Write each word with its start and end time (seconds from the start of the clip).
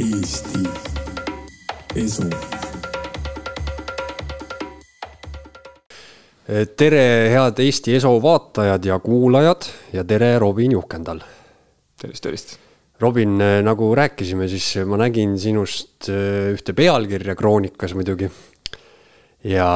Eesti 0.00 0.62
Esu. 2.00 2.24
tere, 6.76 7.02
head 7.28 7.60
Eesti 7.60 7.98
Eso 7.98 8.14
vaatajad 8.22 8.86
ja 8.88 8.96
kuulajad 9.04 9.66
ja 9.92 10.04
tere, 10.08 10.38
Robin 10.38 10.72
Juhkendal. 10.72 11.20
tervist, 12.00 12.22
tervist. 12.22 12.54
Robin, 13.00 13.36
nagu 13.66 13.90
rääkisime, 13.94 14.48
siis 14.48 14.70
ma 14.88 14.96
nägin 15.02 15.36
sinust 15.38 16.08
äh, 16.08 16.48
ühte 16.54 16.72
pealkirja 16.72 17.34
Kroonikas 17.36 17.92
muidugi. 17.94 18.30
ja 19.44 19.68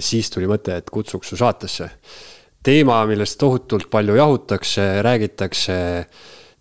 siis 0.00 0.30
tuli 0.30 0.48
mõte, 0.48 0.78
et 0.80 0.88
kutsuks 0.88 1.28
su 1.28 1.36
saatesse. 1.36 1.90
teema, 2.62 3.04
millest 3.04 3.36
tohutult 3.38 3.90
palju 3.90 4.16
jahutakse, 4.16 5.02
räägitakse 5.02 5.76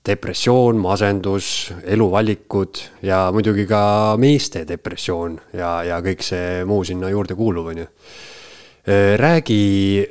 depressioon, 0.04 0.80
masendus, 0.84 1.72
eluvalikud 1.88 2.82
ja 3.08 3.30
muidugi 3.32 3.64
ka 3.70 3.84
meeste 4.20 4.66
depressioon 4.68 5.38
ja, 5.56 5.78
ja 5.88 6.02
kõik 6.04 6.26
see 6.26 6.64
muu 6.68 6.84
sinna 6.88 7.12
juurde 7.12 7.38
kuuluv, 7.40 7.72
on 7.72 7.80
ju. 7.86 7.88
räägi, 9.18 10.04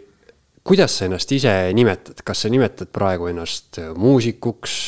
kuidas 0.65 0.97
sa 0.97 1.07
ennast 1.09 1.33
ise 1.37 1.53
nimetad, 1.77 2.25
kas 2.25 2.45
sa 2.45 2.53
nimetad 2.53 2.89
praegu 2.93 3.29
ennast 3.29 3.83
muusikuks, 4.01 4.79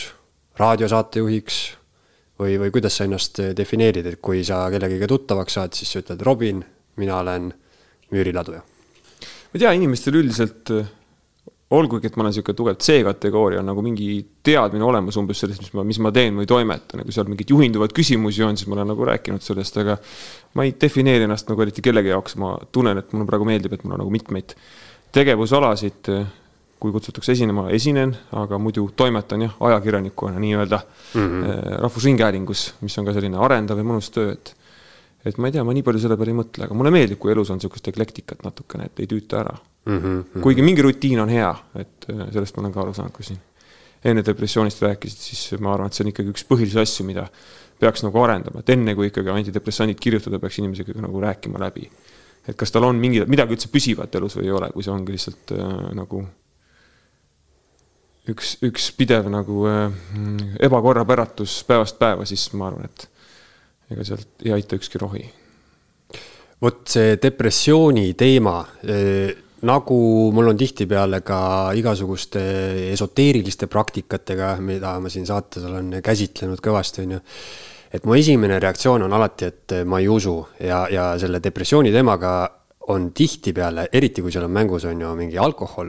raadiosaatejuhiks 0.57 1.61
või, 2.41 2.57
või 2.65 2.73
kuidas 2.73 2.97
sa 2.97 3.05
ennast 3.05 3.43
defineerid, 3.57 4.09
et 4.09 4.23
kui 4.25 4.41
sa 4.47 4.65
kellegagi 4.73 5.11
tuttavaks 5.11 5.61
saad, 5.61 5.77
siis 5.77 5.93
sa 5.93 6.01
ütled 6.01 6.25
Robin, 6.25 6.65
mina 6.97 7.21
olen 7.21 7.53
müüriladuja? 8.15 8.65
ma 8.65 9.59
ei 9.59 9.63
tea, 9.63 9.77
inimestel 9.77 10.17
üldiselt 10.19 10.71
olgugi, 11.75 12.09
et 12.09 12.17
ma 12.17 12.25
olen 12.25 12.33
niisugune 12.33 12.59
tugev 12.59 12.79
C-kategooria, 12.83 13.61
on 13.63 13.69
nagu 13.71 13.83
mingi 13.85 14.09
teadmine 14.47 14.85
olemas 14.87 15.19
umbes 15.21 15.43
sellest, 15.45 15.63
mis 15.65 15.75
ma, 15.77 15.85
mis 15.87 16.01
ma 16.03 16.13
teen 16.15 16.39
või 16.41 16.49
toimetan, 16.51 17.03
kui 17.07 17.15
seal 17.15 17.29
mingeid 17.31 17.51
juhinduvaid 17.53 17.95
küsimusi 17.97 18.45
on, 18.47 18.59
siis 18.61 18.71
ma 18.71 18.79
olen 18.79 18.93
nagu 18.93 19.09
rääkinud 19.11 19.45
sellest, 19.45 19.79
aga 19.83 19.99
ma 20.55 20.67
ei 20.67 20.75
defineeri 20.81 21.29
ennast 21.29 21.51
nagu 21.51 21.67
eriti 21.67 21.85
kellegi 21.85 22.13
jaoks, 22.13 22.39
ma 22.41 22.55
tunnen, 22.73 23.03
et 23.03 23.13
mulle 23.13 23.29
praegu 23.29 23.49
meeldib, 23.49 23.77
et 23.77 23.85
mul 23.85 23.99
on 23.99 24.05
nagu 24.05 24.15
mitmeid 24.15 24.57
tegevusalasid, 25.15 26.11
kui 26.83 26.93
kutsutakse 26.93 27.33
esinema, 27.33 27.69
esinen, 27.73 28.13
aga 28.37 28.59
muidu 28.61 28.89
toimetan 28.97 29.47
jah, 29.47 29.55
ajakirjanikuna 29.71 30.41
nii-öelda 30.43 30.81
mm 31.15 31.31
-hmm. 31.31 31.79
Rahvusringhäälingus, 31.87 32.75
mis 32.81 32.99
on 32.99 33.05
ka 33.05 33.15
selline 33.17 33.39
arendav 33.41 33.79
ja 33.79 33.85
mõnus 33.85 34.11
töö, 34.13 34.33
et 34.33 34.57
et 35.25 35.39
ma 35.39 35.49
ei 35.49 35.55
tea, 35.57 35.65
ma 35.65 35.73
nii 35.73 35.85
palju 35.87 36.03
selle 36.03 36.19
peale 36.21 36.35
ei 36.35 36.39
mõtle, 36.39 36.67
aga 36.67 36.77
mulle 36.77 36.93
meeldib, 36.95 37.19
kui 37.21 37.33
elus 37.33 37.51
on 37.53 37.61
niisugust 37.61 37.89
eklektikat 37.93 38.45
natukene, 38.45 38.91
et 38.91 39.01
ei 39.01 39.09
tüüta 39.11 39.41
ära 39.41 39.55
mm. 39.57 39.99
-hmm. 39.99 40.41
kuigi 40.45 40.63
mingi 40.63 40.85
rutiin 40.85 41.21
on 41.21 41.33
hea, 41.33 41.51
et 41.81 42.09
äh, 42.11 42.27
sellest 42.33 42.57
ma 42.57 42.65
olen 42.65 42.73
ka 42.73 42.83
aru 42.85 42.95
saanud, 42.95 43.13
kui 43.17 43.25
siin 43.25 43.41
enne 44.05 44.25
depressioonist 44.25 44.83
rääkisid, 44.85 45.19
siis 45.19 45.61
ma 45.61 45.75
arvan, 45.75 45.89
et 45.89 45.97
see 45.97 46.05
on 46.05 46.13
ikkagi 46.13 46.33
üks 46.35 46.45
põhilisi 46.49 46.81
asju, 46.81 47.07
mida 47.09 47.25
peaks 47.81 48.05
nagu 48.05 48.21
arendama, 48.21 48.61
et 48.61 48.73
enne 48.75 48.95
kui 48.95 49.09
ikkagi 49.09 49.33
antidepressandid 49.33 50.01
kirjutada, 50.01 50.39
peaks 50.39 50.61
inimesega 50.61 51.01
nagu 51.01 51.21
rääkima 51.25 51.61
läbi. 51.61 51.91
et 52.49 52.57
kas 52.61 52.71
tal 52.71 52.85
on 52.85 52.99
mingi, 53.01 53.23
midagi 53.25 53.57
üldse 53.57 53.71
püsivat 53.73 54.15
elus 54.15 54.37
või 54.37 54.51
ei 54.51 54.53
ole, 54.53 54.69
kui 54.75 54.85
see 54.85 54.93
ongi 54.93 55.15
lihtsalt 55.17 55.55
äh, 55.57 55.71
nagu 55.97 56.21
üks, 58.29 58.59
üks 58.65 58.91
pidev 58.97 59.31
nagu 59.33 59.65
äh, 59.71 59.89
ebakorrapäratus 60.69 61.63
päevast 61.69 61.99
päeva, 61.99 62.29
siis 62.29 62.51
ma 62.53 62.69
arvan, 62.69 62.91
et 62.91 63.09
ega 63.91 64.05
sealt 64.07 64.45
ei 64.45 64.55
aita 64.57 64.79
ükski 64.79 65.01
rohi. 65.03 65.25
vot 66.63 66.87
see 66.89 67.19
depressiooni 67.21 68.15
teema 68.17 68.61
eh, 68.89 69.35
nagu 69.65 69.99
mul 70.35 70.51
on 70.53 70.59
tihtipeale 70.61 71.21
ka 71.25 71.39
igasuguste 71.77 72.43
esoteeriliste 72.93 73.69
praktikatega, 73.73 74.55
mida 74.61 74.97
ma 75.01 75.13
siin 75.13 75.27
saates 75.29 75.65
olen 75.69 76.01
käsitlenud 76.05 76.61
kõvasti, 76.65 77.05
on 77.05 77.17
ju. 77.17 77.23
et 77.95 78.05
mu 78.05 78.17
esimene 78.19 78.59
reaktsioon 78.61 79.07
on 79.07 79.17
alati, 79.17 79.49
et 79.49 79.77
ma 79.89 80.01
ei 80.03 80.09
usu 80.11 80.37
ja, 80.61 80.85
ja 80.91 81.13
selle 81.21 81.41
depressiooni 81.43 81.93
teemaga 81.95 82.35
on 82.93 83.11
tihtipeale, 83.17 83.89
eriti 83.93 84.23
kui 84.23 84.33
seal 84.33 84.45
on 84.45 84.53
mängus, 84.53 84.85
on 84.85 85.01
ju, 85.01 85.13
mingi 85.17 85.39
alkohol, 85.41 85.89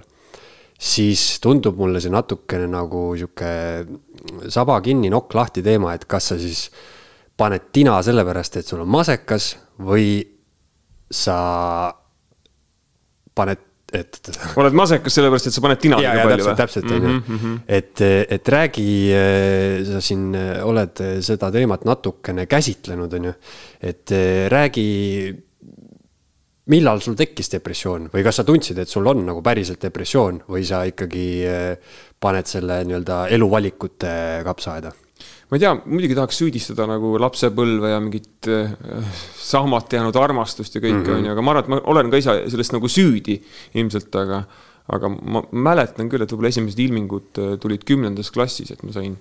siis 0.79 1.41
tundub 1.43 1.77
mulle 1.79 1.99
see 2.03 2.13
natukene 2.13 2.69
nagu 2.71 3.09
sihuke 3.19 3.49
saba 4.51 4.79
kinni, 4.83 5.11
nokk 5.11 5.35
lahti 5.35 5.63
teema, 5.65 5.95
et 5.95 6.07
kas 6.07 6.31
sa 6.31 6.39
siis 6.39 6.69
paned 7.37 7.69
tina 7.75 7.99
sellepärast, 8.03 8.59
et 8.61 8.67
sul 8.67 8.83
on 8.85 8.91
masekas 8.91 9.53
või 9.83 10.19
sa 11.11 11.37
paned, 13.35 13.63
et. 13.95 14.19
oled 14.59 14.75
masekas 14.77 15.17
sellepärast, 15.19 15.49
et 15.49 15.55
sa 15.55 15.63
paned 15.63 15.81
tina 15.83 15.99
liiga 16.01 16.23
palju 16.23 16.47
või? 16.47 16.57
täpselt, 16.61 16.89
on 16.89 16.95
ju. 16.97 17.13
Mhm, 17.13 17.37
mhm. 17.37 17.57
et, 17.67 18.05
et 18.37 18.53
räägi, 18.55 18.89
sa 19.91 20.03
siin 20.03 20.29
oled 20.63 21.03
seda 21.25 21.51
teemat 21.53 21.87
natukene 21.87 22.47
käsitlenud, 22.51 23.19
on 23.19 23.31
ju. 23.31 23.35
et 23.91 24.15
räägi, 24.51 24.89
millal 26.71 27.03
sul 27.03 27.13
tekkis 27.19 27.51
depressioon 27.51 28.07
või 28.13 28.23
kas 28.25 28.39
sa 28.39 28.47
tundsid, 28.47 28.79
et 28.81 28.89
sul 28.89 29.05
on 29.11 29.19
nagu 29.27 29.43
päriselt 29.45 29.83
depressioon 29.83 30.45
või 30.49 30.63
sa 30.65 30.81
ikkagi 30.89 31.27
paned 32.19 32.49
selle 32.49 32.79
nii-öelda 32.87 33.25
eluvalikute 33.35 34.15
kapsaaeda 34.47 34.95
ma 35.55 35.59
ei 35.59 35.63
tea, 35.63 35.71
muidugi 35.87 36.15
tahaks 36.17 36.41
süüdistada 36.41 36.83
nagu 36.89 37.13
lapsepõlve 37.21 37.93
ja 37.93 37.99
mingit 38.03 38.49
äh, 38.51 38.73
sahmata 39.39 39.95
jäänud 39.95 40.17
armastust 40.19 40.73
ja 40.75 40.81
kõike, 40.83 41.05
mhm. 41.05 41.13
on 41.15 41.27
ju, 41.29 41.31
aga 41.31 41.43
ma 41.45 41.53
arvan, 41.53 41.63
et 41.63 41.71
ma 41.71 41.77
olen 41.93 42.09
ka 42.11 42.19
ise 42.19 42.33
sellest 42.51 42.75
nagu 42.75 42.89
süüdi 42.91 43.37
ilmselt, 43.79 44.11
aga 44.19 44.43
aga 44.91 45.09
ma 45.09 45.41
mäletan 45.49 46.11
küll, 46.11 46.21
et 46.21 46.29
võib-olla 46.29 46.51
esimesed 46.51 46.81
ilmingud 46.83 47.39
äh, 47.39 47.53
tulid 47.61 47.85
kümnendas 47.87 48.33
klassis, 48.35 48.73
et 48.75 48.83
ma 48.85 48.91
sain 48.93 49.15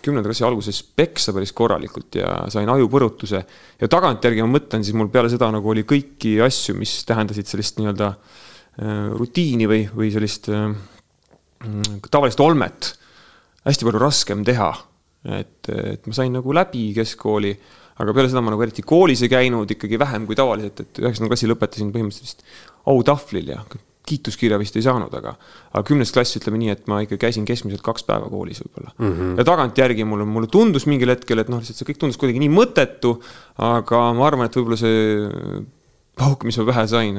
kümnenda 0.00 0.30
klassi 0.30 0.46
alguses 0.46 0.78
peksa 0.96 1.34
päris 1.36 1.50
korralikult 1.56 2.20
ja 2.20 2.30
sain 2.52 2.70
ajupõrutuse. 2.70 3.42
ja 3.80 3.88
tagantjärgi 3.90 4.46
ma 4.46 4.54
mõtlen, 4.54 4.86
siis 4.86 4.96
mul 4.96 5.10
peale 5.12 5.32
seda 5.32 5.50
nagu 5.52 5.74
oli 5.74 5.82
kõiki 5.82 6.38
asju, 6.46 6.76
mis 6.78 6.94
tähendasid 7.08 7.50
sellist 7.50 7.82
nii-öelda 7.82 8.12
äh, 8.14 9.10
rutiini 9.18 9.66
või, 9.68 9.82
või 9.90 10.12
sellist 10.14 10.46
äh, 10.54 10.70
tavalist 12.06 12.40
olmet 12.40 12.94
hästi 13.66 13.84
palju 13.90 14.00
raskem 14.00 14.46
teha 14.46 14.70
et, 15.24 15.68
et 15.68 16.08
ma 16.08 16.16
sain 16.16 16.32
nagu 16.32 16.56
läbi 16.56 16.90
keskkooli, 16.96 17.52
aga 18.00 18.16
peale 18.16 18.30
seda 18.32 18.42
ma 18.44 18.54
nagu 18.54 18.64
eriti 18.64 18.84
koolis 18.86 19.22
ei 19.26 19.32
käinud 19.32 19.70
ikkagi 19.76 19.98
vähem 20.00 20.26
kui 20.28 20.38
tavaliselt, 20.38 20.80
et 20.80 21.00
üheksanda 21.02 21.30
klassi 21.32 21.50
lõpetasin 21.50 21.92
põhimõtteliselt 21.94 22.44
autahvlil 22.90 23.52
ja 23.52 23.64
kiituskirja 24.10 24.58
vist 24.58 24.78
ei 24.78 24.84
saanud, 24.84 25.12
aga, 25.14 25.34
aga 25.70 25.82
kümnes 25.86 26.10
klass, 26.14 26.38
ütleme 26.40 26.58
nii, 26.62 26.72
et 26.72 26.88
ma 26.90 27.02
ikka 27.04 27.18
käisin 27.20 27.44
keskmiselt 27.48 27.84
kaks 27.86 28.06
päeva 28.08 28.30
koolis 28.32 28.62
võib-olla 28.64 28.94
mm. 28.96 29.10
-hmm. 29.10 29.34
ja 29.38 29.46
tagantjärgi 29.46 30.06
mulle, 30.08 30.26
mulle 30.26 30.48
tundus 30.50 30.88
mingil 30.90 31.12
hetkel, 31.12 31.42
et 31.42 31.52
noh, 31.52 31.60
lihtsalt 31.60 31.82
see 31.82 31.90
kõik 31.90 32.00
tundus 32.00 32.18
kuidagi 32.20 32.42
nii 32.42 32.52
mõttetu, 32.54 33.18
aga 33.66 34.02
ma 34.16 34.26
arvan, 34.26 34.48
et 34.48 34.56
võib-olla 34.56 34.80
see 34.80 35.60
pauk, 36.20 36.44
mis 36.48 36.58
ma 36.60 36.66
pähe 36.68 36.84
sain, 36.90 37.18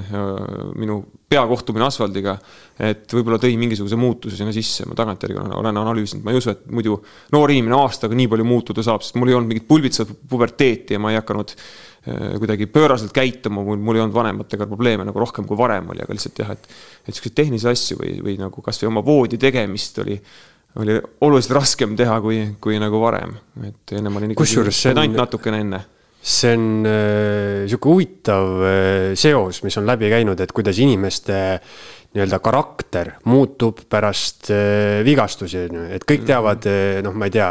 minu 0.80 0.98
peakohtumine 1.32 1.86
asfaldiga, 1.88 2.36
et 2.82 3.14
võib-olla 3.16 3.40
tõi 3.42 3.56
mingisuguse 3.60 3.98
muutuse 4.00 4.38
sinna 4.38 4.54
sisse, 4.56 4.86
ma 4.90 4.98
tagantjärgi 4.98 5.40
olen, 5.40 5.54
olen 5.58 5.80
analüüsinud, 5.82 6.26
ma 6.26 6.34
ei 6.34 6.42
usu, 6.42 6.54
et 6.54 6.66
muidu 6.74 6.98
noor 7.34 7.54
inimene 7.54 7.78
aastaga 7.80 8.18
nii 8.18 8.30
palju 8.32 8.48
muutuda 8.48 8.86
saab, 8.86 9.06
sest 9.06 9.18
mul 9.20 9.32
ei 9.32 9.38
olnud 9.38 9.52
mingit 9.52 9.68
pulbitsevat 9.70 10.26
puberteeti 10.30 10.98
ja 10.98 11.02
ma 11.02 11.14
ei 11.14 11.20
hakanud 11.20 11.54
äh, 11.56 12.36
kuidagi 12.42 12.68
pööraselt 12.74 13.16
käituma, 13.16 13.64
mul, 13.66 13.98
ei 13.98 14.04
olnud 14.04 14.18
vanematega 14.18 14.68
probleeme 14.70 15.08
nagu 15.08 15.24
rohkem 15.24 15.48
kui 15.50 15.60
varem 15.60 15.94
oli, 15.96 16.04
aga 16.06 16.18
lihtsalt 16.18 16.44
jah, 16.44 16.54
et 16.54 16.70
et 16.72 17.14
niisuguseid 17.14 17.38
tehnilisi 17.42 17.72
asju 17.72 18.02
või, 18.04 18.18
või 18.28 18.38
nagu 18.42 18.66
kasvõi 18.66 18.92
oma 18.92 19.06
voodi 19.06 19.42
tegemist 19.42 20.04
oli 20.04 20.20
oli 20.80 20.94
oluliselt 21.26 21.58
raskem 21.58 21.98
teha 22.00 22.14
kui, 22.24 22.38
kui 22.64 22.78
nagu 22.80 23.02
varem, 23.02 23.34
et 23.68 23.92
enne 23.98 24.12
ma 24.12 24.22
olin 24.22 24.32
ikka 24.32 24.46
ainult 24.94 25.18
natukene 25.20 25.66
enne 25.66 25.82
see 26.22 26.54
on 26.54 26.86
äh, 26.86 27.64
sihuke 27.70 27.90
huvitav 27.90 28.62
äh, 28.62 29.14
seos, 29.18 29.64
mis 29.66 29.78
on 29.82 29.88
läbi 29.90 30.12
käinud, 30.12 30.40
et 30.40 30.52
kuidas 30.54 30.78
inimeste 30.82 31.40
nii-öelda 32.14 32.42
karakter 32.44 33.16
muutub 33.32 33.86
pärast 33.90 34.52
äh, 34.54 35.02
vigastusi, 35.06 35.66
on 35.70 35.80
ju, 35.80 35.88
et 35.98 36.06
kõik 36.08 36.28
teavad, 36.28 36.68
äh, 36.70 37.00
noh, 37.06 37.16
ma 37.18 37.30
ei 37.30 37.34
tea 37.34 37.50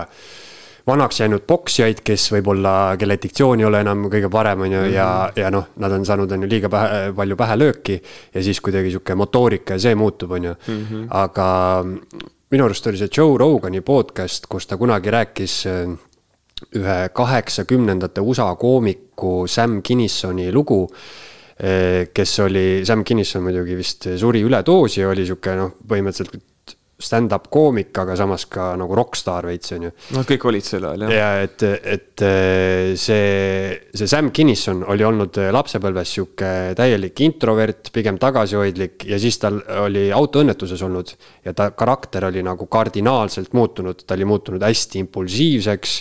vanaks 0.91 1.21
jäänud 1.21 1.45
poksjaid, 1.49 2.03
kes 2.05 2.27
võib-olla, 2.35 2.75
kelle 2.99 3.17
diktsioon 3.21 3.61
ei 3.63 3.69
ole 3.69 3.83
enam 3.85 4.07
kõige 4.13 4.31
parem, 4.33 4.67
on 4.67 4.77
ju, 4.77 4.85
ja, 4.95 5.09
mhm. 5.29 5.41
ja 5.43 5.53
noh, 5.55 5.71
nad 5.83 5.97
on 5.97 6.07
saanud, 6.07 6.33
on 6.35 6.47
ju, 6.47 6.51
liiga 6.51 6.71
pähe, 6.73 7.11
palju 7.17 7.39
pähe 7.41 7.57
lööki. 7.59 8.01
ja 8.35 8.43
siis 8.43 8.61
kuidagi 8.61 8.95
sihuke 8.95 9.17
motoorika 9.19 9.79
ja 9.79 9.89
see 9.89 9.99
muutub, 9.99 10.37
on 10.39 10.51
ju. 10.51 10.55
Mhm. 10.69 11.09
aga 11.11 11.49
minu 12.51 12.67
arust 12.67 12.87
oli 12.87 12.99
see 12.99 13.11
Joe 13.17 13.39
Rogani 13.39 13.81
podcast, 13.81 14.47
kus 14.51 14.67
ta 14.67 14.77
kunagi 14.77 15.11
rääkis 15.11 15.67
äh, 15.67 15.99
ühe 16.77 16.99
kaheksakümnendate 17.15 18.21
USA 18.21 18.53
koomiku 18.61 19.45
Sam 19.49 19.81
Kinisoni 19.83 20.51
lugu. 20.53 20.85
Eh, 21.61 22.09
kes 22.15 22.39
oli, 22.41 22.83
Sam 22.89 23.05
Kinison 23.05 23.45
muidugi 23.45 23.75
vist 23.77 24.07
suri 24.17 24.41
üledoosi 24.47 25.05
oli 25.05 25.27
sihuke 25.29 25.53
noh, 25.59 25.75
põhimõtteliselt 25.85 26.47
stand-up 27.01 27.47
koomik, 27.53 27.93
aga 27.97 28.15
samas 28.17 28.45
ka 28.49 28.71
nagu 28.81 28.97
rokkstaar 28.97 29.49
veits, 29.49 29.73
on 29.77 29.87
ju. 29.87 29.93
Nad 30.17 30.29
kõik 30.29 30.47
olid 30.51 30.65
sel 30.65 30.85
ajal, 30.89 31.05
jah. 31.07 31.13
ja 31.17 31.45
et, 31.45 31.65
et 31.97 32.25
eh, 32.25 32.93
see, 33.01 33.77
see 33.93 34.09
Sam 34.09 34.31
Kinison 34.37 34.83
oli 34.93 35.05
olnud 35.05 35.41
lapsepõlves 35.57 36.17
sihuke 36.17 36.51
täielik 36.79 37.25
introvert, 37.25 37.93
pigem 37.95 38.21
tagasihoidlik 38.21 39.09
ja 39.11 39.21
siis 39.21 39.41
tal 39.41 39.61
oli 39.85 40.09
autoõnnetuses 40.17 40.85
olnud 40.89 41.15
ja 41.45 41.57
ta 41.57 41.71
karakter 41.77 42.29
oli 42.29 42.45
nagu 42.47 42.69
kardinaalselt 42.73 43.57
muutunud, 43.57 44.05
ta 44.05 44.17
oli 44.17 44.29
muutunud 44.29 44.65
hästi 44.65 45.05
impulsiivseks 45.05 45.97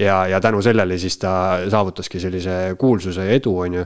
ja, 0.00 0.26
ja 0.26 0.40
tänu 0.40 0.62
sellele 0.62 0.98
siis 0.98 1.18
ta 1.20 1.32
saavutaski 1.70 2.20
sellise 2.20 2.56
kuulsuse 2.78 3.26
ja 3.26 3.36
edu, 3.36 3.54
on 3.64 3.78
ju. 3.80 3.84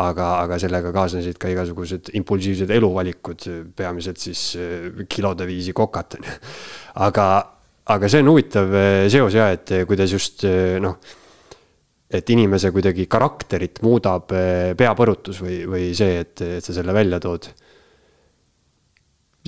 aga, 0.00 0.26
aga 0.44 0.58
sellega 0.62 0.92
kaasnesid 0.94 1.38
ka 1.40 1.50
igasugused 1.50 2.12
impulsiivsed 2.14 2.70
eluvalikud, 2.70 3.46
peamiselt 3.76 4.20
siis 4.22 4.44
äh, 4.56 5.06
kilode 5.10 5.46
viisi 5.48 5.74
kokat, 5.76 6.18
on 6.18 6.28
ju. 6.28 6.36
aga, 7.06 7.30
aga 7.94 8.10
see 8.10 8.22
on 8.24 8.32
huvitav 8.32 8.76
äh, 8.76 9.06
seos 9.12 9.34
ja, 9.36 9.50
et 9.56 9.74
kuidas 9.88 10.12
just 10.12 10.46
äh, 10.48 10.78
noh 10.82 11.00
et 12.10 12.30
inimese 12.34 12.72
kuidagi 12.74 13.04
karakterit 13.06 13.78
muudab 13.86 14.32
peapõrutus 14.74 15.36
või, 15.44 15.60
või 15.70 15.84
see, 15.94 16.16
et, 16.24 16.40
et 16.42 16.64
sa 16.64 16.74
selle 16.74 16.90
välja 16.90 17.20
tood 17.22 17.46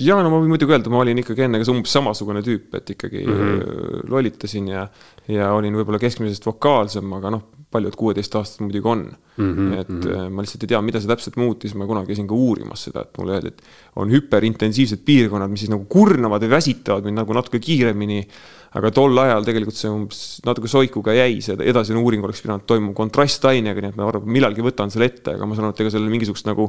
ja 0.01 0.17
no 0.17 0.29
ma 0.31 0.39
võin 0.41 0.53
muidugi 0.53 0.73
öelda, 0.73 0.89
ma 0.89 1.01
olin 1.03 1.21
ikkagi 1.21 1.45
enne 1.45 1.61
ka 1.61 1.71
umbes 1.71 1.93
samasugune 1.93 2.41
tüüp, 2.45 2.71
et 2.79 2.93
ikkagi 2.95 3.25
mm 3.25 3.33
-hmm. 3.41 4.07
lollitasin 4.09 4.67
ja, 4.71 4.87
ja 5.27 5.51
olin 5.53 5.75
võib-olla 5.77 5.99
keskmisest 6.01 6.45
vokaalsem, 6.45 7.13
aga 7.19 7.33
noh, 7.35 7.43
paljud 7.73 7.95
kuueteistaastased 7.97 8.61
muidugi 8.65 8.89
on 8.89 9.03
mm. 9.37 9.53
-hmm. 9.53 9.79
et 9.81 9.89
mm 9.89 10.01
-hmm. 10.01 10.29
ma 10.29 10.41
lihtsalt 10.41 10.63
ei 10.63 10.73
tea, 10.73 10.81
mida 10.81 11.01
see 11.01 11.09
täpselt 11.09 11.37
muutis, 11.41 11.75
ma 11.75 11.85
kunagi 11.89 12.13
käisin 12.13 12.27
ka 12.27 12.33
uurimas 12.33 12.83
seda, 12.89 13.01
et 13.01 13.17
mulle 13.17 13.37
öeldi, 13.37 13.53
et 13.53 13.61
on 13.95 14.11
hüperintensiivsed 14.11 15.05
piirkonnad, 15.05 15.49
mis 15.49 15.65
siis 15.65 15.73
nagu 15.73 15.85
kurnavad 15.85 16.41
või 16.41 16.49
väsitavad 16.57 17.05
mind 17.05 17.21
nagu 17.21 17.33
natuke 17.33 17.59
kiiremini 17.59 18.27
aga 18.73 18.89
tol 18.93 19.17
ajal 19.21 19.45
tegelikult 19.45 19.77
see 19.77 19.89
umbes 19.91 20.21
natuke 20.47 20.69
soikuga 20.71 21.13
jäi, 21.13 21.37
see 21.45 21.57
edasine 21.69 21.99
uuring 22.01 22.23
oleks 22.25 22.41
pidanud 22.41 22.65
toimuma 22.69 22.95
kontrastainega, 22.97 23.83
nii 23.83 23.91
et 23.93 23.99
ma 23.99 24.07
arvan, 24.09 24.31
millalgi 24.33 24.65
võtan 24.65 24.93
selle 24.93 25.11
ette, 25.11 25.35
aga 25.35 25.45
ma 25.49 25.57
saan 25.57 25.67
aru, 25.67 25.75
et 25.75 25.83
ega 25.85 25.93
sellele 25.93 26.13
mingisugust 26.13 26.49
nagu 26.49 26.65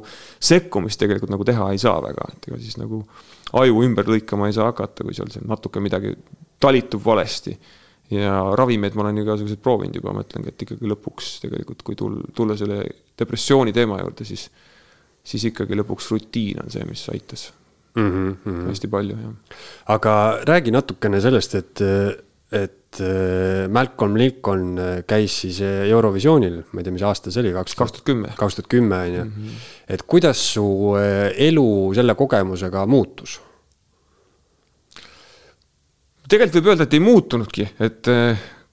sekkumist 0.51 1.01
tegelikult 1.01 1.33
nagu 1.33 1.47
teha 1.49 1.71
ei 1.73 1.81
saa 1.81 1.97
väga, 2.05 2.29
et 2.35 2.51
ega 2.51 2.61
siis 2.61 2.77
nagu 2.81 3.01
aju 3.61 3.87
ümber 3.87 4.13
lõikama 4.13 4.51
ei 4.51 4.57
saa 4.57 4.69
hakata, 4.69 5.07
kui 5.07 5.17
seal 5.17 5.33
natuke 5.49 5.81
midagi 5.85 6.13
talitub 6.61 7.05
valesti. 7.07 7.57
ja 8.13 8.37
ravimeid 8.53 8.95
ma 8.95 9.07
olen 9.07 9.23
igasuguseid 9.23 9.63
proovinud 9.65 9.97
juba, 9.97 10.13
ma 10.13 10.23
ütlengi, 10.27 10.53
et 10.53 10.63
ikkagi 10.67 10.93
lõpuks 10.93 11.39
tegelikult, 11.47 11.83
kui 11.83 11.97
tulla, 11.97 12.29
tulla 12.37 12.57
selle 12.61 12.83
depressiooni 13.19 13.73
teema 13.73 13.97
juurde, 14.03 14.29
siis, 14.29 14.45
siis 15.25 15.49
ikkagi 15.49 15.81
lõpuks 15.81 16.13
rutiin 16.13 16.61
on 16.61 16.71
see, 16.71 16.85
mis 16.85 17.09
aitas 17.15 17.49
mm. 17.97 18.37
-hmm. 18.45 18.69
hästi 18.69 18.91
palju, 18.91 19.17
jah. 19.23 19.59
aga 19.97 20.15
räägi 20.47 20.75
natukene 20.75 21.21
sellest, 21.21 21.55
et, 21.55 21.81
et 22.53 23.01
äh, 23.01 23.69
Malcolm 23.69 24.17
Lincoln 24.17 24.79
käis 25.07 25.41
siis 25.45 25.61
äh, 25.61 25.89
Eurovisioonil, 25.91 26.63
ma 26.73 26.81
ei 26.81 26.85
tea, 26.85 26.93
mis 26.93 27.07
aasta 27.07 27.31
see 27.31 27.43
oli, 27.43 27.53
kaks 27.53 27.75
tuhat 27.75 28.03
kümme. 28.05 28.35
kaks 28.37 28.61
tuhat 28.61 28.71
kümme, 28.71 29.01
on 29.07 29.15
ju. 29.15 29.25
Mhm. 29.25 29.65
et 29.89 30.03
kuidas 30.03 30.45
su 30.55 30.67
äh, 30.99 31.33
elu 31.49 31.69
selle 31.95 32.15
kogemusega 32.15 32.87
muutus? 32.87 33.41
tegelikult 36.29 36.63
võib 36.63 36.73
öelda, 36.73 36.89
et 36.89 36.95
ei 36.95 37.01
muutunudki, 37.05 37.71
et 37.85 38.09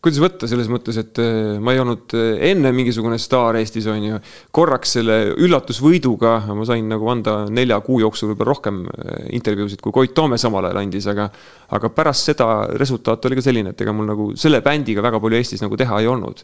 kuidas 0.02 0.18
võtta 0.22 0.50
selles 0.50 0.70
mõttes, 0.72 0.98
et 0.98 1.20
äh, 1.22 1.60
ma 1.62 1.76
ei 1.76 1.82
olnud 1.82 2.16
äh, 2.18 2.34
enne 2.50 2.72
mingisugune 2.74 3.20
staar 3.22 3.60
Eestis 3.60 3.86
on 3.92 4.08
ju. 4.08 4.20
korraks 4.54 4.96
selle 4.98 5.18
üllatusvõiduga 5.38 6.34
ma 6.58 6.66
sain 6.66 6.90
nagu 6.90 7.10
anda 7.12 7.44
nelja 7.54 7.78
kuu 7.86 8.00
jooksul 8.02 8.32
võib-olla 8.32 8.56
rohkem 8.56 8.82
äh, 8.90 9.28
intervjuusid, 9.38 9.82
kui 9.84 9.94
Koit 9.94 10.16
Toome 10.18 10.42
samal 10.42 10.66
ajal 10.70 10.82
andis, 10.82 11.08
aga. 11.12 11.30
aga 11.78 11.94
pärast 11.94 12.32
seda 12.32 12.50
resultaat 12.82 13.30
oli 13.30 13.38
ka 13.38 13.46
selline, 13.46 13.76
et 13.76 13.86
ega 13.86 13.94
mul 13.94 14.10
nagu 14.10 14.30
selle 14.36 14.64
bändiga 14.66 15.06
väga 15.06 15.22
palju 15.22 15.38
Eestis 15.38 15.62
nagu 15.62 15.78
teha 15.78 16.02
ei 16.02 16.10
olnud 16.10 16.42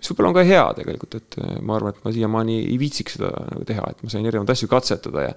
mis 0.00 0.10
võib-olla 0.10 0.30
on 0.30 0.36
ka 0.38 0.44
hea 0.48 0.62
tegelikult, 0.78 1.16
et 1.20 1.38
äh, 1.40 1.56
ma 1.60 1.76
arvan, 1.76 1.94
et 1.94 2.06
ma 2.06 2.12
siiamaani 2.14 2.56
ei 2.62 2.78
viitsiks 2.80 3.18
seda 3.18 3.30
nagu 3.50 3.66
teha, 3.68 3.84
et 3.92 4.04
ma 4.04 4.12
sain 4.12 4.26
erinevaid 4.26 4.52
asju 4.54 4.68
katsetada 4.70 5.26
ja. 5.26 5.34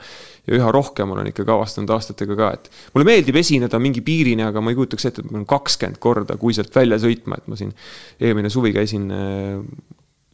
ja 0.48 0.60
üha 0.60 0.70
rohkem 0.76 1.12
olen 1.16 1.30
ikkagi 1.34 1.52
avastanud 1.54 1.92
aastatega 1.96 2.38
ka, 2.40 2.52
et 2.58 2.70
mulle 2.96 3.10
meeldib 3.12 3.40
esineda 3.44 3.82
mingi 3.84 4.04
piirini, 4.06 4.46
aga 4.48 4.64
ma 4.64 4.72
ei 4.72 4.80
kujutaks 4.80 5.10
ette, 5.10 5.24
et 5.26 5.32
ma 5.32 5.42
pean 5.42 5.50
kakskümmend 5.54 6.00
korda 6.04 6.40
kuiselt 6.40 6.72
välja 6.76 7.02
sõitma, 7.04 7.42
et 7.42 7.52
ma 7.52 7.60
siin 7.60 7.76
eelmine 8.24 8.52
suvi 8.54 8.72
käisin 8.76 9.12
äh, 9.12 9.60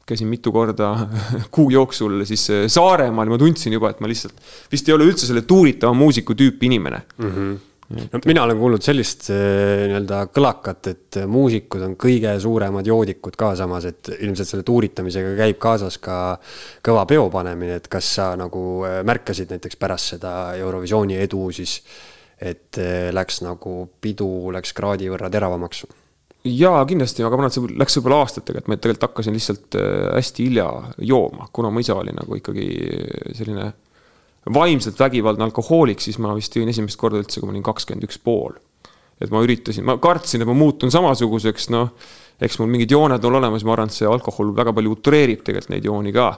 käisin 0.10 0.30
mitu 0.30 0.54
korda 0.54 0.92
kuu 1.56 1.70
jooksul 1.74 2.24
siis 2.30 2.46
äh, 2.54 2.68
Saaremaal 2.72 3.30
ja 3.30 3.36
ma 3.36 3.42
tundsin 3.42 3.74
juba, 3.74 3.94
et 3.94 4.04
ma 4.04 4.12
lihtsalt 4.12 4.38
vist 4.72 4.90
ei 4.90 4.96
ole 4.96 5.10
üldse 5.10 5.30
selle 5.30 5.46
tuuritava 5.50 5.98
muusiku 5.98 6.38
tüüpi 6.38 6.70
inimene 6.70 7.02
mm. 7.18 7.34
-hmm 7.34 7.58
no 7.90 8.20
mina 8.26 8.44
olen 8.44 8.60
kuulnud 8.60 8.86
sellist 8.86 9.30
äh, 9.34 9.86
nii-öelda 9.90 10.22
kõlakat, 10.34 10.90
et 10.92 11.20
muusikud 11.30 11.84
on 11.88 11.96
kõige 12.00 12.36
suuremad 12.42 12.88
joodikud 12.88 13.38
ka 13.40 13.54
samas, 13.58 13.88
et 13.90 14.12
ilmselt 14.20 14.52
selle 14.52 14.66
tuuritamisega 14.68 15.34
käib 15.40 15.58
kaasas 15.62 15.98
ka 16.04 16.20
kõva 16.86 17.06
peo 17.10 17.28
panemine, 17.34 17.80
et 17.80 17.90
kas 17.92 18.12
sa 18.20 18.32
nagu 18.40 18.84
äh, 18.88 19.00
märkasid 19.08 19.56
näiteks 19.56 19.80
pärast 19.82 20.16
seda 20.16 20.36
Eurovisiooni 20.60 21.18
edu 21.24 21.48
siis, 21.56 21.80
et 22.38 22.78
äh, 22.82 23.10
läks 23.16 23.42
nagu 23.46 23.82
pidu 24.02 24.54
läks 24.56 24.76
kraadi 24.78 25.10
võrra 25.10 25.32
teravamaks? 25.34 25.88
jaa, 26.46 26.86
kindlasti, 26.88 27.26
aga 27.26 27.36
ma 27.36 27.44
arvan, 27.44 27.52
et 27.52 27.58
see 27.58 27.82
läks 27.82 27.98
võib-olla 27.98 28.24
aastatega, 28.24 28.62
et 28.62 28.70
ma 28.70 28.78
tegelikult 28.78 29.10
hakkasin 29.10 29.36
lihtsalt 29.36 29.76
hästi 30.16 30.46
hilja 30.48 30.70
jooma, 31.04 31.50
kuna 31.54 31.74
mu 31.74 31.82
isa 31.84 31.98
oli 32.00 32.14
nagu 32.16 32.38
ikkagi 32.38 32.70
selline 33.36 33.74
vaimselt 34.54 35.00
vägivaldne 35.00 35.44
alkohoolik, 35.50 36.02
siis 36.02 36.18
ma 36.22 36.34
vist 36.38 36.56
jõin 36.56 36.70
esimest 36.72 37.00
korda 37.00 37.20
üldse, 37.22 37.40
kui 37.40 37.50
ma 37.50 37.56
olin 37.56 37.66
kakskümmend 37.66 38.08
üks 38.08 38.20
pool. 38.24 38.58
et 39.20 39.32
ma 39.36 39.42
üritasin, 39.44 39.84
ma 39.84 39.98
kartsin, 40.00 40.40
et 40.40 40.48
ma 40.48 40.54
muutun 40.56 40.92
samasuguseks, 40.94 41.66
noh, 41.76 41.90
eks 42.40 42.56
mul 42.62 42.70
mingid 42.72 42.94
jooned 42.96 43.26
on 43.28 43.36
olemas, 43.36 43.66
ma 43.68 43.74
arvan, 43.74 43.90
et 43.92 43.98
see 43.98 44.08
alkohol 44.08 44.54
väga 44.56 44.72
palju 44.72 44.94
utreerib 44.96 45.44
tegelikult 45.44 45.74
neid 45.74 45.86
jooni 45.86 46.14
ka. 46.16 46.32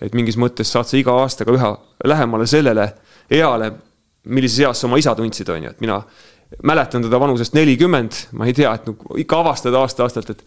et 0.00 0.14
mingis 0.14 0.38
mõttes 0.38 0.70
saad 0.70 0.86
sa 0.86 0.96
iga 0.96 1.16
aastaga 1.18 1.52
üha 1.56 1.72
lähemale 2.06 2.46
sellele 2.46 2.92
eale, 3.30 3.72
millises 4.30 4.60
eas 4.62 4.80
sa 4.80 4.86
oma 4.86 4.98
isa 4.98 5.16
tundsid, 5.18 5.48
on 5.50 5.66
ju, 5.66 5.70
et 5.70 5.80
mina 5.82 5.98
mäletan 6.64 7.02
teda 7.02 7.20
vanusest 7.20 7.56
nelikümmend, 7.58 8.22
ma 8.38 8.46
ei 8.46 8.54
tea, 8.56 8.70
et 8.74 8.86
nagu 8.88 9.18
ikka 9.20 9.42
avastad 9.42 9.74
aasta-aastalt, 9.74 10.30
et, 10.30 10.44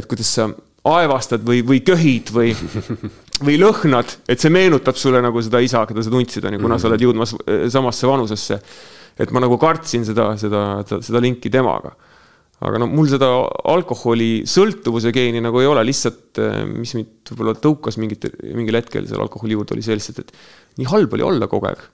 et 0.00 0.08
kuidas 0.08 0.32
sa 0.38 0.48
aevastad 0.84 1.44
või, 1.46 1.62
või 1.66 1.80
köhid 1.84 2.32
või, 2.34 2.52
või 3.42 3.56
lõhnad, 3.58 4.18
et 4.30 4.40
see 4.40 4.52
meenutab 4.52 4.98
sulle 4.98 5.22
nagu 5.24 5.42
seda 5.42 5.60
isa, 5.64 5.82
keda 5.88 6.04
sa 6.04 6.12
tundsid, 6.12 6.44
on 6.46 6.54
ju, 6.54 6.62
kuna 6.62 6.78
sa 6.78 6.90
oled 6.90 7.02
jõudmas 7.02 7.34
eh, 7.46 7.64
samasse 7.72 8.06
vanusesse. 8.10 8.60
et 9.18 9.30
ma 9.30 9.42
nagu 9.42 9.58
kartsin 9.58 10.04
seda, 10.06 10.32
seda, 10.38 10.82
seda 10.86 11.22
linki 11.22 11.50
temaga. 11.50 11.94
aga 12.64 12.78
no 12.78 12.86
mul 12.86 13.08
seda 13.10 13.26
alkoholi 13.70 14.46
sõltuvuse 14.46 15.10
geeni 15.12 15.42
nagu 15.42 15.60
ei 15.60 15.66
ole, 15.66 15.82
lihtsalt 15.84 16.38
eh, 16.38 16.62
mis 16.68 16.94
mind 16.94 17.32
võib-olla 17.32 17.58
tõukas 17.58 17.98
mingit, 17.98 18.30
mingil 18.54 18.78
hetkel 18.78 19.06
seal 19.10 19.26
alkoholi 19.26 19.58
juurde, 19.58 19.74
oli 19.74 19.82
see 19.82 19.98
lihtsalt, 19.98 20.22
et 20.22 20.80
nii 20.80 20.90
halb 20.94 21.18
oli 21.18 21.26
olla 21.26 21.50
kogu 21.50 21.70
aeg 21.70 21.84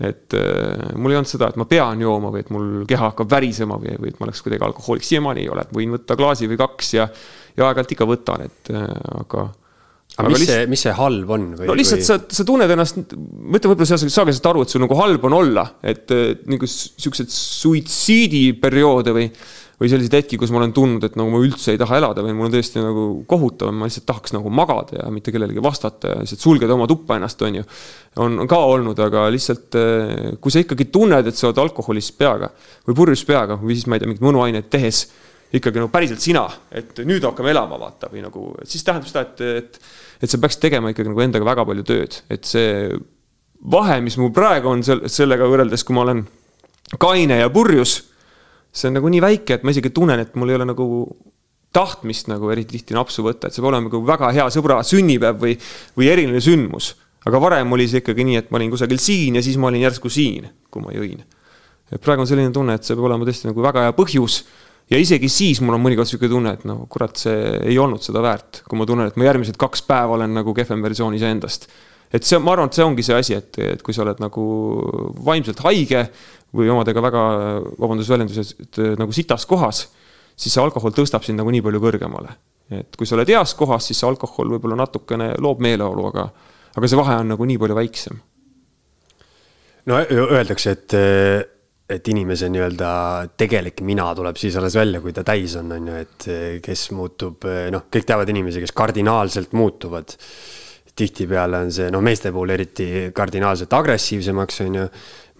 et 0.00 0.32
äh, 0.32 0.94
mul 0.96 1.12
ei 1.12 1.18
olnud 1.18 1.28
seda, 1.28 1.50
et 1.50 1.58
ma 1.60 1.66
pean 1.68 2.00
jooma 2.00 2.30
või 2.32 2.40
et 2.40 2.50
mul 2.54 2.68
keha 2.88 3.10
hakkab 3.10 3.28
värisema 3.34 3.76
või, 3.80 3.98
või 4.00 4.12
et 4.12 4.20
ma 4.20 4.26
oleks 4.26 4.40
kuidagi 4.44 4.64
alkohoolik, 4.64 5.04
siiamaani 5.04 5.42
ei 5.44 5.50
ole, 5.52 5.64
et 5.66 5.74
võin 5.76 5.92
võtta 5.92 6.16
klaasi 6.16 6.48
või 6.48 6.56
kaks 6.60 6.94
ja 6.96 7.08
ja 7.56 7.66
aeg-ajalt 7.66 7.94
ikka 7.96 8.06
võtan, 8.08 8.46
et 8.48 8.72
äh, 8.74 8.86
aga. 9.20 9.50
Aga 10.18 10.32
mis 10.32 10.42
lihtsalt, 10.42 10.58
see, 10.58 10.70
mis 10.72 10.84
see 10.86 10.96
halb 10.98 11.30
on 11.36 11.46
või? 11.58 11.70
no 11.70 11.78
lihtsalt 11.78 12.02
või... 12.02 12.08
sa, 12.08 12.18
sa 12.40 12.46
tunned 12.48 12.74
ennast, 12.74 13.00
ma 13.00 13.56
ütlen, 13.60 13.72
võib-olla 13.72 13.88
sa 13.88 13.96
ei 13.96 14.02
saagi 14.02 14.34
sellest 14.34 14.50
aru, 14.50 14.66
et 14.66 14.74
sul 14.74 14.84
nagu 14.84 14.98
halb 14.98 15.24
on 15.30 15.38
olla, 15.38 15.66
et 15.86 16.12
nagu 16.50 16.68
siukseid 16.70 17.32
suitsiidiperioode 17.34 19.16
või 19.16 19.30
või 19.80 19.88
selliseid 19.88 20.12
hetki, 20.18 20.36
kus 20.36 20.50
ma 20.52 20.58
olen 20.60 20.74
tundnud, 20.76 21.04
et 21.08 21.14
nagu 21.16 21.30
ma 21.32 21.38
üldse 21.40 21.72
ei 21.72 21.78
taha 21.80 21.96
elada 21.96 22.20
või 22.20 22.34
mul 22.36 22.50
on 22.50 22.52
tõesti 22.52 22.82
nagu 22.82 23.04
kohutav, 23.28 23.70
ma 23.72 23.88
lihtsalt 23.88 24.04
tahaks 24.10 24.34
nagu 24.36 24.52
magada 24.52 24.98
ja 24.98 25.06
mitte 25.12 25.32
kellelegi 25.32 25.62
vastata 25.64 26.12
ja 26.12 26.18
lihtsalt 26.20 26.44
sulgeda 26.44 26.76
oma 26.76 26.88
tuppa 26.90 27.16
ennast, 27.16 27.40
on 27.46 27.56
ju. 27.56 27.64
on, 28.20 28.42
ka 28.50 28.58
olnud, 28.74 29.00
aga 29.00 29.24
lihtsalt 29.32 29.78
kui 30.36 30.52
sa 30.52 30.60
ikkagi 30.60 30.90
tunned, 30.92 31.32
et 31.32 31.38
sa 31.38 31.48
oled 31.48 31.62
alkoholist 31.64 32.12
peaga 32.20 32.52
või 32.84 32.98
purjus 32.98 33.24
peaga 33.24 33.56
või 33.62 33.78
siis 33.78 33.88
ma 33.88 33.96
ei 33.96 34.04
tea, 34.04 34.10
mingit 34.12 34.26
mõnuainet 34.26 34.68
tehes 34.68 35.06
ikkagi 35.56 35.80
nagu 35.82 35.90
päriselt 35.90 36.22
sina, 36.22 36.44
et 36.70 37.00
nüüd 37.06 37.24
hakkame 37.26 37.50
elama, 37.50 37.78
vaata, 37.80 38.10
või 38.12 38.22
nagu, 38.22 38.44
siis 38.68 38.84
tähendab 38.86 39.08
seda, 39.10 39.24
et, 39.26 39.40
et, 39.62 39.80
et 40.22 40.30
sa 40.30 40.38
peaksid 40.38 40.62
tegema 40.62 40.92
ikkagi 40.92 41.10
nagu 41.10 41.24
endaga 41.24 41.48
väga 41.48 41.64
palju 41.66 41.86
tööd, 41.88 42.20
et 42.30 42.46
see 42.46 42.68
vahe, 43.72 43.98
mis 44.04 44.16
mul 44.20 44.30
praegu 44.34 44.70
on 44.70 44.84
sel-, 44.86 45.02
sellega 45.10 45.48
võrreldes, 45.50 45.84
kui 45.84 45.96
ma 45.96 46.04
olen 46.06 46.22
kaine 47.02 47.40
ja 47.42 47.50
purjus, 47.52 47.98
see 48.70 48.88
on 48.90 48.98
nagu 49.00 49.10
nii 49.10 49.22
väike, 49.24 49.58
et 49.58 49.66
ma 49.66 49.74
isegi 49.74 49.92
tunnen, 49.94 50.22
et 50.22 50.38
mul 50.38 50.52
ei 50.52 50.58
ole 50.60 50.68
nagu 50.70 50.86
tahtmist 51.74 52.30
nagu 52.30 52.50
eriti 52.50 52.78
tihti 52.78 52.96
napsu 52.96 53.22
võtta, 53.26 53.48
et 53.48 53.54
see 53.54 53.62
peab 53.62 53.72
olema 53.72 53.86
nagu 53.86 54.00
väga 54.06 54.30
hea 54.34 54.46
sõbra 54.54 54.80
sünnipäev 54.86 55.38
või, 55.42 55.54
või 55.98 56.08
eriline 56.10 56.42
sündmus. 56.42 56.94
aga 57.26 57.38
varem 57.40 57.72
oli 57.72 57.86
see 57.88 58.00
ikkagi 58.00 58.24
nii, 58.24 58.38
et 58.40 58.50
ma 58.50 58.58
olin 58.58 58.70
kusagil 58.72 58.98
siin 58.98 59.36
ja 59.36 59.42
siis 59.44 59.58
ma 59.60 59.68
olin 59.68 59.84
järsku 59.84 60.10
siin, 60.10 60.48
kui 60.70 60.82
ma 60.82 60.94
jõin. 60.94 61.22
et 61.90 62.00
praegu 62.00 62.22
on 62.22 62.26
selline 62.26 62.52
tunne, 62.52 62.74
et 62.74 62.84
see 62.84 62.94
peab 62.94 63.06
olema 63.10 63.26
tõesti 63.26 63.50
nagu 63.50 63.62
väga 63.62 63.86
hea 63.86 63.94
põhjus 63.94 64.42
ja 64.90 64.98
isegi 64.98 65.30
siis 65.30 65.60
mul 65.62 65.76
on 65.76 65.84
mõnikord 65.84 66.08
niisugune 66.08 66.32
tunne, 66.32 66.56
et 66.58 66.66
no 66.68 66.80
kurat, 66.90 67.14
see 67.20 67.36
ei 67.70 67.78
olnud 67.78 68.02
seda 68.04 68.22
väärt, 68.24 68.64
kui 68.68 68.80
ma 68.80 68.86
tunnen, 68.88 69.10
et 69.10 69.20
ma 69.20 69.28
järgmised 69.28 69.58
kaks 69.60 69.84
päeva 69.86 70.16
olen 70.18 70.34
nagu 70.40 70.54
kehvem 70.56 70.82
versioon 70.82 71.14
iseendast. 71.18 71.68
et 72.10 72.26
see, 72.26 72.40
ma 72.42 72.56
arvan, 72.56 72.70
et 72.70 72.78
see 72.78 72.84
ongi 72.84 73.06
see 73.06 73.16
asi, 73.16 73.36
et, 73.38 73.58
et 73.62 73.82
kui 73.86 73.94
sa 73.94 74.02
oled 74.02 74.18
nagu 74.22 74.44
vaimselt 75.26 75.62
haige 75.62 76.08
või 76.56 76.70
omadega 76.74 77.02
väga, 77.04 77.24
vabandust 77.78 78.10
väljenduses, 78.10 78.54
nagu 78.98 79.14
sitas 79.14 79.46
kohas, 79.46 79.84
siis 80.34 80.56
see 80.56 80.62
alkohol 80.62 80.94
tõstab 80.96 81.22
sind 81.22 81.38
nagu 81.38 81.52
nii 81.54 81.62
palju 81.62 81.82
kõrgemale. 81.84 82.34
et 82.70 82.96
kui 82.98 83.06
sa 83.06 83.16
oled 83.16 83.30
heas 83.30 83.54
kohas, 83.58 83.86
siis 83.86 83.98
see 83.98 84.08
alkohol 84.08 84.50
võib-olla 84.56 84.82
natukene 84.82 85.34
loob 85.38 85.62
meeleolu, 85.62 86.10
aga, 86.10 86.26
aga 86.74 86.90
see 86.90 86.98
vahe 86.98 87.16
on 87.22 87.32
nagu 87.34 87.46
nii 87.46 87.62
palju 87.62 87.78
väiksem. 87.78 88.20
no 89.86 90.02
öeldakse, 90.02 90.74
et 90.74 90.98
et 91.90 92.08
inimese 92.12 92.48
nii-öelda 92.52 92.90
tegelik 93.38 93.82
mina 93.86 94.06
tuleb 94.16 94.38
siis 94.38 94.56
alles 94.58 94.76
välja, 94.78 95.00
kui 95.02 95.14
ta 95.16 95.24
täis 95.26 95.56
on, 95.58 95.72
on 95.74 95.90
ju, 95.90 95.98
et 96.04 96.28
kes 96.64 96.86
muutub, 96.96 97.46
noh, 97.74 97.86
kõik 97.92 98.06
teavad 98.08 98.30
inimesi, 98.30 98.62
kes 98.62 98.74
kardinaalselt 98.76 99.56
muutuvad. 99.58 100.16
tihtipeale 101.00 101.56
on 101.64 101.70
see, 101.72 101.88
noh, 101.90 102.02
meeste 102.04 102.32
puhul 102.32 102.50
eriti 102.52 102.86
kardinaalselt 103.16 103.72
agressiivsemaks, 103.72 104.60
on 104.66 104.74
ju. 104.82 104.86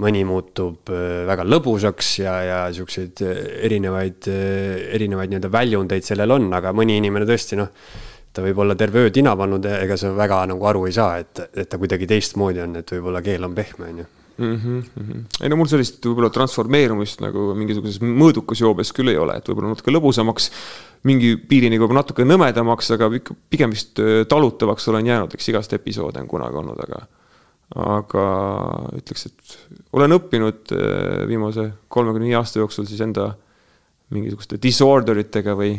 mõni 0.01 0.23
muutub 0.25 0.89
äh, 0.89 1.27
väga 1.29 1.45
lõbusaks 1.45 2.15
ja, 2.23 2.35
ja 2.43 2.61
siukseid 2.73 3.21
erinevaid, 3.67 4.31
erinevaid 4.97 5.29
nii-öelda 5.29 5.51
väljundeid 5.53 6.07
sellel 6.07 6.31
on, 6.39 6.47
aga 6.57 6.73
mõni 6.73 6.97
inimene 6.97 7.29
tõesti, 7.29 7.59
noh 7.61 7.69
ta 8.33 8.45
võib 8.47 8.63
olla 8.63 8.77
terve 8.79 9.03
öö 9.05 9.11
tina 9.13 9.35
pannud, 9.37 9.67
ega 9.67 9.99
sa 10.01 10.15
väga 10.17 10.45
nagu 10.55 10.71
aru 10.71 10.87
ei 10.87 10.97
saa, 10.97 11.19
et, 11.21 11.43
et 11.53 11.69
ta 11.69 11.79
kuidagi 11.83 12.09
teistmoodi 12.09 12.63
on, 12.65 12.81
et 12.81 12.97
võib-olla 12.97 13.21
keel 13.27 13.45
on 13.45 13.59
pehme, 13.59 13.91
on 13.91 14.03
ju 14.05 14.09
mm. 14.41 14.83
-hmm. 14.97 15.25
ei 15.45 15.53
no 15.53 15.59
mul 15.61 15.69
sellist 15.71 16.05
võib-olla 16.05 16.31
transformeerumist 16.35 17.23
nagu 17.25 17.51
mingisuguses 17.59 18.01
mõõdukas 18.03 18.63
joobes 18.65 18.93
küll 18.97 19.13
ei 19.13 19.21
ole, 19.21 19.37
et 19.39 19.49
võib-olla 19.49 19.75
natuke 19.75 19.95
lõbusamaks, 19.95 20.51
mingi 21.09 21.37
piirini 21.37 21.79
võib-olla 21.79 22.03
natuke 22.03 22.27
nõmedamaks, 22.27 22.91
aga 22.97 23.11
pigem 23.51 23.75
vist 23.77 24.01
äh, 24.03 24.25
talutavaks 24.29 24.89
olen 24.89 25.07
jäänud, 25.13 25.35
eks 25.35 25.53
igast 25.53 25.73
episoode 25.77 26.21
on 26.21 26.31
kunagi 26.31 26.63
olnud, 26.63 26.85
aga 26.89 27.07
aga 27.71 28.23
ütleks, 28.99 29.29
et 29.29 29.59
olen 29.95 30.17
õppinud 30.17 30.73
äh, 30.75 31.27
viimase 31.31 31.69
kolmekümne 31.89 32.27
viie 32.27 32.39
aasta 32.41 32.59
jooksul 32.59 32.89
siis 32.89 33.01
enda 33.05 33.31
mingisuguste 34.11 34.59
disorder 34.63 35.21
itega 35.23 35.55
või, 35.55 35.77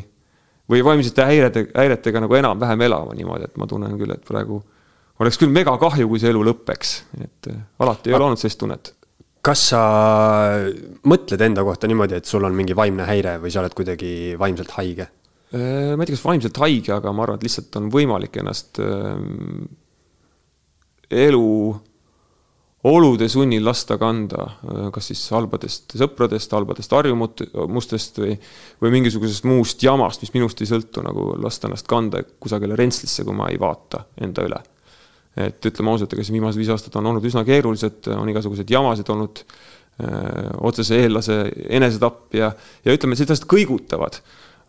või 0.71 0.83
vaimsete 0.87 1.25
häirete, 1.27 1.65
häiretega 1.75 2.21
nagu 2.23 2.37
enam-vähem 2.39 2.85
elama 2.87 3.15
niimoodi, 3.17 3.49
et 3.49 3.59
ma 3.59 3.67
tunnen 3.67 3.97
küll, 3.99 4.13
et 4.15 4.23
praegu 4.27 4.61
oleks 5.21 5.39
küll 5.41 5.53
mega 5.53 5.73
kahju, 5.81 6.09
kui 6.09 6.21
see 6.21 6.31
elu 6.33 6.41
lõpeks, 6.49 6.95
et 7.21 7.51
äh, 7.51 7.61
alati 7.83 8.11
ei 8.11 8.17
ole 8.17 8.29
olnud 8.29 8.41
sellist 8.41 8.61
tunnet. 8.61 8.93
kas 9.41 9.63
sa 9.71 9.81
mõtled 11.09 11.41
enda 11.41 11.63
kohta 11.65 11.89
niimoodi, 11.89 12.19
et 12.19 12.29
sul 12.29 12.45
on 12.45 12.53
mingi 12.57 12.77
vaimne 12.77 13.07
häire 13.09 13.39
või 13.41 13.53
sa 13.53 13.63
oled 13.63 13.75
kuidagi 13.77 14.35
vaimselt 14.39 14.73
haige? 14.77 15.07
Äh, 15.51 15.93
ma 15.95 16.03
ei 16.03 16.09
tea, 16.09 16.15
kas 16.15 16.25
vaimselt 16.25 16.57
haige, 16.61 16.93
aga 16.95 17.13
ma 17.13 17.25
arvan, 17.25 17.39
et 17.41 17.47
lihtsalt 17.47 17.79
on 17.79 17.89
võimalik 17.93 18.41
ennast 18.41 18.81
ähm, 18.83 19.65
elu 21.11 21.47
olude 22.89 23.27
sunnil 23.29 23.65
lasta 23.65 23.99
kanda, 24.01 24.47
äh, 24.65 24.89
kas 24.95 25.11
siis 25.11 25.21
halbadest 25.35 25.97
sõpradest, 26.01 26.53
halbadest 26.55 26.97
harjumustest 26.97 28.21
või, 28.23 28.37
või 28.81 28.97
mingisugusest 28.97 29.45
muust 29.49 29.85
jamast, 29.85 30.23
mis 30.25 30.33
minust 30.33 30.61
ei 30.63 30.69
sõltu, 30.71 31.05
nagu 31.05 31.33
lasta 31.41 31.69
ennast 31.69 31.89
kanda 31.89 32.23
kusagile 32.41 32.79
rentslisse, 32.79 33.27
kui 33.27 33.37
ma 33.37 33.51
ei 33.53 33.61
vaata 33.61 34.07
enda 34.21 34.49
üle 34.49 34.63
et 35.37 35.65
ütleme 35.65 35.93
ausalt, 35.93 36.13
ega 36.13 36.25
siin 36.27 36.35
viimased 36.39 36.59
viis 36.59 36.71
aastat 36.73 36.95
on 36.99 37.07
olnud 37.11 37.25
üsna 37.27 37.43
keerulised, 37.47 38.09
on 38.11 38.29
igasuguseid 38.31 38.71
jamasid 38.71 39.09
olnud 39.13 39.43
öö, 39.43 40.49
otsese 40.67 40.99
eellase 41.05 41.37
enesetapp 41.69 42.35
ja, 42.35 42.51
ja 42.85 42.95
ütleme, 42.95 43.15
sellised 43.15 43.37
asjad 43.37 43.51
kõigutavad. 43.53 44.19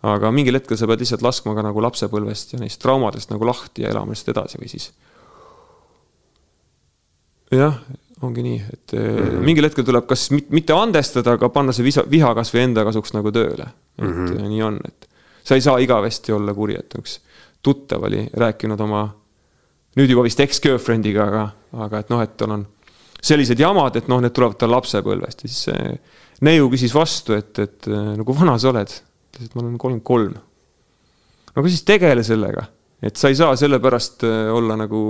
aga 0.02 0.32
mingil 0.34 0.58
hetkel 0.58 0.78
sa 0.78 0.86
pead 0.90 1.02
lihtsalt 1.02 1.22
laskma 1.22 1.54
ka 1.54 1.62
nagu 1.62 1.82
lapsepõlvest 1.82 2.54
ja 2.54 2.58
neist 2.58 2.80
traumadest 2.82 3.30
nagu 3.30 3.46
lahti 3.46 3.84
ja 3.84 3.90
elama 3.90 4.14
lihtsalt 4.14 4.36
edasi 4.36 4.58
või 4.62 4.70
siis. 4.70 4.92
jah, 7.50 7.78
ongi 8.22 8.42
nii, 8.46 8.60
et 8.72 8.94
mm 8.94 9.16
-hmm. 9.18 9.46
mingil 9.46 9.66
hetkel 9.66 9.84
tuleb 9.84 10.06
kas 10.06 10.30
mitte 10.30 10.72
andestada, 10.72 11.38
aga 11.38 11.48
panna 11.48 11.72
see 11.72 11.84
visa, 11.84 12.04
viha 12.10 12.34
kasvõi 12.34 12.68
enda 12.68 12.84
kasuks 12.84 13.14
nagu 13.18 13.32
tööle. 13.32 13.66
et 13.98 14.04
mm 14.04 14.26
-hmm. 14.26 14.48
nii 14.48 14.62
on, 14.62 14.78
et 14.84 15.08
sa 15.42 15.54
ei 15.54 15.60
saa 15.60 15.78
igavesti 15.78 16.32
olla 16.32 16.54
kuri, 16.54 16.78
et 16.78 16.94
üks 16.98 17.18
tuttav 17.62 18.02
oli 18.02 18.28
rääkinud 18.32 18.80
oma 18.80 19.08
nüüd 19.98 20.12
juba 20.12 20.24
vist 20.26 20.40
ex-girlfriend'iga, 20.40 21.26
aga, 21.28 21.44
aga 21.86 22.02
et 22.02 22.12
noh, 22.12 22.22
et 22.24 22.36
tal 22.40 22.56
on 22.56 22.66
sellised 23.22 23.60
jamad, 23.60 23.96
et 23.98 24.08
noh, 24.10 24.20
need 24.22 24.34
tulevad 24.34 24.58
tal 24.58 24.72
lapsepõlvest 24.74 25.44
ja 25.44 25.50
siis 25.50 25.66
neiu 26.42 26.70
küsis 26.72 26.94
vastu, 26.94 27.36
et, 27.38 27.58
et 27.62 27.88
no 27.88 28.26
kui 28.26 28.36
vana 28.38 28.56
sa 28.58 28.72
oled? 28.72 28.94
ütles, 29.32 29.48
et 29.48 29.54
ma 29.56 29.62
olen 29.62 29.78
kolmkümmend 29.80 30.04
kolm. 30.04 30.32
no 30.36 31.60
aga 31.60 31.68
siis 31.68 31.84
tegele 31.88 32.24
sellega, 32.26 32.66
et 33.02 33.16
sa 33.16 33.30
ei 33.30 33.38
saa 33.38 33.56
sellepärast 33.58 34.26
äh, 34.28 34.48
olla 34.52 34.76
nagu 34.80 35.02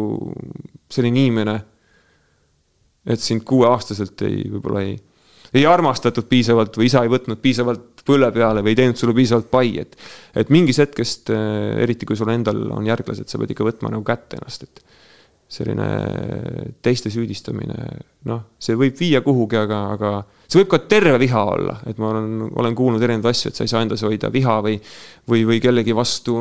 selline 0.92 1.24
inimene, 1.24 1.56
et 3.06 3.20
sind 3.20 3.42
kuueaastaselt 3.48 4.22
ei, 4.28 4.44
võib-olla 4.52 4.84
ei, 4.86 4.96
ei 5.54 5.66
armastatud 5.68 6.26
piisavalt 6.30 6.76
või 6.78 6.88
isa 6.88 7.02
ei 7.04 7.11
võtnud 7.12 7.40
piisavalt 7.42 8.02
põlve 8.06 8.30
peale 8.35 8.62
või 8.64 8.73
ei 8.73 8.78
teinud 8.80 8.99
sulle 8.99 9.14
piisavalt 9.16 9.50
pai, 9.52 9.76
et. 9.82 9.97
et 10.38 10.50
mingist 10.52 10.82
hetkest, 10.82 11.30
äh, 11.35 11.82
eriti 11.85 12.09
kui 12.09 12.18
sul 12.18 12.32
endal 12.32 12.64
on 12.75 12.87
järglased, 12.88 13.28
sa 13.28 13.40
pead 13.40 13.52
ikka 13.54 13.66
võtma 13.68 13.92
nagu 13.92 14.04
kätte 14.06 14.40
ennast, 14.40 14.66
et. 14.68 14.82
selline 15.52 15.87
teiste 16.80 17.11
süüdistamine, 17.12 17.75
noh, 18.25 18.38
see 18.56 18.73
võib 18.80 18.97
viia 18.97 19.21
kuhugi, 19.21 19.59
aga, 19.61 19.80
aga 19.99 20.12
see 20.47 20.62
võib 20.62 20.71
ka 20.73 20.78
terve 20.88 21.18
viha 21.21 21.42
olla, 21.44 21.75
et 21.85 22.00
ma 22.00 22.09
olen, 22.09 22.47
olen 22.62 22.76
kuulnud 22.78 23.04
erinevaid 23.04 23.35
asju, 23.35 23.52
et 23.52 23.61
sa 23.61 23.66
ei 23.66 23.73
saa 23.75 23.82
endas 23.85 24.00
hoida 24.06 24.30
viha 24.32 24.54
või, 24.64 24.78
või, 25.28 25.44
või 25.50 25.61
kellegi 25.61 25.92
vastu 25.92 26.38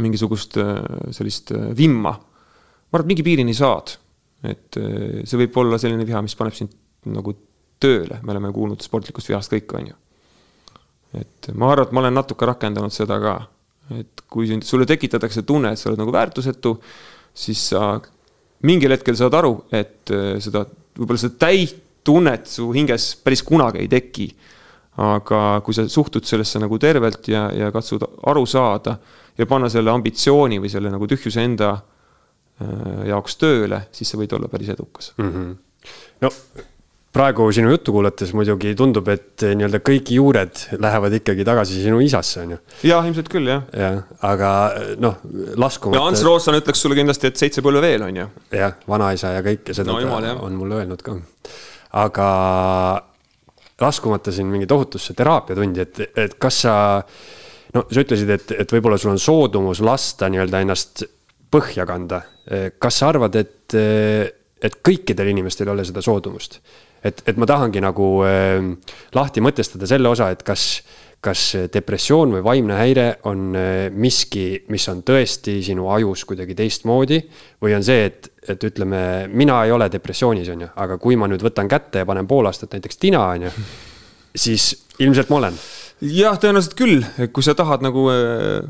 mingisugust 0.00 0.56
äh, 0.56 0.72
sellist 1.12 1.52
äh, 1.52 1.68
vimma. 1.76 2.14
ma 2.16 2.96
arvan, 2.96 3.04
et 3.04 3.12
mingi 3.12 3.26
piirini 3.26 3.52
saad, 3.52 3.92
et 4.48 4.78
see 5.28 5.38
võib 5.42 5.56
olla 5.60 5.76
selline 5.82 6.06
viha, 6.08 6.22
mis 6.24 6.36
paneb 6.38 6.56
sind 6.56 6.72
nagu 7.12 7.34
tööle, 7.80 8.20
me 8.22 8.34
oleme 8.34 8.52
kuulnud 8.52 8.82
sportlikust 8.82 9.30
vihast 9.30 9.52
kõik, 9.52 9.74
on 9.78 9.90
ju 9.92 9.96
et 11.16 11.50
ma 11.56 11.72
arvan, 11.72 11.88
et 11.88 11.94
ma 11.94 12.02
olen 12.02 12.16
natuke 12.18 12.48
rakendanud 12.48 12.92
seda 12.92 13.18
ka, 13.22 13.34
et 13.96 14.24
kui 14.28 14.50
sulle 14.66 14.86
tekitatakse 14.88 15.44
tunne, 15.48 15.72
et 15.72 15.80
sa 15.80 15.90
oled 15.90 16.00
nagu 16.00 16.12
väärtusetu, 16.12 16.74
siis 17.38 17.62
sa 17.72 17.94
mingil 18.68 18.92
hetkel 18.92 19.16
saad 19.16 19.36
aru, 19.38 19.54
et 19.72 20.12
äh, 20.12 20.36
seda, 20.42 20.64
võib-olla 20.98 21.22
seda 21.22 21.46
täit 21.46 21.84
tunnet 22.04 22.48
su 22.48 22.70
hinges 22.72 23.12
päris 23.24 23.44
kunagi 23.44 23.82
ei 23.84 23.90
teki. 23.92 24.28
aga 24.98 25.60
kui 25.62 25.76
sa 25.76 25.84
suhtud 25.86 26.24
sellesse 26.26 26.58
nagu 26.58 26.74
tervelt 26.82 27.28
ja, 27.30 27.44
ja 27.54 27.68
katsud 27.70 28.02
aru 28.26 28.40
saada 28.50 28.96
ja 29.38 29.46
panna 29.46 29.68
selle 29.70 29.92
ambitsiooni 29.92 30.58
või 30.58 30.70
selle 30.72 30.90
nagu 30.90 31.06
tühjuse 31.06 31.44
enda 31.46 31.68
äh, 31.76 33.04
jaoks 33.06 33.38
tööle, 33.38 33.84
siis 33.94 34.10
sa 34.10 34.18
võid 34.18 34.34
olla 34.34 34.48
päris 34.50 34.72
edukas 34.74 35.12
mm. 35.18 35.30
-hmm. 35.30 35.54
no 36.26 36.32
praegu 37.14 37.46
sinu 37.54 37.70
juttu 37.72 37.92
kuulates 37.94 38.32
muidugi 38.36 38.74
tundub, 38.78 39.08
et 39.10 39.44
nii-öelda 39.56 39.80
kõik 39.84 40.10
juured 40.12 40.60
lähevad 40.80 41.16
ikkagi 41.18 41.46
tagasi 41.46 41.80
sinu 41.82 42.02
isasse, 42.04 42.42
on 42.44 42.54
ju. 42.54 42.58
jah, 42.90 43.06
ilmselt 43.08 43.30
küll, 43.32 43.48
jah. 43.48 43.64
jah, 43.72 44.00
aga 44.28 44.50
noh, 45.00 45.16
laskumata. 45.56 46.02
no 46.02 46.10
Ants 46.10 46.24
Rootsan 46.26 46.58
ütleks 46.60 46.84
sulle 46.84 46.98
kindlasti, 46.98 47.30
et 47.30 47.40
seitse 47.40 47.64
põlve 47.64 47.82
veel, 47.84 48.04
on 48.04 48.22
ju. 48.22 48.28
jah, 48.60 48.76
vanaisa 48.90 49.32
ja 49.38 49.44
kõike 49.46 49.76
seda 49.76 49.94
no, 49.94 50.02
jumal, 50.04 50.26
on 50.44 50.58
mulle 50.60 50.82
öelnud 50.82 51.04
ka. 51.04 51.16
aga 52.04 52.28
laskumata 53.80 54.34
siin 54.34 54.50
mingi 54.52 54.68
tohutusse 54.68 55.16
teraapiatundi, 55.16 55.84
et, 55.86 56.02
et 56.26 56.34
kas 56.40 56.64
sa, 56.66 56.74
no 57.74 57.86
sa 57.88 58.04
ütlesid, 58.04 58.34
et, 58.36 58.52
et 58.64 58.74
võib-olla 58.76 58.98
sul 59.00 59.14
on 59.14 59.22
soodumus 59.22 59.80
lasta 59.80 60.28
nii-öelda 60.28 60.60
ennast 60.66 61.06
põhja 61.48 61.88
kanda. 61.88 62.20
kas 62.78 63.00
sa 63.00 63.08
arvad, 63.14 63.38
et, 63.40 63.72
et 64.60 64.76
kõikidel 64.84 65.32
inimestel 65.32 65.70
ei 65.70 65.74
ole 65.78 65.88
seda 65.88 66.04
soodumust? 66.04 66.60
Et, 67.04 67.22
et 67.26 67.36
ma 67.38 67.48
tahangi 67.48 67.82
nagu 67.84 68.08
äh, 68.26 68.62
lahti 69.16 69.44
mõtestada 69.44 69.88
selle 69.90 70.10
osa, 70.10 70.30
et 70.34 70.44
kas, 70.46 70.66
kas 71.24 71.44
depressioon 71.72 72.36
või 72.36 72.44
vaimne 72.46 72.78
häire 72.78 73.08
on 73.30 73.48
äh, 73.58 73.88
miski, 73.94 74.64
mis 74.72 74.88
on 74.92 75.02
tõesti 75.06 75.58
sinu 75.66 75.90
ajus 75.94 76.24
kuidagi 76.28 76.56
teistmoodi. 76.58 77.22
või 77.62 77.74
on 77.78 77.86
see, 77.86 78.06
et, 78.10 78.30
et 78.48 78.70
ütleme, 78.70 79.02
mina 79.32 79.62
ei 79.64 79.74
ole 79.74 79.90
depressioonis, 79.92 80.48
on 80.54 80.66
ju, 80.66 80.70
aga 80.76 80.98
kui 80.98 81.16
ma 81.16 81.30
nüüd 81.30 81.44
võtan 81.44 81.68
kätte 81.68 82.04
ja 82.04 82.08
panen 82.08 82.26
pool 82.26 82.46
aastat 82.46 82.76
näiteks 82.76 82.96
tina, 82.96 83.26
on 83.34 83.48
ju, 83.48 83.56
siis 84.36 84.72
ilmselt 84.98 85.30
ma 85.30 85.42
olen 85.42 85.60
jah, 86.04 86.38
tõenäoliselt 86.40 86.78
küll, 86.78 87.04
kui 87.34 87.46
sa 87.46 87.56
tahad 87.58 87.84
nagu 87.84 88.06
äh, 88.12 88.64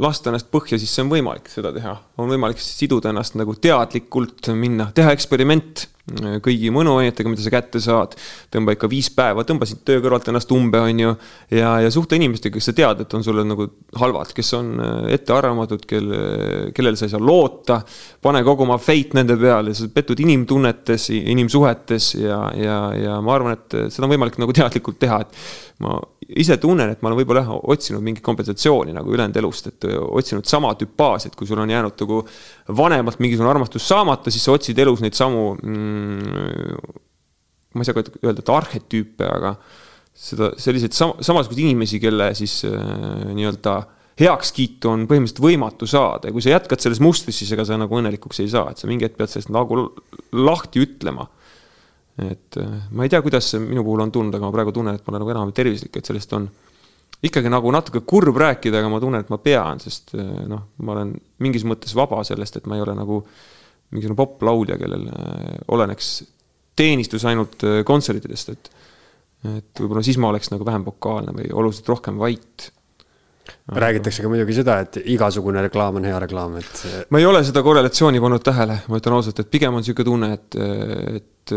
lasta 0.00 0.30
ennast 0.30 0.50
põhja, 0.52 0.78
siis 0.80 0.92
see 0.92 1.04
on 1.06 1.12
võimalik 1.12 1.50
seda 1.52 1.72
teha. 1.74 1.96
on 2.20 2.30
võimalik 2.32 2.60
siduda 2.62 3.12
ennast 3.12 3.36
nagu 3.38 3.56
teadlikult 3.56 4.52
minna, 4.54 4.90
teha 4.96 5.14
eksperiment 5.16 5.86
kõigi 6.06 6.68
mõnuainetega, 6.70 7.30
mida 7.30 7.42
sa 7.42 7.50
kätte 7.50 7.80
saad. 7.82 8.14
tõmba 8.52 8.76
ikka 8.76 8.88
viis 8.90 9.08
päeva, 9.10 9.42
tõmba 9.42 9.66
siit 9.66 9.80
töö 9.84 9.98
kõrvalt 10.04 10.28
ennast 10.30 10.52
umbe, 10.54 10.78
on 10.78 11.00
ju. 11.00 11.14
ja, 11.50 11.72
ja 11.82 11.90
suhtle 11.90 12.20
inimestega, 12.20 12.54
kes 12.54 12.70
sa 12.70 12.74
tead, 12.76 13.00
et 13.02 13.14
on 13.14 13.24
sulle 13.26 13.42
nagu 13.44 13.66
halvad, 13.98 14.30
kes 14.36 14.52
on 14.54 14.70
äh, 14.78 15.14
ettearvamatud, 15.16 15.86
kelle, 15.88 16.20
kellele 16.76 16.96
sa 16.96 17.08
ei 17.08 17.14
saa 17.14 17.22
loota. 17.22 17.80
pane 18.22 18.42
kogu 18.46 18.62
oma 18.68 18.78
feit 18.78 19.16
nende 19.18 19.36
peale, 19.40 19.74
sa 19.74 19.88
petud 19.92 20.20
inimtunnetes, 20.22 21.10
inimsuhetes 21.16 22.14
ja, 22.20 22.42
ja, 22.54 22.80
ja 22.94 23.20
ma 23.20 23.34
arvan, 23.34 23.58
et 23.58 23.80
seda 23.90 24.06
on 24.06 24.14
võimalik 24.14 24.38
nagu 24.38 24.54
teadlikult 24.54 25.00
teha, 25.02 25.24
et 25.26 25.82
ma 25.82 25.98
ise 26.26 26.56
tunnen, 26.58 26.90
et 26.90 27.02
ma 27.02 27.10
olen 27.10 27.20
võib-olla 27.20 27.44
jah 27.44 27.54
otsinud 27.70 28.02
mingit 28.02 28.24
kompensatsiooni 28.26 28.94
nagu 28.96 29.12
ülejäänud 29.14 29.38
elust, 29.38 29.70
et 29.70 29.86
otsinud 29.86 30.48
sama 30.50 30.72
tüpaaži, 30.78 31.30
et 31.30 31.38
kui 31.38 31.46
sul 31.46 31.60
on 31.62 31.70
jäänud 31.70 31.94
nagu 32.02 32.20
vanemalt 32.78 33.20
mingisugune 33.22 33.52
armastus 33.52 33.86
saamata, 33.86 34.32
siis 34.34 34.46
sa 34.46 34.56
otsid 34.56 34.78
elus 34.82 35.04
neid 35.04 35.14
samu 35.18 35.52
mm,. 35.54 36.94
ma 37.76 37.84
ei 37.84 37.88
saa 37.88 37.96
ka 37.96 38.06
öelda, 38.24 38.40
et 38.40 38.54
arhetüüpe, 38.56 39.28
aga 39.28 39.54
seda, 40.16 40.50
selliseid 40.60 40.96
sam 40.96 41.14
samasuguseid 41.20 41.66
inimesi, 41.66 42.00
kelle 42.02 42.32
siis 42.38 42.58
äh, 42.66 42.74
nii-öelda 43.36 43.76
heakskiitu 44.20 44.88
on 44.88 45.04
põhimõtteliselt 45.08 45.44
võimatu 45.44 45.88
saada 45.90 46.30
ja 46.30 46.34
kui 46.34 46.44
sa 46.44 46.54
jätkad 46.54 46.82
selles 46.82 47.02
mustris, 47.04 47.36
siis 47.36 47.52
ega 47.52 47.66
sa 47.68 47.76
nagu 47.78 47.98
õnnelikuks 47.98 48.40
ei 48.42 48.48
saa, 48.50 48.70
et 48.72 48.80
sa 48.80 48.88
mingi 48.88 49.04
hetk 49.06 49.18
pead 49.20 49.32
sellest 49.32 49.52
nagu 49.52 49.90
lahti 50.32 50.82
ütlema. 50.82 51.28
Et 52.16 52.56
äh, 52.60 52.76
ma 52.96 53.04
ei 53.04 53.12
tea, 53.12 53.20
kuidas 53.24 53.50
see 53.52 53.60
minu 53.60 53.84
puhul 53.84 54.04
on 54.06 54.12
tulnud, 54.12 54.36
aga 54.36 54.48
ma 54.48 54.54
praegu 54.54 54.72
tunnen, 54.76 54.96
et 54.96 55.04
ma 55.04 55.12
olen 55.12 55.24
nagu 55.24 55.34
enam 55.34 55.52
tervislik, 55.56 55.98
et 55.98 56.08
sellest 56.08 56.32
on 56.36 56.46
ikkagi 57.26 57.50
nagu 57.52 57.72
natuke 57.74 58.02
kurb 58.08 58.38
rääkida, 58.40 58.80
aga 58.80 58.92
ma 58.92 59.00
tunnen, 59.02 59.24
et 59.24 59.32
ma 59.32 59.40
pean, 59.42 59.82
sest 59.82 60.14
äh, 60.16 60.30
noh, 60.48 60.70
ma 60.84 60.96
olen 60.96 61.12
mingis 61.44 61.66
mõttes 61.68 61.96
vaba 61.96 62.22
sellest, 62.26 62.60
et 62.60 62.70
ma 62.70 62.78
ei 62.78 62.84
ole 62.86 62.96
nagu 62.96 63.20
mingisugune 63.92 64.18
poplaulja, 64.18 64.78
kellel 64.80 65.06
äh, 65.12 65.60
oleneks 65.76 66.16
teenistus 66.76 67.24
ainult 67.28 67.62
kontsertidest, 67.88 68.56
et 68.56 68.72
et 69.46 69.78
võib-olla 69.78 70.00
siis 70.02 70.16
ma 70.18 70.32
oleks 70.32 70.48
nagu 70.50 70.64
vähem 70.66 70.82
vokaalne 70.82 71.30
või 71.36 71.44
oluliselt 71.54 71.86
rohkem 71.92 72.16
vait 72.18 72.64
räägitakse 73.66 74.22
ka 74.22 74.30
muidugi 74.30 74.54
seda, 74.60 74.78
et 74.84 75.00
igasugune 75.10 75.62
reklaam 75.66 75.98
on 75.98 76.04
hea 76.06 76.18
reklaam, 76.22 76.58
et. 76.60 76.82
ma 77.10 77.18
ei 77.18 77.26
ole 77.26 77.42
seda 77.46 77.64
korrelatsiooni 77.66 78.22
pannud 78.22 78.44
tähele, 78.46 78.78
ma 78.86 79.00
ütlen 79.00 79.16
ausalt, 79.16 79.40
et 79.42 79.50
pigem 79.50 79.74
on 79.74 79.82
niisugune 79.82 80.06
tunne, 80.06 80.28
et, 80.36 80.58
et 81.18 81.54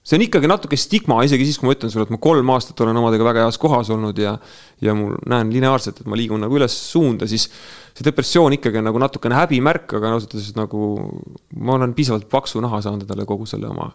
see 0.00 0.16
on 0.16 0.24
ikkagi 0.24 0.48
natuke 0.48 0.78
stigma, 0.80 1.20
isegi 1.26 1.44
siis, 1.44 1.60
kui 1.60 1.68
ma 1.68 1.76
ütlen 1.76 1.92
sulle, 1.92 2.06
et 2.08 2.14
ma 2.14 2.20
kolm 2.22 2.54
aastat 2.54 2.80
olen 2.80 2.96
omadega 3.02 3.26
väga 3.26 3.44
heas 3.44 3.60
kohas 3.60 3.92
olnud 3.92 4.18
ja 4.18 4.38
ja 4.80 4.96
mul 4.96 5.18
näen 5.28 5.52
lineaarselt, 5.52 6.00
et 6.00 6.08
ma 6.08 6.16
liigun 6.16 6.40
nagu 6.40 6.56
üles 6.56 6.72
suunda, 6.72 7.28
siis 7.28 7.50
see 7.92 8.06
depressioon 8.06 8.56
ikkagi 8.56 8.80
on 8.80 8.88
nagu 8.88 9.02
natukene 9.02 9.36
häbimärk, 9.42 9.98
aga 9.98 10.14
ausalt 10.16 10.38
öeldes 10.38 10.56
nagu 10.56 10.86
ma 11.60 11.76
olen 11.76 11.92
piisavalt 11.96 12.30
paksu 12.32 12.64
naha 12.64 12.80
saanud 12.86 13.04
endale 13.04 13.28
kogu 13.28 13.48
selle 13.50 13.68
oma 13.68 13.90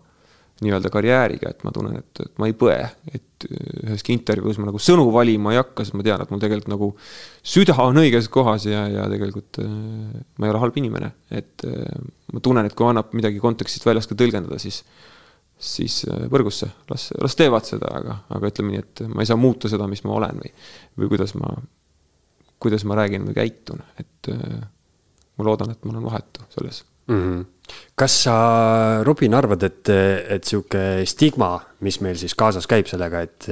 nii-öelda 0.63 0.89
karjääriga, 0.91 1.51
et 1.51 1.63
ma 1.67 1.71
tunnen, 1.75 1.97
et, 1.99 2.21
et 2.23 2.37
ma 2.39 2.47
ei 2.47 2.55
põe, 2.55 2.77
et 3.11 3.47
üheski 3.85 4.13
intervjuus 4.15 4.59
ma 4.61 4.69
nagu 4.69 4.79
sõnu 4.81 5.03
valima 5.11 5.51
ei 5.51 5.59
hakka, 5.59 5.83
sest 5.83 5.97
ma 5.99 6.05
tean, 6.05 6.23
et 6.23 6.31
mul 6.31 6.41
tegelikult 6.41 6.71
nagu 6.71 6.89
süda 7.43 7.75
on 7.83 7.99
õiges 7.99 8.29
kohas 8.31 8.67
ja, 8.69 8.85
ja 8.91 9.09
tegelikult 9.11 9.59
äh, 9.63 9.73
ma 10.39 10.47
ei 10.47 10.53
ole 10.53 10.63
halb 10.63 10.79
inimene, 10.79 11.11
et 11.35 11.67
äh, 11.67 11.99
ma 12.31 12.43
tunnen, 12.43 12.69
et 12.69 12.77
kui 12.77 12.87
annab 12.87 13.11
midagi 13.17 13.43
kontekstist 13.43 13.87
väljas 13.87 14.07
ka 14.07 14.17
tõlgendada, 14.19 14.61
siis 14.61 14.81
siis 15.59 16.01
äh, 16.07 16.25
võrgusse, 16.31 16.71
las, 16.91 17.09
las 17.19 17.35
teevad 17.39 17.67
seda, 17.67 17.91
aga, 17.99 18.17
aga 18.39 18.51
ütleme 18.51 18.73
nii, 18.73 18.83
et 18.83 19.05
ma 19.11 19.23
ei 19.23 19.29
saa 19.29 19.39
muuta 19.39 19.71
seda, 19.71 19.87
mis 19.91 20.03
ma 20.07 20.15
olen 20.15 20.39
või, 20.39 20.55
või 21.01 21.13
kuidas 21.15 21.35
ma, 21.39 21.51
kuidas 22.63 22.87
ma 22.87 22.99
räägin 23.03 23.27
või 23.27 23.35
käitun, 23.43 23.83
et 23.99 24.31
ma 24.31 25.47
loodan, 25.47 25.75
et 25.75 25.87
ma 25.87 25.95
olen 25.95 26.07
vahetu 26.07 26.47
selles 26.55 26.83
mm. 27.07 27.19
-hmm 27.19 27.43
kas 27.97 28.13
sa, 28.27 28.35
Robin, 29.03 29.33
arvad, 29.33 29.63
et, 29.63 29.89
et 29.89 30.43
sihuke 30.43 31.01
stigma, 31.09 31.55
mis 31.81 31.97
meil 32.05 32.17
siis 32.19 32.35
kaasas 32.37 32.67
käib 32.69 32.85
sellega, 32.85 33.23
et 33.25 33.47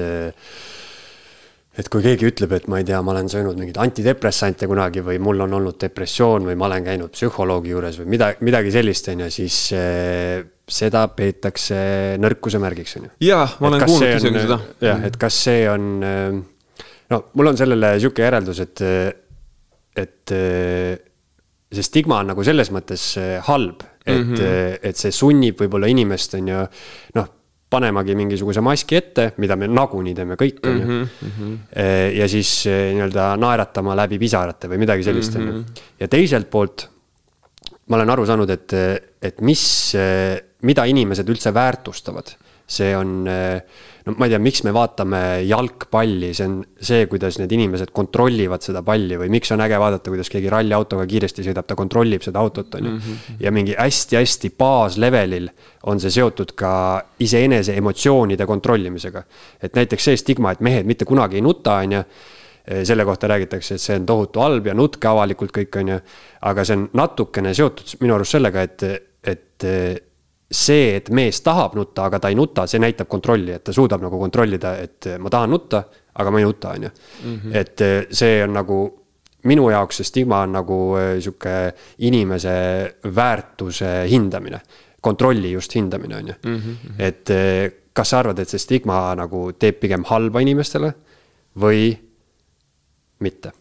et 1.73 1.87
kui 1.89 2.03
keegi 2.05 2.27
ütleb, 2.29 2.51
et 2.53 2.67
ma 2.69 2.79
ei 2.81 2.85
tea, 2.85 2.99
ma 3.01 3.15
olen 3.15 3.29
söönud 3.31 3.57
mingeid 3.57 3.79
antidepressante 3.81 4.67
kunagi 4.69 5.01
või 5.05 5.17
mul 5.23 5.41
on 5.47 5.55
olnud 5.57 5.79
depressioon 5.81 6.45
või 6.45 6.57
ma 6.59 6.67
olen 6.67 6.85
käinud 6.85 7.13
psühholoogi 7.15 7.73
juures 7.73 7.97
või 8.01 8.11
midagi, 8.13 8.45
midagi 8.45 8.73
sellist, 8.75 9.09
on 9.09 9.23
ju, 9.25 9.29
siis 9.33 9.57
eh, 9.77 10.43
seda 10.69 11.07
peetakse 11.17 11.79
nõrkuse 12.21 12.61
märgiks, 12.61 12.97
on 12.99 13.07
ju. 13.07 13.13
jaa, 13.25 13.47
ma 13.57 13.71
olen 13.71 13.85
kuulnud 13.87 14.19
isegi 14.19 14.43
seda. 14.45 14.59
jah, 14.85 15.01
et 15.09 15.17
kas 15.21 15.39
see 15.47 15.65
on, 15.71 15.89
eh, 16.05 16.85
no 17.09 17.21
mul 17.33 17.53
on 17.53 17.57
sellele 17.57 17.95
sihuke 17.97 18.27
järeldus, 18.27 18.61
et, 18.67 18.85
et 20.05 20.37
eh, 20.37 20.93
see 21.73 21.85
stigma 21.85 22.21
on 22.21 22.33
nagu 22.33 22.43
selles 22.45 22.71
mõttes 22.73 23.13
halb 23.47 23.83
et 24.05 24.25
mm, 24.25 24.33
-hmm. 24.35 24.79
et 24.83 24.99
see 24.99 25.11
sunnib 25.15 25.59
võib-olla 25.59 25.87
inimest, 25.87 26.35
on 26.35 26.47
ju, 26.47 26.63
noh, 27.15 27.27
panemagi 27.73 28.15
mingisuguse 28.15 28.61
maski 28.61 28.97
ette, 28.99 29.31
mida 29.41 29.55
me 29.57 29.67
nagunii 29.67 30.13
teeme 30.13 30.35
kõik, 30.37 30.59
on 30.67 30.79
ju. 30.79 30.85
Mhm, 30.85 31.27
mhm. 31.27 31.53
ja 32.19 32.27
siis 32.29 32.51
nii-öelda 32.67 33.33
naeratama 33.41 33.95
läbi 33.97 34.19
pisarate 34.21 34.69
või 34.69 34.83
midagi 34.83 35.03
sellist, 35.07 35.35
on 35.39 35.47
ju. 35.47 35.53
Mhm. 35.53 35.85
ja 35.99 36.07
teiselt 36.07 36.49
poolt 36.49 36.89
ma 37.87 37.97
olen 37.97 38.09
aru 38.09 38.25
saanud, 38.25 38.49
et, 38.49 38.73
et 39.21 39.41
mis, 39.41 39.63
mida 40.61 40.85
inimesed 40.85 41.29
üldse 41.29 41.51
väärtustavad, 41.53 42.35
see 42.67 42.93
on 42.95 43.25
no 44.05 44.15
ma 44.17 44.27
ei 44.27 44.33
tea, 44.33 44.39
miks 44.43 44.63
me 44.67 44.73
vaatame 44.75 45.21
jalgpalli, 45.47 46.33
see 46.35 46.47
on 46.49 46.57
see, 46.75 47.05
kuidas 47.11 47.37
need 47.39 47.53
inimesed 47.55 47.93
kontrollivad 47.95 48.65
seda 48.65 48.83
palli 48.85 49.17
või 49.19 49.31
miks 49.33 49.53
on 49.55 49.63
äge 49.63 49.79
vaadata, 49.79 50.11
kuidas 50.11 50.31
keegi 50.33 50.51
ralliautoga 50.51 51.05
kiiresti 51.09 51.45
sõidab, 51.47 51.67
ta 51.69 51.77
kontrollib 51.79 52.25
seda 52.25 52.43
autot, 52.43 52.75
on 52.79 52.89
ju. 52.89 52.93
Mhm. 52.97 53.39
ja 53.43 53.53
mingi 53.55 53.75
hästi-hästi 53.79 54.53
baaslevelil 54.59 55.49
on 55.91 56.03
see 56.03 56.13
seotud 56.19 56.53
ka 56.59 56.75
iseenese 57.23 57.77
emotsioonide 57.79 58.47
kontrollimisega. 58.49 59.23
et 59.61 59.75
näiteks 59.75 60.09
see 60.11 60.17
stigma, 60.17 60.51
et 60.51 60.61
mehed 60.61 60.85
mitte 60.85 61.05
kunagi 61.05 61.39
ei 61.39 61.45
nuta, 61.45 61.79
on 61.83 61.91
ju 61.99 62.03
selle 62.83 63.03
kohta 63.05 63.27
räägitakse, 63.27 63.75
et 63.75 63.81
see 63.81 63.95
on 63.99 64.05
tohutu 64.07 64.39
halb 64.39 64.67
ja 64.67 64.73
nutke 64.73 65.07
avalikult 65.07 65.51
kõik, 65.51 65.79
on 65.81 65.95
ju. 65.95 65.99
aga 66.41 66.63
see 66.63 66.77
on 66.77 66.89
natukene 66.93 67.53
seotud 67.53 67.95
minu 68.01 68.15
arust 68.15 68.37
sellega, 68.37 68.63
et, 68.63 68.83
et 69.23 69.67
see, 70.53 70.95
et 70.97 71.09
mees 71.09 71.41
tahab 71.41 71.75
nutta, 71.77 72.07
aga 72.07 72.19
ta 72.21 72.29
ei 72.31 72.37
nuta, 72.37 72.67
see 72.69 72.81
näitab 72.81 73.09
kontrolli, 73.09 73.55
et 73.55 73.63
ta 73.65 73.73
suudab 73.75 74.03
nagu 74.05 74.19
kontrollida, 74.21 74.75
et 74.83 75.13
ma 75.19 75.31
tahan 75.33 75.49
nutta, 75.53 75.83
aga 76.13 76.33
ma 76.33 76.41
ei 76.41 76.45
nuta, 76.47 76.75
on 76.77 76.83
ju. 76.83 76.91
Mhm. 77.23 77.55
et 77.55 77.81
eh, 77.81 78.07
see 78.11 78.43
on 78.43 78.53
nagu 78.53 78.79
minu 79.49 79.69
jaoks 79.71 79.99
see 79.99 80.07
stigma 80.07 80.43
on 80.45 80.53
nagu 80.59 80.79
eh, 80.97 81.19
sihuke 81.21 81.73
inimese 81.99 82.55
väärtuse 83.03 83.93
hindamine. 84.09 84.61
kontrolli 85.03 85.51
just 85.51 85.75
hindamine, 85.75 86.15
on 86.15 86.27
ju. 86.27 86.33
Mhm, 86.43 86.55
mhm. 86.55 86.93
et 86.97 87.29
eh, 87.29 87.71
kas 87.93 88.09
sa 88.09 88.19
arvad, 88.19 88.39
et 88.39 88.49
see 88.49 88.59
stigma 88.59 89.15
nagu 89.15 89.51
teeb 89.59 89.79
pigem 89.79 90.05
halba 90.07 90.39
inimestele 90.39 90.93
või 91.59 91.91
mitte? 93.19 93.51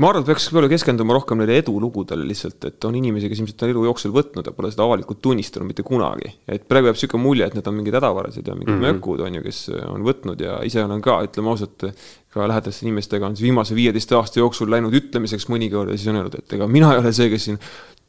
Ma 0.00 0.08
arvan, 0.08 0.24
et 0.24 0.30
peaks 0.30 0.46
võib-olla 0.48 0.70
keskenduma 0.72 1.14
rohkem 1.16 1.40
neile 1.42 1.58
edulugudele 1.60 2.24
lihtsalt, 2.24 2.64
et 2.70 2.86
on 2.88 2.96
inimesi, 2.96 3.28
kes 3.28 3.42
ilmselt 3.42 3.64
on 3.66 3.72
elu 3.74 3.82
jooksul 3.90 4.14
võtnud 4.14 4.48
ja 4.48 4.54
pole 4.56 4.70
seda 4.72 4.86
avalikult 4.86 5.20
tunnistanud 5.24 5.68
mitte 5.68 5.84
kunagi. 5.86 6.32
et 6.48 6.64
praegu 6.68 6.88
jääb 6.88 7.00
sihuke 7.00 7.20
mulje, 7.20 7.46
et 7.46 7.58
need 7.58 7.68
on 7.68 7.76
mingid 7.76 7.98
hädavarased 7.98 8.48
ja 8.48 8.56
mingid 8.56 8.72
mm 8.72 8.80
-hmm. 8.80 8.96
mökud 8.96 9.20
on 9.26 9.34
ju, 9.34 9.42
kes 9.44 9.60
on 9.90 10.06
võtnud 10.06 10.40
ja 10.40 10.58
ise 10.64 10.84
olen 10.84 11.04
ka, 11.04 11.20
ütleme 11.28 11.52
ausalt, 11.52 11.84
ka 12.32 12.48
lähedaste 12.48 12.86
inimestega 12.86 13.26
on 13.26 13.36
siis 13.36 13.44
viimase 13.44 13.74
viieteist 13.74 14.12
aasta 14.12 14.40
jooksul 14.40 14.70
läinud 14.70 14.94
ütlemiseks 14.94 15.48
mõnikord 15.48 15.90
ja 15.90 15.98
siis 15.98 16.08
on 16.08 16.16
öelnud, 16.16 16.34
et 16.38 16.52
ega 16.52 16.66
mina 16.66 16.92
ei 16.94 16.98
ole 16.98 17.12
see, 17.12 17.28
kes 17.28 17.44
siin 17.44 17.58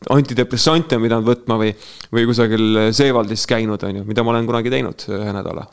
antidepressante 0.09 0.95
on 0.95 1.01
pidanud 1.01 1.27
võtma 1.27 1.57
või, 1.57 1.75
või 2.13 2.25
kusagil 2.25 2.91
Seewaldis 2.91 3.45
käinud, 3.47 3.83
on 3.83 3.95
ju, 3.95 4.03
mida 4.05 4.23
ma 4.23 4.31
olen 4.31 4.45
kunagi 4.45 4.69
teinud 4.69 5.09
ühe 5.09 5.33
nädala 5.33 5.67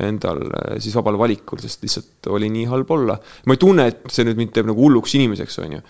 endal 0.00 0.40
äh, 0.46 0.78
siis 0.80 0.94
vabal 0.96 1.18
valikul, 1.20 1.60
sest 1.60 1.82
lihtsalt 1.84 2.30
oli 2.32 2.48
nii 2.52 2.68
halb 2.70 2.90
olla. 2.94 3.18
ma 3.46 3.56
ei 3.56 3.60
tunne, 3.60 3.86
et 3.90 4.06
see 4.12 4.24
nüüd 4.28 4.40
mind 4.40 4.54
teeb 4.56 4.70
nagu 4.70 4.86
hulluks 4.86 5.16
inimeseks, 5.18 5.58
on 5.64 5.76
ju. 5.76 5.82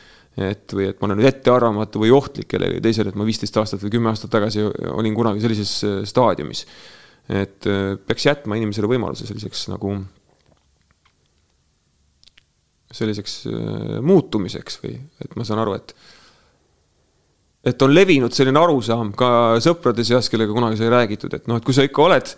et 0.43 0.75
või 0.75 0.88
et 0.91 0.99
ma 0.99 1.09
olen 1.09 1.21
nüüd 1.21 1.31
ettearvamatu 1.31 2.03
või 2.03 2.15
ohtlik 2.17 2.49
kellelegi 2.51 2.83
teisele, 2.83 3.12
et 3.12 3.21
ma 3.21 3.27
viisteist 3.29 3.59
aastat 3.61 3.85
või 3.85 3.93
kümme 3.95 4.11
aastat 4.11 4.33
tagasi 4.33 4.65
olin 4.95 5.15
kunagi 5.15 5.45
sellises 5.45 5.77
äh, 5.87 6.01
staadiumis. 6.09 6.65
et 7.29 7.71
äh, 7.71 7.95
peaks 8.07 8.27
jätma 8.27 8.59
inimesele 8.59 8.91
võimaluse 8.91 9.29
selliseks 9.29 9.69
nagu, 9.71 9.95
selliseks 12.93 13.38
muutumiseks 14.05 14.83
või, 14.83 14.99
et 15.23 15.38
ma 15.38 15.47
saan 15.49 15.62
aru, 15.62 15.79
et 15.79 15.95
et 17.62 17.83
on 17.83 17.92
levinud 17.94 18.35
selline 18.35 18.59
arusaam 18.59 19.12
ka 19.14 19.29
sõprade 19.62 20.03
seas, 20.07 20.27
kellega 20.31 20.55
kunagi 20.55 20.81
sai 20.81 20.90
räägitud, 20.90 21.35
et 21.37 21.44
noh, 21.51 21.61
et 21.61 21.66
kui 21.66 21.75
sa 21.77 21.85
ikka 21.87 22.03
oled 22.05 22.33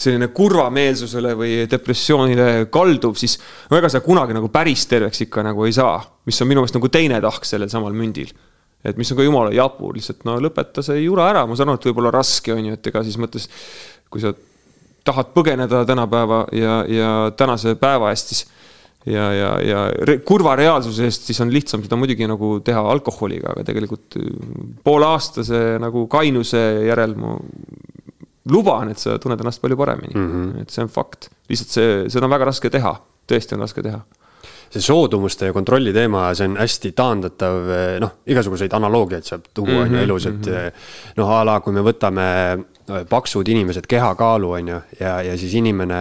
selline 0.00 0.30
kurvameelsusele 0.32 1.34
või 1.36 1.56
depressioonile 1.68 2.46
kalduv, 2.72 3.18
siis 3.20 3.36
ega 3.76 3.90
sa 3.92 4.00
kunagi 4.04 4.36
nagu 4.36 4.48
päris 4.52 4.86
terveks 4.88 5.26
ikka 5.26 5.44
nagu 5.50 5.66
ei 5.68 5.76
saa. 5.76 6.00
mis 6.24 6.40
on 6.40 6.48
minu 6.48 6.62
meelest 6.62 6.78
nagu 6.78 6.88
teine 6.88 7.20
tahk 7.20 7.44
sellel 7.44 7.68
samal 7.68 7.92
mündil. 7.92 8.32
et 8.84 8.96
mis 8.96 9.10
on 9.12 9.18
ka 9.18 9.22
jumala 9.22 9.52
jabur, 9.52 9.92
lihtsalt 9.94 10.24
no 10.24 10.38
lõpeta 10.40 10.82
see 10.82 11.02
jura 11.02 11.28
ära, 11.28 11.44
ma 11.46 11.56
saan 11.56 11.68
aru, 11.68 11.76
et 11.76 11.90
võib-olla 11.90 12.10
raske 12.14 12.54
on 12.54 12.64
ju, 12.64 12.72
et 12.72 12.86
ega 12.86 13.02
siis 13.04 13.18
mõttes, 13.20 13.50
kui 14.08 14.24
sa 14.24 14.32
tahad 15.04 15.34
põgeneda 15.34 15.84
tänapäeva 15.84 16.46
ja, 16.56 16.84
ja 16.88 17.10
tänase 17.36 17.74
päeva 17.76 18.08
eest, 18.14 18.32
siis 18.32 18.46
ja, 19.06 19.26
ja, 19.32 19.50
ja 19.64 19.84
re 20.06 20.18
kurva 20.26 20.54
reaalsuse 20.58 21.06
eest, 21.08 21.28
siis 21.28 21.40
on 21.40 21.52
lihtsam 21.52 21.84
seda 21.84 21.98
muidugi 22.00 22.28
nagu 22.28 22.58
teha 22.64 22.82
alkoholiga, 22.92 23.54
aga 23.54 23.64
tegelikult 23.68 24.18
äh, 24.20 24.30
pooleaastase 24.84 25.78
nagu 25.82 26.06
kainuse 26.12 26.62
järel 26.88 27.16
ma 27.20 27.36
luban, 28.50 28.90
et 28.92 29.00
sa 29.00 29.18
tunned 29.20 29.40
ennast 29.40 29.62
palju 29.62 29.76
paremini 29.78 30.14
mm. 30.14 30.30
-hmm. 30.30 30.62
et 30.62 30.70
see 30.70 30.84
on 30.84 30.92
fakt, 30.92 31.30
lihtsalt 31.48 31.76
see, 31.76 31.92
seda 32.12 32.26
on 32.26 32.34
väga 32.34 32.50
raske 32.50 32.70
teha, 32.72 32.96
tõesti 33.30 33.56
on 33.56 33.66
raske 33.66 33.84
teha 33.84 34.00
see 34.70 34.82
soodumuste 34.84 35.48
ja 35.48 35.52
kontrolli 35.52 35.92
teema, 35.92 36.28
see 36.34 36.46
on 36.46 36.54
hästi 36.60 36.92
taandatav, 36.94 37.72
noh, 38.02 38.12
igasuguseid 38.30 38.72
analoogiaid 38.78 39.26
saab 39.26 39.48
tuua, 39.54 39.80
on 39.82 39.88
ju, 39.88 39.96
mhm, 39.96 40.04
elus, 40.04 40.28
et 40.30 40.46
mhm. 40.46 40.84
noh, 41.18 41.32
a 41.34 41.40
la 41.44 41.56
kui 41.64 41.74
me 41.74 41.82
võtame 41.82 42.26
paksud 43.10 43.48
inimesed 43.50 43.88
kehakaalu, 43.90 44.52
on 44.60 44.72
ju, 44.74 44.80
ja, 45.00 45.16
ja 45.26 45.34
siis 45.38 45.56
inimene 45.58 46.00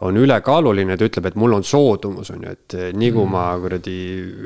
on 0.00 0.16
ülekaaluline, 0.16 0.96
ta 0.98 1.06
ütleb, 1.08 1.28
et 1.30 1.36
mul 1.38 1.54
on 1.58 1.64
soodumus, 1.64 2.30
on 2.34 2.42
ju, 2.42 2.54
et 2.56 2.76
nii 2.96 3.12
kui 3.14 3.28
ma 3.30 3.44
mm. 3.54 3.62
kuradi 3.62 3.98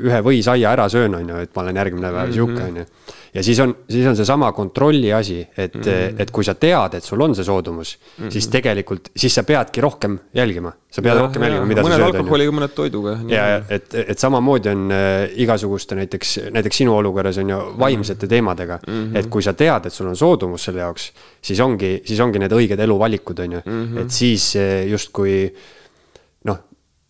ühe 0.05 0.21
võisaia 0.25 0.75
ära 0.75 0.89
söön, 0.91 1.15
on 1.17 1.33
ju, 1.33 1.39
et 1.45 1.55
ma 1.55 1.65
olen 1.65 1.81
järgmine 1.81 2.13
päev 2.15 2.35
sihuke, 2.35 2.67
on 2.67 2.81
ju. 2.81 2.85
Ja 3.33 3.43
siis 3.43 3.59
on, 3.59 3.75
siis 3.89 4.07
on 4.07 4.15
seesama 4.15 4.51
kontrolli 4.51 5.13
asi, 5.13 5.39
et 5.57 5.75
mm, 5.75 5.81
-hmm. 5.81 6.21
et 6.21 6.31
kui 6.31 6.43
sa 6.43 6.53
tead, 6.53 6.93
et 6.93 7.03
sul 7.03 7.21
on 7.21 7.35
see 7.35 7.43
soodumus 7.43 7.97
mm, 7.97 8.25
-hmm. 8.25 8.31
siis 8.31 8.47
tegelikult, 8.47 9.09
siis 9.15 9.35
sa 9.35 9.43
peadki 9.43 9.81
rohkem 9.81 10.19
jälgima. 10.33 10.71
sa 10.91 11.01
pead 11.01 11.15
ja, 11.15 11.21
rohkem 11.21 11.43
jälgima, 11.43 11.65
mida 11.65 11.81
mõned 11.81 11.89
sa 11.89 11.97
sööd. 11.97 12.07
mõned 12.07 12.19
alkoholiga, 12.19 12.51
mõned 12.51 12.75
toiduga. 12.75 13.17
ja, 13.27 13.61
et, 13.69 13.93
et 13.93 14.19
samamoodi 14.19 14.69
on 14.69 14.91
äh, 14.91 15.29
igasuguste 15.35 15.95
näiteks, 15.95 16.39
näiteks 16.51 16.77
sinu 16.77 16.95
olukorras 16.95 17.37
on 17.37 17.49
ju 17.49 17.59
vaimsete 17.79 18.27
teemadega 18.27 18.79
mm. 18.87 18.93
-hmm. 18.93 19.17
et 19.17 19.27
kui 19.27 19.43
sa 19.43 19.53
tead, 19.53 19.85
et 19.85 19.93
sul 19.93 20.07
on 20.07 20.15
soodumus 20.15 20.63
selle 20.63 20.79
jaoks 20.79 21.11
siis 21.41 21.59
ongi, 21.59 22.01
siis 22.05 22.19
ongi 22.19 22.39
need 22.39 22.51
õiged 22.51 22.79
eluvalikud, 22.79 23.39
on 23.39 23.51
ju 23.51 23.61
mm. 23.65 23.85
-hmm. 23.85 24.01
et 24.01 24.11
siis 24.11 24.55
justkui 24.89 25.43
noh, 25.43 25.78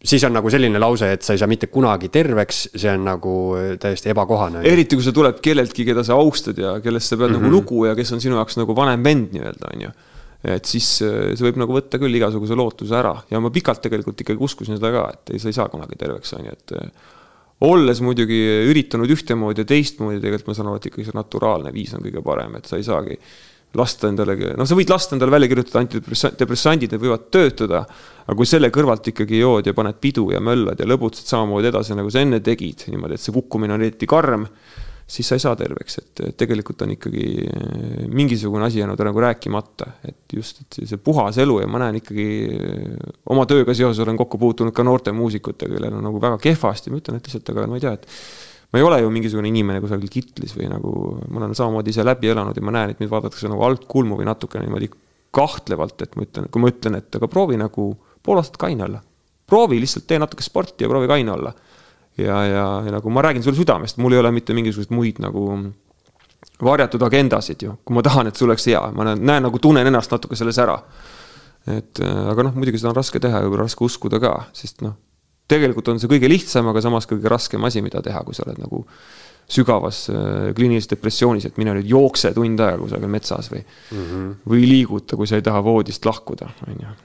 siis 0.05 0.23
on 0.23 0.35
nagu 0.35 0.49
selline 0.51 0.79
lause, 0.79 1.09
et 1.11 1.25
sa 1.25 1.35
ei 1.35 1.41
saa 1.41 1.49
mitte 1.51 1.67
kunagi 1.67 2.07
terveks, 2.13 2.61
see 2.75 2.91
on 2.93 3.03
nagu 3.07 3.33
täiesti 3.81 4.13
ebakohane. 4.13 4.63
eriti, 4.67 4.95
kui 4.95 5.03
see 5.03 5.15
tuleb 5.15 5.41
kelleltki, 5.43 5.85
keda 5.89 6.05
sa 6.07 6.19
austad 6.19 6.57
ja 6.59 6.77
kellest 6.83 7.11
sa 7.11 7.17
pead 7.17 7.29
mm 7.29 7.35
-hmm. 7.35 7.41
nagu 7.41 7.45
mhm. 7.45 7.55
lugu 7.55 7.85
ja 7.85 7.95
kes 7.95 8.13
on 8.13 8.21
sinu 8.21 8.39
jaoks 8.39 8.57
nagu 8.57 8.75
vanem 8.75 9.03
vend 9.03 9.35
nii-öelda, 9.35 9.75
on 9.75 9.81
ju 9.81 9.91
et 10.43 10.65
siis 10.65 10.87
see 11.01 11.43
võib 11.43 11.57
nagu 11.59 11.73
võtta 11.75 11.99
küll 11.99 12.15
igasuguse 12.15 12.55
lootuse 12.55 12.95
ära 12.95 13.11
ja 13.29 13.39
ma 13.43 13.49
pikalt 13.51 13.81
tegelikult 13.83 14.21
ikkagi 14.21 14.39
uskusin 14.39 14.77
seda 14.77 14.91
ka, 14.91 15.09
et 15.13 15.33
ei, 15.33 15.39
sa 15.39 15.49
ei 15.51 15.57
saa 15.57 15.67
kunagi 15.67 15.99
terveks, 15.99 16.33
on 16.37 16.45
ju, 16.47 16.51
et 16.55 16.71
olles 17.67 17.99
muidugi 18.05 18.39
üritanud 18.69 19.11
ühtemoodi 19.11 19.65
ja 19.65 19.67
teistmoodi, 19.67 20.21
tegelikult 20.23 20.53
ma 20.53 20.55
saan 20.55 20.71
aru, 20.71 20.79
et 20.79 20.89
ikkagi 20.89 21.09
see 21.09 21.17
naturaalne 21.17 21.73
viis 21.75 21.91
on 21.97 22.05
kõige 22.05 22.23
parem, 22.23 22.55
et 22.55 22.69
sa 22.69 22.79
ei 22.79 22.87
saagi 22.87 23.19
lasta 23.77 24.09
endale, 24.09 24.35
noh, 24.57 24.65
sa 24.65 24.77
võid 24.77 24.89
lasta 24.89 25.15
endale 25.15 25.35
välja 25.35 25.51
kirjutada 25.51 25.83
antidepressandid, 25.83 26.93
need 26.95 27.03
võivad 27.03 27.27
töötada, 27.33 27.83
aga 28.25 28.37
kui 28.37 28.49
selle 28.49 28.71
kõrvalt 28.73 29.11
ikkagi 29.11 29.43
jood 29.43 29.69
ja 29.69 29.75
paned 29.77 29.99
pidu 30.01 30.29
ja 30.33 30.41
möllad 30.41 30.81
ja 30.81 30.89
lõbutsed 30.89 31.29
samamoodi 31.29 31.69
edasi, 31.69 31.97
nagu 31.97 32.09
sa 32.13 32.23
enne 32.25 32.41
tegid, 32.45 32.87
niimoodi, 32.89 33.19
et 33.19 33.25
see 33.25 33.35
kukkumine 33.35 33.77
on 33.77 33.85
eriti 33.85 34.09
karm 34.09 34.47
siis 35.09 35.27
sa 35.27 35.37
ei 35.37 35.41
saa 35.41 35.55
terveks, 35.57 35.95
et 35.97 36.21
tegelikult 36.37 36.83
on 36.85 36.91
ikkagi 36.93 37.23
eh, 37.41 38.01
mingisugune 38.13 38.67
asi 38.67 38.79
jäänud 38.79 38.99
nagu 39.07 39.23
rääkimata, 39.23 39.87
et 40.05 40.35
just, 40.37 40.61
et 40.61 40.81
see 40.91 40.99
puhas 41.01 41.39
elu 41.41 41.55
ja 41.63 41.69
ma 41.71 41.81
näen 41.81 41.97
ikkagi 41.97 42.27
eh, 42.53 43.07
oma 43.33 43.47
tööga 43.49 43.73
seoses 43.73 44.03
olen 44.05 44.19
kokku 44.19 44.37
puutunud 44.41 44.75
ka 44.75 44.85
noorte 44.85 45.13
muusikutega, 45.15 45.79
kellel 45.79 45.97
on 45.97 46.05
nagu 46.11 46.21
väga 46.21 46.37
kehvasti, 46.43 46.93
ma 46.93 47.01
ütlen, 47.01 47.17
et 47.17 47.29
lihtsalt, 47.29 47.49
aga 47.55 47.65
ma 47.71 47.79
ei 47.79 47.85
tea, 47.87 47.95
et 47.97 48.05
ma 48.69 48.79
ei 48.79 48.85
ole 48.85 48.99
ju 49.01 49.11
mingisugune 49.13 49.49
inimene 49.49 49.81
kusagil 49.81 50.11
kitlis 50.13 50.53
või 50.57 50.69
nagu 50.69 50.91
ma 51.27 51.41
olen 51.41 51.55
samamoodi 51.57 51.93
ise 51.93 52.05
läbi 52.05 52.29
elanud 52.29 52.57
ja 52.57 52.65
ma 52.65 52.75
näen, 52.75 52.93
et 52.93 52.99
mind 53.01 53.11
vaadatakse 53.11 53.49
nagu 53.49 53.65
altkulmu 53.65 54.19
või 54.19 54.27
natuke 54.29 54.61
niimoodi 54.61 54.91
kahtlevalt, 55.33 56.01
et 56.05 56.15
ma 56.17 56.25
ütlen, 56.25 56.49
kui 56.49 56.61
ma 56.61 56.71
ütlen, 56.71 56.97
et 56.99 57.17
aga 57.17 57.29
proovi 57.29 57.57
nagu 57.57 57.91
pool 58.25 58.41
aastat 58.41 58.57
kaine 58.61 58.85
olla. 58.85 59.01
proovi 59.49 59.79
lihtsalt, 59.81 60.05
tee 60.07 60.19
natuke 60.21 60.45
sporti 60.45 60.85
ja 60.85 60.89
proovi 60.89 61.09
kaine 61.09 61.31
olla 61.33 61.53
ja, 62.17 62.45
ja, 62.45 62.65
ja 62.85 62.91
nagu 62.91 63.09
ma 63.09 63.21
räägin 63.21 63.43
sulle 63.43 63.57
südamest, 63.57 63.97
mul 63.97 64.13
ei 64.13 64.19
ole 64.19 64.31
mitte 64.31 64.53
mingisuguseid 64.53 64.93
muid 64.95 65.21
nagu 65.23 65.45
varjatud 66.63 67.03
agendasid 67.07 67.63
ju, 67.63 67.75
kui 67.85 67.95
ma 67.95 68.03
tahan, 68.03 68.29
et 68.29 68.39
see 68.39 68.47
oleks 68.47 68.67
hea, 68.67 68.81
ma 68.95 69.07
näen, 69.07 69.23
näen 69.25 69.45
nagu 69.47 69.59
tunnen 69.63 69.87
ennast 69.87 70.11
natuke 70.11 70.37
selles 70.39 70.59
ära. 70.59 70.77
et 71.67 71.99
äh, 72.01 72.19
aga 72.31 72.47
noh, 72.47 72.55
muidugi 72.55 72.79
seda 72.79 72.93
on 72.93 72.97
raske 72.97 73.19
teha 73.19 73.41
ja 73.43 73.49
raske 73.59 73.83
uskuda 73.85 74.19
ka, 74.19 74.33
sest 74.55 74.81
noh, 74.81 74.95
tegelikult 75.49 75.91
on 75.93 76.01
see 76.01 76.11
kõige 76.11 76.29
lihtsam, 76.31 76.69
aga 76.71 76.83
samas 76.85 77.09
kõige 77.09 77.31
raskem 77.31 77.65
asi, 77.67 77.83
mida 77.85 78.03
teha, 78.05 78.21
kui 78.25 78.37
sa 78.37 78.45
oled 78.45 78.61
nagu 78.61 78.83
sügavas 79.49 80.03
äh, 80.13 80.49
kliinilises 80.57 80.91
depressioonis, 80.91 81.49
et 81.49 81.57
mine 81.57 81.73
nüüd 81.79 81.89
jookse 81.89 82.31
tund 82.35 82.61
aega 82.61 82.77
kusagil 82.83 83.09
metsas 83.09 83.49
või 83.49 83.63
mm, 83.63 84.01
-hmm. 84.01 84.31
või 84.53 84.65
liiguta, 84.69 85.17
kui 85.17 85.29
sa 85.29 85.39
ei 85.39 85.45
taha 85.45 85.63
voodist 85.65 86.05
lahkuda, 86.05 86.51
on 86.67 86.83
ju 86.85 86.97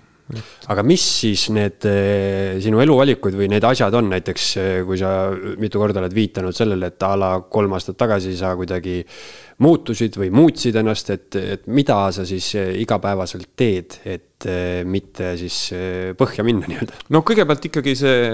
aga 0.73 0.83
mis 0.87 1.03
siis 1.21 1.49
need 1.53 1.85
eh, 1.89 2.57
sinu 2.65 2.81
eluvalikud 2.81 3.35
või 3.37 3.49
need 3.53 3.65
asjad 3.69 3.93
on, 3.99 4.09
näiteks 4.15 4.47
eh, 4.61 4.77
kui 4.87 4.97
sa 5.01 5.29
mitu 5.61 5.81
korda 5.81 6.01
oled 6.01 6.15
viitanud 6.17 6.57
sellele, 6.57 6.89
et 6.89 7.05
a 7.05 7.13
la 7.19 7.31
kolm 7.45 7.77
aastat 7.77 7.99
tagasi 8.01 8.33
sa 8.39 8.55
kuidagi 8.57 9.03
muutusid 9.63 10.17
või 10.19 10.31
muutsid 10.35 10.77
ennast, 10.81 11.11
et, 11.15 11.37
et 11.39 11.67
mida 11.71 11.99
sa 12.15 12.25
siis 12.27 12.49
eh, 12.59 12.73
igapäevaselt 12.83 13.53
teed, 13.57 14.01
et 14.05 14.31
mitte 14.85 15.31
siis 15.41 15.57
põhja 16.21 16.45
minna 16.45 16.67
nii-öelda? 16.69 16.99
no 17.15 17.23
kõigepealt 17.25 17.65
ikkagi 17.71 17.95
see 17.97 18.27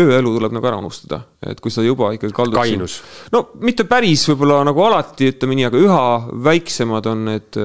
ööelu 0.00 0.32
tuleb 0.34 0.56
nagu 0.56 0.66
ära 0.66 0.80
unustada, 0.80 1.20
et 1.46 1.60
kui 1.62 1.70
sa 1.70 1.84
juba 1.86 2.08
ikkagi 2.16 2.34
kaldud. 2.34 2.58
kainus. 2.58 2.96
no 3.30 3.44
mitte 3.62 3.86
päris 3.86 4.24
võib-olla 4.26 4.64
nagu 4.66 4.82
alati, 4.88 5.28
ütleme 5.30 5.54
nii, 5.54 5.68
aga 5.68 5.82
üha 5.84 6.06
väiksemad 6.48 7.10
on 7.12 7.22
need 7.28 7.60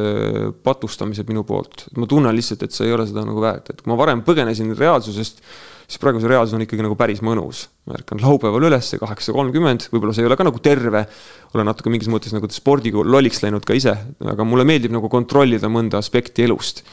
patustamised 0.68 1.32
minu 1.32 1.42
poolt. 1.48 1.88
ma 1.98 2.06
tunnen 2.12 2.38
lihtsalt, 2.38 2.68
et 2.68 2.76
sa 2.76 2.86
ei 2.86 2.94
ole 2.94 3.08
seda 3.10 3.26
nagu 3.26 3.42
väärt, 3.42 3.72
et 3.74 3.82
kui 3.82 3.90
ma 3.90 3.98
varem 4.04 4.22
põgenesin 4.28 4.76
reaalsusest 4.78 5.42
siis 5.86 6.02
praegu 6.02 6.21
see 6.21 6.30
reaalsus 6.32 6.56
on 6.58 6.63
ikkagi 6.65 6.86
nagu 6.86 6.98
päris 7.00 7.21
mõnus. 7.26 7.65
ma 7.86 7.98
ärkan 8.00 8.21
laupäeval 8.24 8.67
üles, 8.69 8.91
kaheksa 9.02 9.34
kolmkümmend, 9.36 9.88
võib-olla 9.93 10.15
see 10.15 10.26
ei 10.26 10.30
ole 10.30 10.38
ka 10.39 10.48
nagu 10.48 10.62
terve, 10.63 11.06
olen 11.54 11.69
natuke 11.69 11.91
mingis 11.93 12.10
mõttes 12.12 12.34
nagu 12.34 12.50
spordiga 12.54 13.04
lolliks 13.06 13.43
läinud 13.43 13.65
ka 13.67 13.78
ise, 13.78 13.93
aga 14.26 14.48
mulle 14.48 14.65
meeldib 14.67 14.95
nagu 14.95 15.10
kontrollida 15.12 15.69
mõnda 15.71 16.02
aspekti 16.02 16.48
elust. 16.48 16.84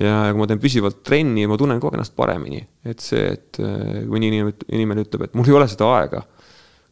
ja 0.00 0.30
kui 0.30 0.40
ma 0.40 0.46
teen 0.48 0.60
püsivalt 0.62 1.02
trenni, 1.04 1.44
ma 1.50 1.58
tunnen 1.60 1.80
kogu 1.80 1.92
aeg 1.92 1.98
ennast 1.98 2.14
paremini, 2.16 2.62
et 2.86 3.02
see, 3.04 3.34
et 3.34 3.58
äh, 3.60 4.04
kui 4.06 4.20
inimene, 4.22 4.54
inimene 4.70 5.04
ütleb, 5.04 5.26
et 5.26 5.34
mul 5.36 5.50
ei 5.50 5.56
ole 5.58 5.66
seda 5.68 5.90
aega, 5.98 6.22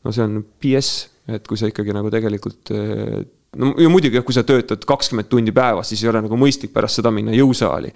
no 0.04 0.12
see 0.12 0.24
on 0.26 0.42
BS, 0.42 0.90
et 1.30 1.46
kui 1.46 1.60
sa 1.60 1.70
ikkagi 1.70 1.94
nagu 1.94 2.10
tegelikult 2.12 2.74
äh, 2.74 3.22
no 3.56 3.72
ja 3.80 3.88
muidugi 3.88 4.20
kui 4.26 4.36
sa 4.36 4.44
töötad 4.44 4.82
kakskümmend 4.88 5.30
tundi 5.30 5.54
päevas, 5.54 5.88
siis 5.88 6.02
ei 6.04 6.10
ole 6.10 6.24
nagu 6.26 6.36
mõistlik 6.40 6.74
pärast 6.74 7.00
seda 7.00 7.12
minna 7.14 7.32
jõusaali 7.36 7.94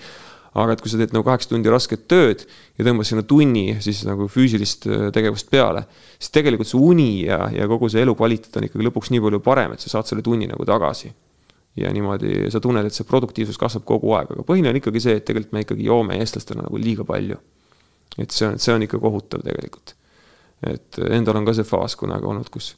aga 0.53 0.75
et 0.75 0.83
kui 0.85 0.93
sa 0.93 0.99
teed 1.01 1.15
nagu 1.15 1.25
kaheksa 1.25 1.49
tundi 1.53 1.71
rasket 1.73 2.05
tööd 2.11 2.45
ja 2.77 2.85
tõmbad 2.85 3.09
sinna 3.09 3.25
tunni 3.25 3.79
siis 3.85 4.03
nagu 4.05 4.27
füüsilist 4.33 4.85
äh, 4.89 5.07
tegevust 5.15 5.49
peale, 5.53 5.87
siis 6.19 6.33
tegelikult 6.35 6.69
see 6.69 6.81
uni 6.81 7.11
ja, 7.25 7.47
ja 7.55 7.69
kogu 7.71 7.89
see 7.93 8.05
elukvaliteet 8.05 8.59
on 8.61 8.69
ikkagi 8.69 8.89
lõpuks 8.89 9.13
nii 9.15 9.23
palju 9.25 9.41
parem, 9.45 9.73
et 9.73 9.85
sa 9.85 9.95
saad 9.95 10.11
selle 10.11 10.25
tunni 10.25 10.51
nagu 10.51 10.67
tagasi. 10.69 11.13
ja 11.77 11.89
niimoodi 11.89 12.51
sa 12.53 12.61
tunned, 12.61 12.85
et 12.85 12.93
see 12.93 13.09
produktiivsus 13.09 13.57
kasvab 13.57 13.87
kogu 13.89 14.13
aeg, 14.13 14.35
aga 14.35 14.45
põhiline 14.45 14.75
on 14.75 14.77
ikkagi 14.77 15.01
see, 15.01 15.17
et 15.17 15.25
tegelikult 15.25 15.55
me 15.57 15.65
ikkagi 15.65 15.87
joome 15.87 16.19
eestlastena 16.21 16.67
nagu 16.67 16.77
liiga 16.77 17.07
palju. 17.09 17.39
et 18.19 18.31
see 18.31 18.51
on, 18.51 18.61
see 18.61 18.75
on 18.75 18.85
ikka 18.85 19.01
kohutav 19.01 19.41
tegelikult. 19.47 19.95
et 20.69 21.01
endal 21.09 21.41
on 21.41 21.49
ka 21.49 21.57
see 21.57 21.65
faas 21.65 21.97
kunagi 21.97 22.29
olnud, 22.29 22.53
kus 22.53 22.75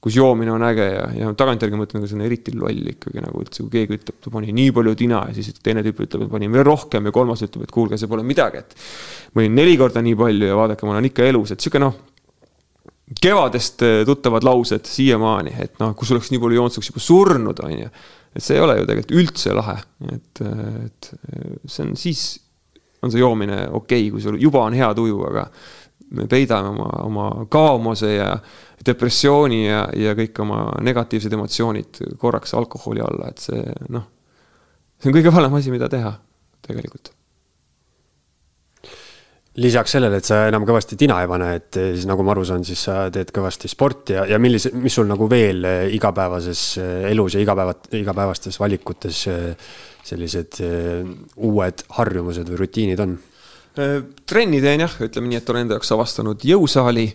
kus 0.00 0.16
joomine 0.16 0.52
on 0.54 0.62
äge 0.62 0.84
ja, 0.86 1.06
ja 1.16 1.30
tagantjärgi 1.36 1.78
mõtlen, 1.78 2.04
et 2.04 2.10
see 2.10 2.18
on 2.18 2.24
eriti 2.26 2.52
loll 2.54 2.92
ikkagi 2.92 3.22
nagu 3.22 3.40
üldse, 3.42 3.64
kui 3.64 3.72
keegi 3.72 3.98
ütleb, 3.98 4.18
ta 4.22 4.30
pani 4.30 4.52
nii 4.54 4.74
palju 4.76 4.94
tina 4.98 5.24
ja 5.26 5.34
siis 5.34 5.56
teine 5.58 5.82
tüüp 5.86 6.04
ütleb, 6.04 6.26
et 6.26 6.34
pani 6.34 6.50
veel 6.52 6.66
rohkem 6.68 7.08
ja 7.08 7.14
kolmas 7.14 7.42
ütleb, 7.46 7.64
et 7.66 7.74
kuulge, 7.74 7.98
see 7.98 8.10
pole 8.10 8.22
midagi, 8.26 8.62
et. 8.62 8.76
ma 9.34 9.42
olin 9.42 9.58
neli 9.58 9.74
korda 9.80 10.02
nii 10.04 10.14
palju 10.18 10.52
ja 10.52 10.58
vaadake, 10.58 10.86
ma 10.86 10.94
olen 10.94 11.10
ikka 11.10 11.26
elus, 11.26 11.54
et 11.54 11.64
sihuke 11.64 11.82
noh. 11.82 11.98
kevadest 13.18 13.82
eh, 13.88 14.04
tuttavad 14.06 14.46
laused 14.46 14.86
siiamaani, 14.86 15.56
et 15.66 15.82
noh, 15.82 15.96
kui 15.98 16.06
sul 16.06 16.20
oleks 16.20 16.30
nii 16.30 16.42
palju 16.44 16.60
joonud, 16.60 16.76
sa 16.76 16.82
oleks 16.82 16.92
juba 16.92 17.04
surnud, 17.08 17.64
on 17.66 17.74
ju. 17.74 17.90
et 18.38 18.44
see 18.44 18.54
ei 18.54 18.62
ole 18.62 18.78
ju 18.78 18.86
tegelikult 18.92 19.18
üldse 19.24 19.56
lahe, 19.58 19.80
et, 20.12 20.44
et 20.84 21.10
see 21.66 21.88
on 21.88 21.98
siis, 21.98 22.28
on 23.02 23.10
see 23.10 23.24
joomine 23.24 23.64
okei 23.66 24.06
okay,, 24.06 24.14
kui 24.14 24.22
sul 24.22 24.38
juba 24.38 24.62
on 24.62 24.78
hea 24.78 24.94
tuju, 24.94 25.18
aga 25.26 25.48
me 26.10 26.26
peidame 26.30 26.72
oma, 26.72 26.88
oma 27.04 27.26
kaomuse 27.50 28.14
ja 28.14 28.30
depressiooni 28.86 29.64
ja, 29.66 29.82
ja 29.96 30.14
kõik 30.18 30.40
oma 30.44 30.62
negatiivsed 30.84 31.34
emotsioonid 31.34 32.02
korraks 32.20 32.54
alkoholi 32.56 33.04
alla, 33.04 33.32
et 33.32 33.44
see 33.48 33.62
noh, 33.92 34.08
see 34.98 35.10
on 35.10 35.18
kõige 35.18 35.34
valem 35.34 35.60
asi, 35.60 35.74
mida 35.74 35.90
teha 35.92 36.14
tegelikult 36.64 37.12
lisaks 39.58 39.96
sellele, 39.96 40.20
et 40.20 40.26
sa 40.26 40.44
enam 40.46 40.62
kõvasti 40.66 40.96
tina 40.98 41.16
ei 41.22 41.28
pane, 41.30 41.48
et 41.58 41.78
siis 41.78 42.06
nagu 42.06 42.22
ma 42.22 42.30
aru 42.34 42.44
saan, 42.46 42.64
siis 42.66 42.84
sa 42.86 43.08
teed 43.14 43.32
kõvasti 43.34 43.70
sporti 43.70 44.14
ja, 44.14 44.24
ja 44.30 44.38
millise, 44.38 44.70
mis 44.78 44.94
sul 44.94 45.08
nagu 45.10 45.26
veel 45.30 45.66
igapäevases 45.96 46.62
elus 47.10 47.34
ja 47.34 47.42
igapäeva, 47.42 47.74
igapäevastes 47.98 48.58
valikutes 48.62 49.24
sellised 50.08 50.60
uued 51.42 51.84
harjumused 51.98 52.52
või 52.52 52.60
rutiinid 52.62 53.02
on? 53.02 53.18
Trenni 54.28 54.60
teen 54.64 54.82
jah, 54.82 54.94
ütleme 55.06 55.30
nii, 55.30 55.40
et 55.42 55.50
olen 55.52 55.66
enda 55.66 55.76
jaoks 55.78 55.92
avastanud 55.94 56.42
jõusaali 56.46 57.08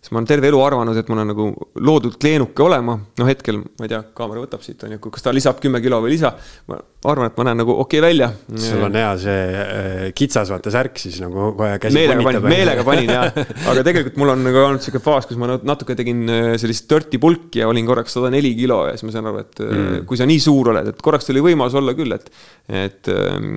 siis 0.00 0.14
ma 0.14 0.20
olen 0.20 0.28
terve 0.30 0.48
elu 0.48 0.60
arvanud, 0.64 0.96
et 0.96 1.08
mul 1.12 1.20
on 1.20 1.28
nagu 1.28 1.46
loodud 1.84 2.14
kleenuke 2.20 2.64
olema, 2.64 2.94
noh 3.20 3.28
hetkel 3.28 3.58
ma 3.60 3.84
ei 3.84 3.90
tea, 3.92 4.00
kaamera 4.16 4.40
võtab 4.40 4.62
siit 4.64 4.80
on 4.86 4.94
ju, 4.94 5.00
kas 5.12 5.26
ta 5.26 5.34
lisab 5.36 5.60
kümme 5.60 5.82
kilo 5.84 5.98
või 6.00 6.14
lisa. 6.14 6.30
ma 6.70 6.78
arvan, 7.10 7.28
et 7.28 7.36
ma 7.36 7.44
näen 7.50 7.60
nagu 7.60 7.74
okei 7.82 8.00
okay 8.00 8.06
välja. 8.06 8.30
sul 8.64 8.86
on 8.86 8.96
hea 8.96 9.10
see 9.20 9.42
äh, 9.60 10.06
kitsas 10.16 10.52
vaata 10.52 10.72
särk 10.72 10.96
siis 11.02 11.18
nagu 11.20 11.50
kohe 11.58 11.76
käsi 11.82 11.98
meelega 11.98 12.24
panin, 12.24 12.48
meelega 12.48 12.86
panin 12.88 13.12
jah, 13.12 13.28
aga 13.72 13.84
tegelikult 13.90 14.16
mul 14.22 14.32
on 14.32 14.46
nagu 14.48 14.62
olnud 14.62 14.86
sihuke 14.86 15.04
faas, 15.04 15.28
kus 15.28 15.40
ma 15.40 15.52
natuke 15.58 15.98
tegin 16.00 16.24
äh, 16.32 16.48
sellist 16.62 16.88
dirty 16.88 17.20
pulki 17.20 17.60
ja 17.60 17.68
olin 17.68 17.88
korraks 17.88 18.16
sada 18.16 18.32
neli 18.32 18.54
kilo 18.56 18.86
ja 18.88 18.96
siis 18.96 19.04
ma 19.10 19.16
sain 19.18 19.28
aru, 19.28 19.44
et 19.44 19.62
äh, 19.66 19.68
mm. 19.68 20.08
kui 20.08 20.20
sa 20.20 20.28
nii 20.30 20.40
suur 20.40 20.72
oled, 20.72 20.90
et 20.94 21.04
korraks 21.04 21.28
oli 21.34 21.44
võimalus 21.50 21.76
olla 21.76 21.92
küll, 21.98 22.16
et, 22.16 22.32
et 22.72 23.12
ähm, 23.12 23.52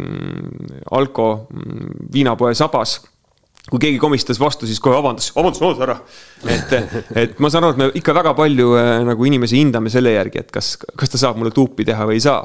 Alko 0.92 1.30
mm, 1.48 2.12
viinapoe 2.12 2.52
sabas 2.60 3.00
kui 3.72 3.80
keegi 3.80 4.00
komistas 4.02 4.40
vastu, 4.42 4.68
siis 4.68 4.82
kohe 4.84 4.98
vabandas, 4.98 5.30
vabandust, 5.36 5.64
vabandust 5.64 5.84
ära. 5.86 5.96
et, 6.52 7.04
et 7.22 7.44
ma 7.44 7.52
saan 7.52 7.68
aru, 7.68 7.76
et 7.76 7.80
me 7.80 7.90
ikka 8.02 8.16
väga 8.18 8.34
palju 8.36 8.74
äh, 8.80 8.96
nagu 9.08 9.28
inimesi 9.30 9.62
hindame 9.62 9.92
selle 9.94 10.16
järgi, 10.18 10.42
et 10.44 10.50
kas, 10.54 10.76
kas 11.00 11.14
ta 11.14 11.22
saab 11.22 11.40
mulle 11.40 11.54
tuupi 11.56 11.86
teha 11.88 12.08
või 12.10 12.20
ei 12.20 12.26
saa. 12.26 12.42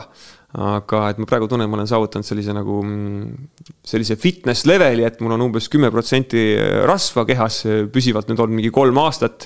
aga 0.48 1.00
et 1.10 1.18
ma 1.20 1.26
praegu 1.28 1.48
tunnen, 1.50 1.68
ma 1.68 1.76
olen 1.76 1.88
saavutanud 1.90 2.24
sellise 2.24 2.54
nagu, 2.56 2.78
mm, 2.80 3.48
sellise 3.84 4.16
fitness 4.16 4.64
leveli, 4.64 5.04
et 5.04 5.18
mul 5.20 5.34
on 5.34 5.42
umbes 5.48 5.66
kümme 5.68 5.90
protsenti 5.92 6.44
rasva 6.88 7.26
kehas 7.28 7.64
püsivalt 7.92 8.30
nüüd 8.30 8.40
olnud 8.40 8.56
mingi 8.62 8.70
kolm 8.72 9.02
aastat 9.02 9.44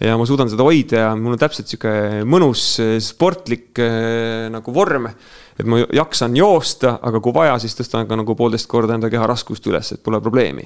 ja 0.00 0.16
ma 0.16 0.24
suudan 0.26 0.48
seda 0.50 0.64
hoida 0.64 1.04
ja 1.04 1.12
mul 1.14 1.36
on 1.36 1.40
täpselt 1.40 1.68
sihuke 1.68 2.24
mõnus 2.24 2.64
sportlik 3.04 3.78
äh, 3.84 4.48
nagu 4.50 4.74
vorm. 4.74 5.12
et 5.60 5.68
ma 5.68 5.82
jaksan 5.92 6.32
joosta, 6.34 6.96
aga 7.04 7.20
kui 7.20 7.36
vaja, 7.36 7.58
siis 7.60 7.76
tõstan 7.76 8.08
ka 8.08 8.16
nagu 8.16 8.34
poolteist 8.34 8.66
korda 8.72 8.96
enda 8.96 9.12
keha 9.12 9.28
raskust 9.28 9.66
üles, 9.68 9.92
et 9.92 10.02
pole 10.02 10.22
probleemi 10.24 10.64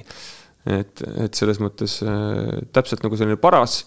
et, 0.65 1.01
et 1.25 1.37
selles 1.37 1.59
mõttes 1.61 1.99
äh, 2.05 2.61
täpselt 2.73 3.03
nagu 3.05 3.17
selline 3.17 3.37
paras. 3.41 3.83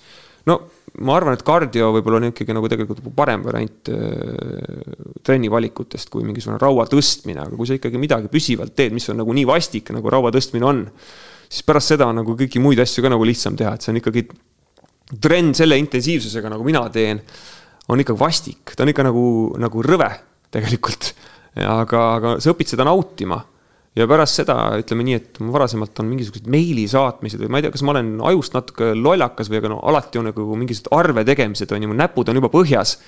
no 0.48 0.60
ma 1.04 1.16
arvan, 1.18 1.36
et 1.36 1.44
kardio 1.46 1.90
võib-olla 1.94 2.20
on 2.22 2.28
ikkagi 2.30 2.54
nagu 2.56 2.68
tegelikult 2.70 3.02
parem 3.16 3.42
variant 3.44 3.90
äh, 3.92 5.16
trenni 5.26 5.50
valikutest 5.52 6.10
kui 6.12 6.26
mingisugune 6.26 6.60
raua 6.62 6.86
tõstmine, 6.90 7.44
aga 7.44 7.58
kui 7.58 7.68
sa 7.68 7.78
ikkagi 7.78 8.00
midagi 8.00 8.30
püsivalt 8.32 8.74
teed, 8.78 8.94
mis 8.96 9.08
on 9.12 9.20
nagu 9.22 9.34
nii 9.36 9.46
vastik, 9.48 9.92
nagu 9.94 10.12
raua 10.12 10.32
tõstmine 10.34 10.68
on, 10.68 10.84
siis 11.48 11.66
pärast 11.66 11.94
seda 11.94 12.08
on 12.08 12.20
nagu 12.22 12.36
kõiki 12.38 12.62
muid 12.62 12.80
asju 12.82 13.04
ka 13.04 13.12
nagu 13.12 13.26
lihtsam 13.26 13.58
teha, 13.58 13.74
et 13.74 13.84
see 13.84 13.92
on 13.94 14.00
ikkagi 14.00 14.24
trenn 15.22 15.54
selle 15.56 15.78
intensiivsusega, 15.80 16.50
nagu 16.52 16.66
mina 16.66 16.82
teen, 16.92 17.20
on 17.88 18.02
ikka 18.02 18.16
vastik, 18.18 18.74
ta 18.76 18.84
on 18.84 18.92
ikka 18.92 19.06
nagu, 19.06 19.26
nagu 19.60 19.84
rõve 19.84 20.10
tegelikult. 20.52 21.12
aga, 21.58 22.00
aga 22.18 22.34
sa 22.42 22.52
õpid 22.52 22.70
seda 22.70 22.84
nautima 22.86 23.38
ja 23.96 24.06
pärast 24.10 24.40
seda 24.40 24.56
ütleme 24.78 25.06
nii, 25.06 25.16
et 25.18 25.40
ma 25.42 25.54
varasemalt 25.54 26.02
on 26.02 26.10
mingisugused 26.10 26.48
meili 26.50 26.84
saatmised 26.90 27.40
või 27.42 27.52
ma 27.52 27.60
ei 27.60 27.66
tea, 27.66 27.72
kas 27.74 27.84
ma 27.86 27.94
olen 27.94 28.12
ajust 28.30 28.56
natuke 28.56 28.92
lollakas 28.98 29.50
või 29.50 29.62
aga 29.62 29.72
no 29.72 29.80
alati 29.90 30.20
on 30.20 30.28
nagu 30.30 30.44
mingisugused 30.52 30.92
arve 30.94 31.24
tegemised 31.28 31.72
on 31.74 31.86
ju, 31.86 31.90
mu 31.90 31.96
näpud 31.98 32.28
on 32.28 32.38
juba 32.40 32.52
põhjas. 32.52 32.98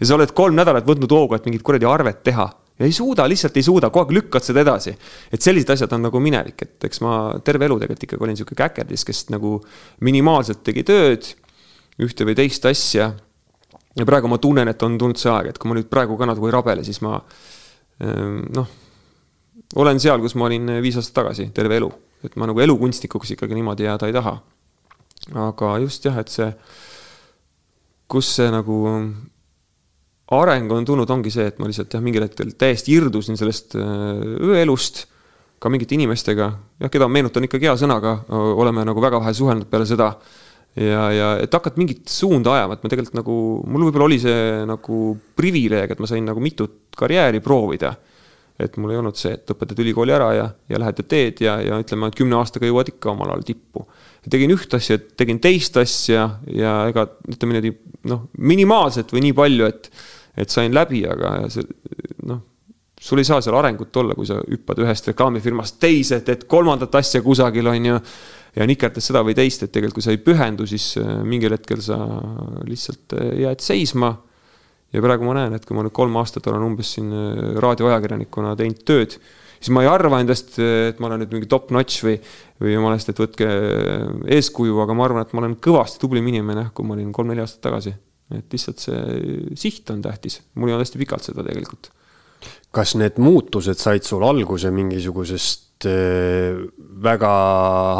ja 0.00 0.08
sa 0.08 0.16
oled 0.16 0.32
kolm 0.36 0.56
nädalat 0.58 0.88
võtnud 0.88 1.12
hoogu, 1.12 1.36
et 1.36 1.46
mingit 1.46 1.64
kuradi 1.66 1.88
arvet 1.88 2.24
teha 2.24 2.48
ja 2.80 2.88
ei 2.88 2.92
suuda, 2.96 3.28
lihtsalt 3.28 3.56
ei 3.60 3.66
suuda, 3.66 3.90
kogu 3.92 4.06
aeg 4.06 4.16
lükkad 4.16 4.44
seda 4.44 4.64
edasi. 4.64 4.96
et 5.30 5.42
sellised 5.42 5.70
asjad 5.76 5.92
on 5.92 6.06
nagu 6.08 6.20
minevik, 6.20 6.62
et 6.64 6.88
eks 6.88 7.02
ma 7.04 7.16
terve 7.44 7.68
elu 7.68 7.78
tegelikult 7.82 8.06
ikkagi 8.08 8.26
olin 8.26 8.38
sihuke 8.40 8.56
käkerdis, 8.58 9.04
kes 9.04 9.26
nagu 9.34 9.58
minimaalselt 10.00 10.64
tegi 10.64 10.86
tööd, 10.88 11.28
ühte 12.00 12.24
või 12.24 12.38
teist 12.38 12.64
asja. 12.66 13.12
ja 13.96 14.06
praegu 14.06 14.30
ma 14.32 14.38
tunnen, 14.38 14.68
et 14.68 14.82
on 14.82 14.96
tulnud 14.98 15.20
see 15.20 15.30
aeg, 15.30 15.52
et 15.52 15.58
kui 15.58 15.68
ma 15.68 15.76
nüüd 15.76 15.90
praegu 15.92 16.16
ka 16.16 16.26
nagu 16.30 16.46
ei 16.48 16.54
rabele, 16.54 16.84
siis 16.86 17.02
ma 17.04 17.18
ehm, 18.00 18.46
noh 18.56 18.78
olen 19.76 20.00
seal, 20.02 20.20
kus 20.22 20.34
ma 20.38 20.48
olin 20.48 20.78
viis 20.82 20.98
aastat 20.98 21.20
tagasi, 21.22 21.50
terve 21.54 21.78
elu. 21.78 21.90
et 22.24 22.34
ma 22.36 22.44
nagu 22.50 22.60
elukunstnikuks 22.60 23.30
ikkagi 23.36 23.56
niimoodi 23.56 23.86
jääda 23.86 24.08
ei 24.10 24.16
taha. 24.16 24.34
aga 25.48 25.76
just 25.84 26.04
jah, 26.04 26.18
et 26.20 26.32
see, 26.32 26.48
kus 28.10 28.34
see 28.36 28.50
nagu 28.50 28.80
areng 30.30 30.72
on 30.72 30.84
tulnud, 30.86 31.10
ongi 31.10 31.32
see, 31.34 31.46
et 31.50 31.58
ma 31.58 31.70
lihtsalt 31.70 31.94
jah, 31.94 32.02
mingil 32.02 32.26
hetkel 32.26 32.52
täiesti 32.58 32.94
irdusin 32.94 33.38
sellest 33.38 33.74
ööelust, 33.78 35.06
ka 35.60 35.72
mingite 35.72 35.96
inimestega, 35.96 36.52
jah, 36.80 36.92
keda 36.92 37.08
meenutan 37.10 37.46
ikkagi 37.46 37.68
hea 37.68 37.76
sõnaga, 37.80 38.20
oleme 38.30 38.84
nagu 38.86 39.02
väga 39.02 39.20
vähe 39.22 39.34
suhelnud 39.36 39.68
peale 39.70 39.88
seda 39.88 40.12
ja, 40.78 41.02
ja 41.12 41.32
et 41.42 41.52
hakata 41.52 41.80
mingit 41.80 42.06
suunda 42.10 42.54
ajama, 42.56 42.76
et 42.76 42.84
ma 42.84 42.92
tegelikult 42.92 43.18
nagu, 43.18 43.40
mul 43.66 43.88
võib-olla 43.88 44.06
oli 44.06 44.20
see 44.22 44.62
nagu 44.70 45.00
privileeg, 45.38 45.92
et 45.92 46.02
ma 46.02 46.10
sain 46.10 46.24
nagu 46.26 46.42
mitut 46.42 46.94
karjääri 46.98 47.42
proovida 47.44 47.94
et 48.60 48.76
mul 48.80 48.94
ei 48.94 49.00
olnud 49.00 49.18
see, 49.18 49.32
et 49.36 49.52
õpetad 49.54 49.80
ülikooli 49.82 50.14
ära 50.14 50.30
ja, 50.36 50.46
ja 50.70 50.80
lähed 50.82 51.02
ja 51.02 51.06
teed 51.14 51.42
ja, 51.44 51.56
ja 51.64 51.78
ütleme, 51.80 52.10
et 52.10 52.18
kümne 52.18 52.38
aastaga 52.40 52.68
jõuad 52.68 52.92
ikka 52.92 53.12
omal 53.14 53.32
ajal 53.34 53.46
tippu. 53.52 53.86
tegin 54.30 54.54
üht 54.54 54.74
asja, 54.76 54.98
tegin 54.98 55.40
teist 55.40 55.76
asja 55.80 56.26
ja 56.54 56.74
ega 56.90 57.06
ütleme 57.30 57.56
niimoodi 57.56 57.74
noh, 58.10 58.26
minimaalselt 58.38 59.12
või 59.14 59.24
nii 59.28 59.36
palju, 59.36 59.68
et, 59.70 59.90
et 60.40 60.52
sain 60.52 60.74
läbi, 60.74 61.04
aga 61.08 61.50
see 61.52 61.66
noh, 62.28 62.42
sul 63.00 63.22
ei 63.22 63.28
saa 63.28 63.40
seal 63.40 63.56
arengut 63.56 63.96
olla, 63.96 64.14
kui 64.16 64.28
sa 64.28 64.38
hüppad 64.42 64.82
ühest 64.84 65.08
reklaamifirmast 65.08 65.80
teise, 65.80 66.20
teed 66.24 66.44
kolmandat 66.50 67.00
asja 67.00 67.22
kusagil, 67.24 67.70
on 67.72 67.88
ju 67.92 68.00
ja 68.56 68.66
nikerdad 68.66 69.04
seda 69.04 69.22
või 69.26 69.36
teist, 69.38 69.62
et 69.64 69.72
tegelikult 69.72 70.00
kui 70.00 70.06
sa 70.06 70.14
ei 70.14 70.20
pühendu, 70.22 70.66
siis 70.68 70.92
äh, 71.00 71.20
mingil 71.26 71.54
hetkel 71.54 71.82
sa 71.84 71.98
lihtsalt 72.66 73.14
äh, 73.16 73.30
jääd 73.44 73.62
seisma 73.64 74.14
ja 74.92 75.02
praegu 75.04 75.26
ma 75.26 75.36
näen, 75.38 75.54
et 75.56 75.66
kui 75.66 75.76
ma 75.76 75.84
nüüd 75.86 75.94
kolm 75.96 76.16
aastat 76.20 76.48
olen 76.50 76.66
umbes 76.70 76.94
siin 76.96 77.12
äh, 77.14 77.54
raadioajakirjanikuna 77.62 78.56
teinud 78.58 78.82
tööd, 78.88 79.16
siis 79.58 79.72
ma 79.74 79.84
ei 79.84 79.90
arva 79.90 80.20
endast, 80.22 80.58
et 80.58 81.00
ma 81.00 81.10
olen 81.10 81.24
nüüd 81.24 81.36
mingi 81.36 81.50
top 81.50 81.70
notch 81.74 82.04
või, 82.06 82.16
või 82.62 82.74
jumala 82.74 82.98
eest, 82.98 83.12
et 83.12 83.22
võtke 83.22 83.48
äh, 83.48 84.04
eeskuju, 84.38 84.80
aga 84.84 84.96
ma 84.98 85.06
arvan, 85.08 85.26
et 85.26 85.34
ma 85.36 85.44
olen 85.44 85.56
kõvasti 85.62 86.02
tublim 86.02 86.28
inimene, 86.32 86.68
kui 86.74 86.88
ma 86.88 86.96
olin 86.98 87.14
kolm-neli 87.16 87.44
aastat 87.44 87.64
tagasi. 87.70 87.96
et 88.30 88.52
lihtsalt 88.54 88.78
see 88.78 89.56
siht 89.58 89.90
on 89.90 90.02
tähtis, 90.02 90.38
mul 90.54 90.70
ei 90.70 90.76
olnud 90.76 90.86
hästi 90.86 91.00
pikalt 91.00 91.26
seda 91.26 91.42
tegelikult. 91.42 91.90
kas 92.70 92.94
need 92.94 93.18
muutused 93.18 93.78
said 93.78 94.06
sul 94.06 94.22
alguse 94.22 94.70
mingisugusest 94.70 95.69
Äh, 95.69 95.69
väga 95.88 97.30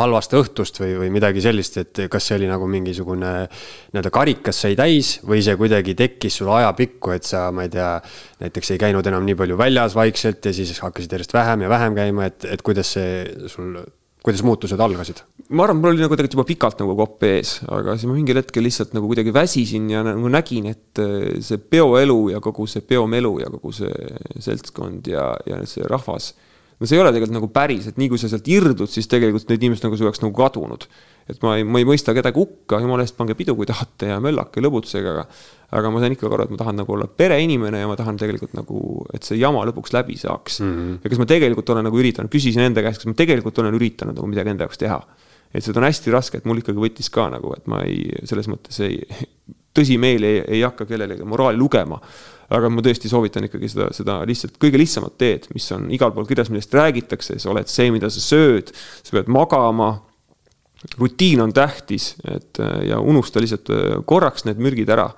halvast 0.00 0.34
õhtust 0.36 0.80
või, 0.82 0.94
või 1.02 1.12
midagi 1.14 1.42
sellist, 1.44 1.78
et 1.80 2.02
kas 2.12 2.26
see 2.28 2.36
oli 2.40 2.48
nagu 2.50 2.66
mingisugune 2.70 3.32
nii-öelda 3.48 4.12
karikas 4.14 4.60
sai 4.64 4.76
täis 4.78 5.16
või 5.26 5.40
see 5.44 5.56
kuidagi 5.60 5.94
tekkis 5.98 6.40
sul 6.40 6.50
ajapikku, 6.52 7.14
et 7.16 7.28
sa, 7.28 7.46
ma 7.54 7.64
ei 7.66 7.72
tea, 7.72 7.94
näiteks 8.42 8.74
ei 8.74 8.82
käinud 8.82 9.06
enam 9.08 9.24
nii 9.26 9.38
palju 9.38 9.56
väljas 9.60 9.96
vaikselt 9.96 10.44
ja 10.44 10.52
siis 10.56 10.76
hakkasid 10.84 11.16
järjest 11.16 11.34
vähem 11.36 11.64
ja 11.64 11.72
vähem 11.72 11.96
käima, 11.96 12.28
et, 12.28 12.44
et 12.50 12.66
kuidas 12.66 12.92
see 12.96 13.24
sul, 13.50 13.78
kuidas 14.24 14.44
muutused 14.44 14.80
algasid? 14.80 15.24
ma 15.50 15.64
arvan, 15.64 15.80
mul 15.80 15.94
oli 15.94 16.04
nagu 16.04 16.14
tegelikult 16.14 16.36
juba 16.36 16.46
pikalt 16.46 16.82
nagu 16.84 16.94
kopp 16.98 17.24
ees, 17.26 17.56
aga 17.72 17.96
siis 17.96 18.06
ma 18.10 18.14
mingil 18.14 18.38
hetkel 18.38 18.62
lihtsalt 18.62 18.92
nagu 18.94 19.08
kuidagi 19.10 19.32
väsisin 19.34 19.88
ja 19.90 20.04
nagu 20.06 20.30
nägin, 20.30 20.68
et 20.70 21.00
äh, 21.02 21.40
see 21.42 21.58
peoelu 21.58 22.20
ja 22.34 22.44
kogu 22.44 22.68
see 22.70 22.84
peomelu 22.86 23.32
ja 23.42 23.50
kogu 23.50 23.72
see 23.74 24.12
seltskond 24.38 25.10
ja, 25.10 25.32
ja 25.48 25.64
see 25.66 25.88
rahvas 25.90 26.34
no 26.80 26.88
see 26.88 26.96
ei 26.96 27.02
ole 27.02 27.12
tegelikult 27.12 27.36
nagu 27.36 27.48
päris, 27.52 27.86
et 27.90 28.00
nii 28.00 28.08
kui 28.10 28.20
sa 28.20 28.30
sealt 28.32 28.48
irdud, 28.48 28.88
siis 28.88 29.08
tegelikult 29.10 29.50
need 29.52 29.62
inimesed 29.62 29.84
nagu 29.86 29.98
see 29.98 30.06
oleks 30.08 30.22
nagu 30.24 30.32
kadunud. 30.36 30.86
et 31.30 31.42
ma 31.44 31.54
ei, 31.58 31.64
ma 31.68 31.78
ei 31.78 31.86
mõista 31.86 32.14
kedagi 32.16 32.40
hukka, 32.40 32.80
jumala 32.82 33.04
eest, 33.04 33.14
pange 33.18 33.36
pidu, 33.38 33.54
kui 33.58 33.68
tahate 33.68 34.08
ja 34.10 34.16
möllake 34.22 34.64
lõbutusega, 34.64 35.12
aga 35.12 35.26
aga 35.76 35.90
ma 35.92 36.00
sain 36.02 36.14
ikka 36.16 36.26
aru, 36.26 36.46
et 36.48 36.54
ma 36.54 36.58
tahan 36.58 36.80
nagu 36.80 36.94
olla 36.96 37.06
pereinimene 37.06 37.84
ja 37.84 37.90
ma 37.90 37.94
tahan 37.98 38.18
tegelikult 38.18 38.56
nagu, 38.58 38.80
et 39.14 39.26
see 39.26 39.38
jama 39.38 39.62
lõpuks 39.68 39.94
läbi 39.94 40.16
saaks 40.18 40.60
mm. 40.64 40.72
-hmm. 40.72 40.96
ja 41.04 41.12
kas 41.12 41.20
ma 41.22 41.28
tegelikult 41.30 41.70
olen 41.70 41.86
nagu 41.86 42.00
üritanud, 42.00 42.32
küsisin 42.32 42.64
enda 42.64 42.82
käest, 42.82 43.04
kas 43.04 43.10
ma 43.10 43.14
tegelikult 43.18 43.60
olen 43.62 43.76
üritanud 43.78 44.18
nagu 44.18 44.30
midagi 44.30 44.50
enda 44.50 44.66
jaoks 44.66 44.82
teha. 44.82 44.98
et 45.54 45.64
seda 45.64 45.80
on 45.80 45.86
hästi 45.86 46.10
raske, 46.14 46.38
et 46.38 46.44
mul 46.46 46.58
ikkagi 46.62 46.78
võttis 46.78 47.10
ka 47.10 47.28
nagu, 47.30 47.54
et 47.54 47.66
ma 47.66 47.82
ei, 47.86 48.10
selles 48.24 48.48
mõttes 48.50 48.82
ei, 48.86 48.98
tõsimeeli 49.76 50.26
ei, 50.26 50.42
ei 50.58 50.62
hakka 50.66 50.86
kellelegi 50.86 51.22
moraali 51.22 51.58
lugema 51.58 52.00
aga 52.50 52.70
ma 52.72 52.82
tõesti 52.84 53.10
soovitan 53.10 53.46
ikkagi 53.46 53.70
seda, 53.70 53.88
seda 53.94 54.18
lihtsalt 54.28 54.58
kõige 54.62 54.80
lihtsamat 54.80 55.16
teed, 55.20 55.48
mis 55.54 55.68
on 55.76 55.88
igal 55.94 56.12
pool 56.14 56.26
kirjas, 56.28 56.50
millest 56.50 56.74
räägitakse, 56.74 57.38
sa 57.38 57.52
oled 57.52 57.70
see, 57.70 57.90
mida 57.94 58.10
sa 58.10 58.22
sööd, 58.24 58.72
sa 58.74 59.16
pead 59.16 59.30
magama. 59.30 59.92
rutiin 60.98 61.40
on 61.44 61.52
tähtis, 61.52 62.14
et 62.24 62.58
ja 62.88 63.00
unusta 63.00 63.40
lihtsalt 63.40 63.70
äh, 63.70 63.98
korraks 64.04 64.46
need 64.48 64.58
mürgid 64.58 64.88
ära 64.88 65.10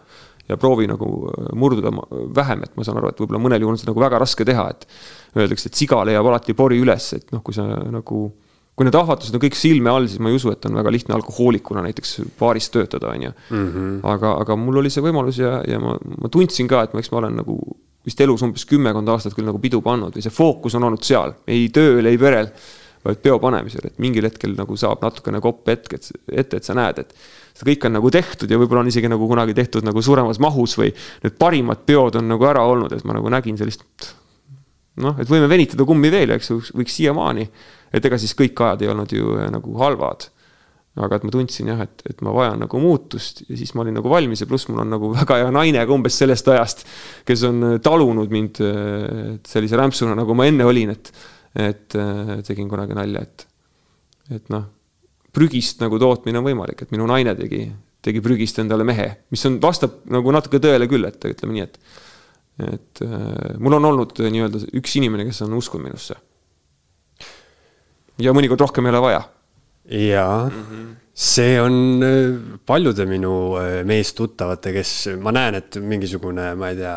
ja 0.48 0.56
proovi 0.56 0.88
nagu 0.90 1.08
äh, 1.30 1.50
murduda 1.54 1.92
vähem, 2.34 2.64
et 2.66 2.76
ma 2.76 2.84
saan 2.84 2.98
aru, 2.98 3.12
et 3.12 3.20
võib-olla 3.20 3.42
mõnel 3.42 3.62
juhul 3.62 3.76
on 3.76 3.80
seda 3.80 3.92
nagu 3.92 4.02
väga 4.02 4.18
raske 4.24 4.44
teha, 4.44 4.68
et 4.74 4.86
öeldakse, 5.38 5.70
et 5.70 5.78
siga 5.78 6.02
leiab 6.04 6.26
alati 6.26 6.56
pori 6.58 6.80
üles, 6.82 7.12
et 7.16 7.30
noh, 7.32 7.42
kui 7.46 7.54
sa 7.54 7.66
nagu 7.66 8.26
kui 8.82 8.90
need 8.90 8.98
ahvatlused 8.98 9.38
on 9.38 9.44
kõik 9.44 9.54
silme 9.54 9.92
all, 9.92 10.08
siis 10.10 10.18
ma 10.18 10.32
ei 10.32 10.36
usu, 10.36 10.50
et 10.50 10.66
on 10.66 10.74
väga 10.80 10.90
lihtne 10.90 11.14
alkohoolikuna 11.14 11.84
näiteks 11.86 12.16
baaris 12.40 12.66
töötada, 12.74 13.14
on 13.14 13.28
ju. 13.28 13.32
Mhm. 13.54 13.94
aga, 14.10 14.34
aga 14.42 14.58
mul 14.58 14.82
oli 14.82 14.90
see 14.90 15.04
võimalus 15.04 15.38
ja, 15.38 15.60
ja 15.68 15.78
ma, 15.78 15.94
ma 15.94 16.30
tundsin 16.32 16.66
ka, 16.70 16.82
et 16.82 16.96
ma, 16.96 17.02
eks 17.02 17.12
ma 17.14 17.22
olen 17.22 17.38
nagu 17.44 17.58
vist 18.02 18.20
elus 18.20 18.42
umbes 18.42 18.64
kümmekond 18.66 19.08
aastat 19.14 19.36
küll 19.36 19.46
nagu 19.46 19.60
pidu 19.62 19.78
pannud 19.84 20.16
või 20.16 20.24
see 20.24 20.34
fookus 20.34 20.74
on 20.74 20.88
olnud 20.88 21.04
seal, 21.06 21.36
ei 21.46 21.68
tööl, 21.74 22.02
ei 22.10 22.18
perel, 22.18 22.50
vaid 23.06 23.20
peo 23.22 23.38
panemisel, 23.42 23.86
et 23.86 24.00
mingil 24.02 24.26
hetkel 24.26 24.56
nagu 24.58 24.74
saab 24.78 25.02
natukene 25.02 25.38
kopp 25.42 25.70
hetk, 25.70 25.94
et 25.94 26.10
ette, 26.42 26.58
et 26.58 26.66
sa 26.66 26.74
näed, 26.78 26.98
et 27.02 27.14
see 27.54 27.68
kõik 27.72 27.86
on 27.86 27.96
nagu 27.98 28.10
tehtud 28.14 28.50
ja 28.50 28.58
võib-olla 28.58 28.82
on 28.82 28.90
isegi 28.90 29.10
nagu 29.10 29.28
kunagi 29.30 29.54
tehtud 29.58 29.86
nagu 29.86 30.02
suuremas 30.02 30.42
mahus 30.42 30.74
või 30.78 30.90
need 31.22 31.38
parimad 31.38 31.86
peod 31.86 32.18
on 32.18 32.30
nagu 32.34 32.50
ära 32.50 32.64
olnud, 32.66 32.94
et 32.94 33.06
ma 33.06 33.14
nagu 33.18 33.30
nägin 33.30 33.58
sellist 33.60 33.86
noh, 35.00 35.16
et 35.22 35.30
võime 35.30 35.48
venitada 35.48 35.86
kummi 35.88 36.10
veel, 36.12 36.34
eks 36.36 36.50
ju, 36.52 36.58
võiks 36.76 36.98
siiamaani 36.98 37.48
et 37.92 38.08
ega 38.08 38.18
siis 38.20 38.32
kõik 38.36 38.60
ajad 38.64 38.84
ei 38.84 38.92
olnud 38.92 39.12
ju 39.12 39.36
äh, 39.38 39.50
nagu 39.52 39.76
halvad. 39.80 40.30
aga 40.92 41.16
et 41.16 41.22
ma 41.24 41.32
tundsin 41.32 41.70
jah, 41.70 41.78
et, 41.80 42.02
et 42.04 42.18
ma 42.20 42.34
vajan 42.36 42.58
nagu 42.60 42.80
muutust 42.80 43.38
ja 43.46 43.56
siis 43.56 43.70
ma 43.72 43.80
olin 43.80 43.94
nagu 43.96 44.10
valmis 44.12 44.42
ja 44.42 44.46
pluss 44.48 44.68
mul 44.68 44.82
on 44.82 44.90
nagu 44.92 45.08
väga 45.20 45.38
hea 45.40 45.52
naine 45.54 45.84
ka 45.88 45.94
umbes 45.94 46.18
sellest 46.20 46.50
ajast, 46.52 46.84
kes 47.28 47.46
on 47.48 47.68
äh, 47.70 47.78
talunud 47.84 48.32
mind 48.32 48.60
äh, 48.64 49.38
sellise 49.48 49.80
rämpsuna, 49.80 50.16
nagu 50.18 50.36
ma 50.36 50.48
enne 50.50 50.68
olin, 50.68 50.92
et, 50.92 51.12
et 51.56 51.96
tegin 52.48 52.68
kunagi 52.68 52.96
nalja, 52.96 53.24
et, 53.24 53.46
et 54.36 54.52
noh, 54.52 54.68
prügist 55.32 55.80
nagu 55.80 55.96
tootmine 56.00 56.40
on 56.40 56.46
võimalik, 56.48 56.84
et 56.84 56.92
minu 56.92 57.08
naine 57.08 57.34
tegi, 57.36 57.64
tegi 58.04 58.20
prügist 58.24 58.60
endale 58.60 58.84
mehe, 58.88 59.08
mis 59.32 59.48
on, 59.48 59.58
vastab 59.64 60.02
nagu 60.12 60.32
natuke 60.32 60.60
tõele 60.60 60.88
küll, 60.88 61.08
et 61.08 61.24
ütleme 61.28 61.56
nii, 61.56 61.66
et 61.68 61.80
et 62.60 63.00
äh, 63.04 63.56
mul 63.58 63.78
on 63.78 63.88
olnud 63.92 64.18
nii-öelda 64.20 64.66
üks 64.76 64.98
inimene, 65.00 65.24
kes 65.28 65.40
on 65.46 65.54
uskunud 65.56 65.88
minusse 65.88 66.18
ja 68.20 68.34
mõnikord 68.36 68.60
rohkem 68.66 68.86
ei 68.86 68.92
ole 68.92 69.00
vaja. 69.02 69.22
jaa 69.88 70.48
mm, 70.48 70.66
-hmm. 70.68 70.90
see 71.14 71.56
on 71.60 72.04
äh, 72.04 72.58
paljude 72.66 73.06
minu 73.06 73.56
äh, 73.58 73.80
meestuttavate, 73.84 74.72
kes, 74.72 74.92
ma 75.20 75.32
näen, 75.32 75.54
et 75.54 75.76
mingisugune, 75.80 76.54
ma 76.54 76.70
ei 76.70 76.76
tea, 76.76 76.96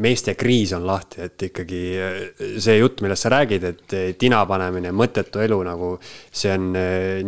meeste 0.00 0.32
kriis 0.40 0.72
on 0.72 0.86
lahti, 0.88 1.20
et 1.26 1.42
ikkagi 1.48 1.80
äh, 2.00 2.14
see 2.62 2.78
jutt, 2.78 3.02
millest 3.04 3.26
sa 3.26 3.32
räägid, 3.34 3.66
et 3.68 3.96
tina 4.20 4.40
panemine, 4.48 4.92
mõttetu 4.96 5.42
elu 5.44 5.58
nagu, 5.68 5.90
see 6.32 6.54
on 6.54 6.70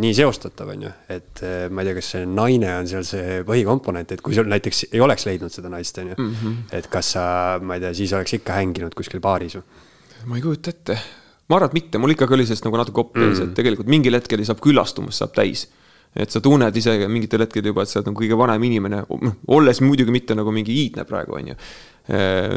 nii 0.01 0.15
seostatav, 0.17 0.71
on 0.73 0.87
ju. 0.87 0.93
et 1.13 1.43
ma 1.69 1.83
ei 1.83 1.91
tea, 1.91 1.97
kas 1.99 2.13
see 2.15 2.23
naine 2.29 2.71
on 2.79 2.89
seal 2.89 3.05
see 3.05 3.43
põhikomponent, 3.45 4.15
et 4.15 4.23
kui 4.25 4.37
sul 4.37 4.49
näiteks 4.49 4.87
ei 4.91 5.03
oleks 5.03 5.27
leidnud 5.29 5.53
seda 5.53 5.69
naist, 5.73 6.01
on 6.01 6.15
ju. 6.15 6.17
Mhm. 6.17 6.55
et 6.79 6.89
kas 6.89 7.13
sa, 7.17 7.27
ma 7.61 7.77
ei 7.77 7.85
tea, 7.85 7.93
siis 8.01 8.15
oleks 8.17 8.39
ikka 8.39 8.57
hänginud 8.57 8.97
kuskil 8.97 9.21
baaris 9.23 9.59
või? 9.59 9.85
ma 10.25 10.39
ei 10.39 10.41
kujuta 10.41 10.73
ette 10.73 10.97
ma 11.49 11.59
arvan, 11.59 11.69
et 11.69 11.77
mitte, 11.77 12.01
mul 12.01 12.15
ikkagi 12.15 12.37
oli 12.37 12.45
sellest 12.47 12.65
nagu 12.65 12.79
natuke 12.81 13.03
opp 13.03 13.17
ees 13.19 13.37
mm., 13.37 13.49
et 13.49 13.57
tegelikult 13.59 13.89
mingil 13.91 14.17
hetkel 14.17 14.41
saab 14.47 14.61
küllastumus 14.63 15.21
saab 15.21 15.35
täis. 15.37 15.67
Et 16.15 16.31
sa 16.31 16.39
tunned 16.39 16.77
ise 16.79 16.95
mingitel 17.11 17.43
hetkedel 17.43 17.73
juba, 17.73 17.83
et 17.83 17.91
sa 17.91 17.99
oled 17.99 18.09
nagu 18.09 18.21
kõige 18.21 18.37
vanem 18.39 18.63
inimene, 18.69 19.01
olles 19.51 19.81
muidugi 19.83 20.13
mitte 20.15 20.37
nagu 20.37 20.53
mingi 20.55 20.75
iidne 20.83 21.03
praegu, 21.07 21.35
on 21.35 21.51
ju. 21.51 21.55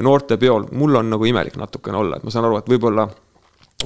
noortepeol, 0.05 0.68
mul 0.79 1.01
on 1.01 1.09
nagu 1.14 1.25
imelik 1.27 1.57
natukene 1.59 1.99
olla, 1.99 2.18
et 2.18 2.27
ma 2.27 2.31
saan 2.31 2.47
aru, 2.47 2.59
et 2.61 2.68
võib-olla 2.71 3.09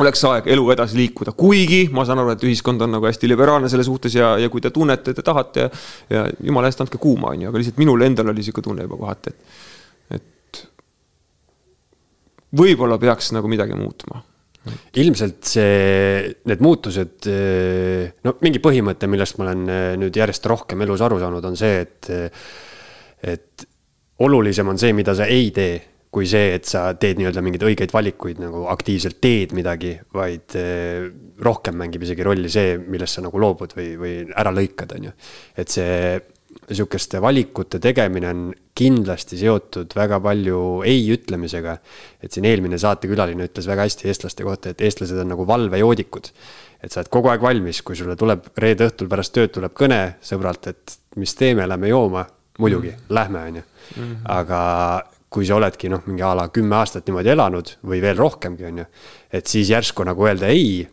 oleks 0.02 0.24
aeg 0.24 0.48
elu 0.52 0.64
edasi 0.74 0.96
liikuda, 0.98 1.34
kuigi 1.36 1.84
ma 1.92 2.04
saan 2.08 2.20
aru, 2.22 2.32
et 2.34 2.44
ühiskond 2.48 2.82
on 2.84 2.92
nagu 2.96 3.06
hästi 3.08 3.28
liberaalne 3.30 3.68
selle 3.68 3.84
suhtes 3.86 4.16
ja, 4.16 4.34
ja 4.40 4.48
kui 4.52 4.60
te 4.64 4.72
tunnete, 4.72 5.14
te 5.14 5.24
tahate 5.24 5.66
ja, 5.66 5.70
ja 6.10 6.24
jumala 6.40 6.68
eest 6.68 6.80
andke 6.84 7.00
kuuma, 7.00 7.32
on 7.32 7.44
ju, 7.44 7.52
aga 7.52 7.62
lihtsalt 7.62 7.80
minul 7.80 8.04
endal 8.04 8.32
oli 8.32 8.44
sihuke 8.44 8.64
tunne 8.64 8.88
juba 8.88 8.98
kohati, 9.00 9.32
et, 9.32 10.18
et 10.18 10.62
võib-olla 12.60 12.98
peaks 13.00 13.32
nagu 13.36 13.52
midagi 13.52 13.76
muutma 13.78 14.20
ilmselt 15.02 15.42
see, 15.48 16.34
need 16.46 16.62
muutused, 16.62 17.28
no 18.22 18.34
mingi 18.44 18.62
põhimõte, 18.62 19.08
millest 19.10 19.38
ma 19.38 19.48
olen 19.48 19.62
eh, 19.72 19.86
nüüd 20.00 20.18
järjest 20.18 20.46
rohkem 20.50 20.84
elus 20.86 21.02
aru 21.02 21.18
saanud, 21.22 21.46
on 21.48 21.58
see, 21.58 21.80
et, 21.82 22.12
et 23.32 23.66
olulisem 24.22 24.68
on 24.70 24.78
see, 24.78 24.94
mida 24.94 25.16
sa 25.18 25.26
ei 25.30 25.50
tee, 25.54 25.80
kui 26.12 26.28
see, 26.28 26.52
et 26.58 26.68
sa 26.68 26.90
teed 27.00 27.18
nii-öelda 27.18 27.42
mingeid 27.44 27.64
õigeid 27.70 27.92
valikuid 27.94 28.42
nagu 28.42 28.66
aktiivselt 28.70 29.16
teed 29.24 29.54
midagi, 29.56 29.94
vaid 30.14 30.54
eh, 30.60 31.08
rohkem 31.42 31.78
mängib 31.80 32.04
isegi 32.06 32.26
rolli 32.26 32.52
see, 32.52 32.76
millest 32.84 33.18
sa 33.18 33.24
nagu 33.24 33.40
loobud 33.40 33.74
või, 33.78 33.88
või 33.98 34.14
ära 34.28 34.52
lõikad, 34.54 34.94
on 34.98 35.08
ju. 35.08 35.16
et 35.58 35.72
see 35.72 35.96
sihukeste 36.72 37.20
valikute 37.22 37.78
tegemine 37.82 38.28
on 38.28 38.42
kindlasti 38.74 39.36
seotud 39.40 39.92
väga 39.96 40.18
palju 40.22 40.58
ei 40.88 41.04
ütlemisega. 41.14 41.76
et 42.22 42.32
siin 42.32 42.44
eelmine 42.48 42.78
saatekülaline 42.78 43.48
ütles 43.48 43.66
väga 43.68 43.86
hästi 43.86 44.08
eestlaste 44.08 44.44
kohta, 44.44 44.72
et 44.72 44.80
eestlased 44.80 45.18
on 45.18 45.28
nagu 45.34 45.46
valvejoodikud. 45.46 46.30
et 46.82 46.92
sa 46.92 47.00
oled 47.00 47.10
kogu 47.10 47.32
aeg 47.32 47.42
valmis, 47.42 47.82
kui 47.82 47.96
sulle 47.96 48.16
tuleb 48.16 48.52
reede 48.56 48.88
õhtul 48.88 49.08
pärast 49.08 49.34
tööd 49.36 49.52
tuleb 49.54 49.74
kõne 49.76 50.00
sõbralt, 50.22 50.68
et 50.68 50.98
mis 51.16 51.34
teeme, 51.34 51.66
lähme 51.68 51.88
jooma. 51.88 52.26
muidugi 52.58 52.88
mm, 52.88 52.94
-hmm. 52.94 53.14
lähme, 53.14 53.38
on 53.38 53.56
ju. 53.56 53.62
Mhm. 53.96 54.16
aga 54.24 55.02
kui 55.32 55.46
sa 55.46 55.56
oledki 55.56 55.88
noh, 55.88 56.02
mingi 56.06 56.22
a 56.22 56.34
la 56.36 56.48
kümme 56.48 56.76
aastat 56.76 57.06
niimoodi 57.06 57.28
elanud 57.28 57.76
või 57.84 58.00
veel 58.00 58.16
rohkemgi, 58.16 58.64
on 58.64 58.78
ju. 58.78 58.84
et 59.32 59.46
siis 59.46 59.70
järsku 59.70 60.04
nagu 60.04 60.26
öelda 60.26 60.46
ei 60.46 60.88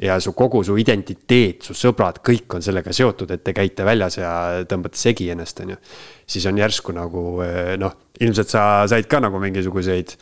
ja 0.00 0.16
su 0.20 0.32
kogu 0.32 0.62
su 0.64 0.76
identiteet, 0.80 1.64
su 1.66 1.74
sõbrad, 1.76 2.22
kõik 2.24 2.56
on 2.56 2.64
sellega 2.64 2.92
seotud, 2.96 3.30
et 3.34 3.42
te 3.44 3.52
käite 3.56 3.84
väljas 3.84 4.16
ja 4.20 4.30
tõmbate 4.68 4.96
segi 5.00 5.28
ennast, 5.34 5.60
on 5.60 5.74
ju. 5.74 5.80
siis 6.26 6.46
on 6.48 6.58
järsku 6.58 6.94
nagu 6.96 7.24
eh, 7.44 7.74
noh, 7.80 7.96
ilmselt 8.20 8.48
sa 8.48 8.62
said 8.88 9.08
ka 9.10 9.20
nagu 9.20 9.40
mingisuguseid 9.42 10.16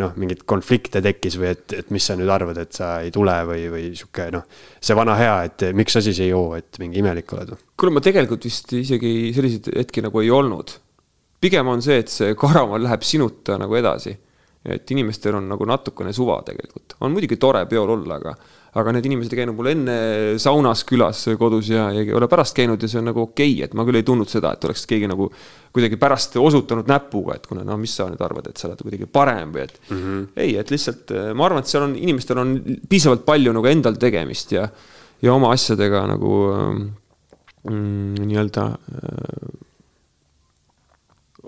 noh, 0.00 0.12
mingeid 0.18 0.44
konflikte 0.48 1.02
tekkis 1.04 1.36
või 1.40 1.50
et, 1.52 1.64
et 1.76 1.90
mis 1.94 2.04
sa 2.04 2.16
nüüd 2.18 2.30
arvad, 2.32 2.58
et 2.62 2.72
sa 2.76 2.94
ei 3.04 3.12
tule 3.14 3.34
või, 3.48 3.66
või 3.72 3.84
sihuke 3.96 4.28
noh. 4.34 4.46
see 4.80 4.96
vana 4.98 5.16
hea, 5.18 5.34
et 5.48 5.66
miks 5.76 5.96
sa 5.96 6.02
siis 6.04 6.20
ei 6.24 6.32
joo, 6.32 6.52
et 6.58 6.80
mingi 6.82 7.00
imelik 7.02 7.32
oled. 7.36 7.54
kuule, 7.76 7.94
ma 7.96 8.04
tegelikult 8.04 8.48
vist 8.48 8.72
isegi 8.76 9.32
selliseid 9.36 9.72
hetki 9.82 10.04
nagu 10.04 10.22
ei 10.22 10.32
olnud. 10.32 10.76
pigem 11.42 11.68
on 11.68 11.82
see, 11.84 12.00
et 12.04 12.12
see 12.12 12.36
karamal 12.38 12.82
läheb 12.82 13.04
sinuta 13.06 13.58
nagu 13.60 13.76
edasi. 13.78 14.16
et 14.62 14.90
inimestel 14.94 15.34
on 15.34 15.48
nagu 15.50 15.66
natukene 15.66 16.12
suva 16.14 16.36
tegelikult, 16.46 16.96
on 17.00 17.12
muidugi 17.12 17.36
tore 17.36 17.64
peol 17.66 17.96
olla, 17.96 18.20
aga 18.20 18.36
aga 18.72 18.92
need 18.96 19.04
inimesed 19.04 19.34
ei 19.34 19.42
käinud 19.42 19.56
mul 19.56 19.68
enne 19.68 19.94
saunas 20.40 20.80
külas 20.88 21.26
kodus 21.40 21.68
ja, 21.74 21.90
ja 21.92 22.04
ei 22.04 22.14
ole 22.16 22.28
pärast 22.30 22.56
käinud 22.56 22.80
ja 22.80 22.88
see 22.88 23.02
on 23.02 23.10
nagu 23.10 23.26
okei 23.26 23.50
okay,, 23.52 23.66
et 23.66 23.74
ma 23.76 23.84
küll 23.84 24.00
ei 24.00 24.06
tundnud 24.08 24.30
seda, 24.32 24.54
et 24.56 24.64
oleks 24.64 24.86
keegi 24.88 25.10
nagu 25.10 25.28
kuidagi 25.72 25.98
pärast 26.00 26.38
osutanud 26.40 26.88
näpuga, 26.88 27.36
et 27.36 27.44
kuule, 27.48 27.66
no 27.68 27.76
mis 27.80 27.92
sa 27.98 28.08
nüüd 28.08 28.22
arvad, 28.24 28.48
et 28.48 28.60
sa 28.60 28.70
oled 28.70 28.80
kuidagi 28.80 29.08
parem 29.12 29.52
või 29.52 29.66
et 29.66 29.76
mm. 29.82 29.98
-hmm. 29.98 30.22
ei, 30.44 30.56
et 30.60 30.72
lihtsalt 30.72 31.12
ma 31.36 31.48
arvan, 31.48 31.60
et 31.60 31.72
seal 31.72 31.84
on, 31.84 31.96
inimestel 32.00 32.40
on 32.40 32.54
piisavalt 32.88 33.26
palju 33.28 33.52
nagu 33.58 33.68
endal 33.68 34.00
tegemist 34.00 34.56
ja, 34.56 34.64
ja 35.22 35.36
oma 35.36 35.52
asjadega 35.52 36.06
nagu 36.14 36.32
mm, 37.68 38.24
nii-öelda 38.24 38.66
äh, 38.72 39.52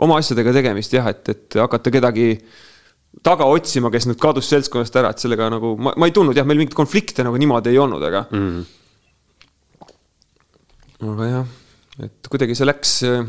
oma 0.04 0.20
asjadega 0.20 0.52
tegemist 0.60 0.92
jah, 0.92 1.08
et, 1.08 1.28
et 1.32 1.58
hakata 1.60 1.92
kedagi 1.94 2.28
taga 3.22 3.46
otsima, 3.50 3.90
kes 3.92 4.08
nüüd 4.08 4.20
kadus 4.22 4.48
seltskonnast 4.50 4.96
ära, 4.98 5.12
et 5.14 5.22
sellega 5.22 5.48
nagu 5.52 5.74
ma, 5.80 5.94
ma 6.00 6.08
ei 6.08 6.14
tundnud 6.14 6.36
jah, 6.36 6.46
meil 6.48 6.60
mingeid 6.60 6.76
konflikte 6.76 7.26
nagu 7.26 7.38
niimoodi 7.40 7.72
ei 7.72 7.80
olnud, 7.80 8.02
aga 8.08 8.24
mm.. 8.30 8.62
aga 11.12 11.28
jah, 11.30 11.52
et 12.08 12.30
kuidagi 12.32 12.56
see 12.58 12.68
läks 12.68 12.96
äh, 13.08 13.20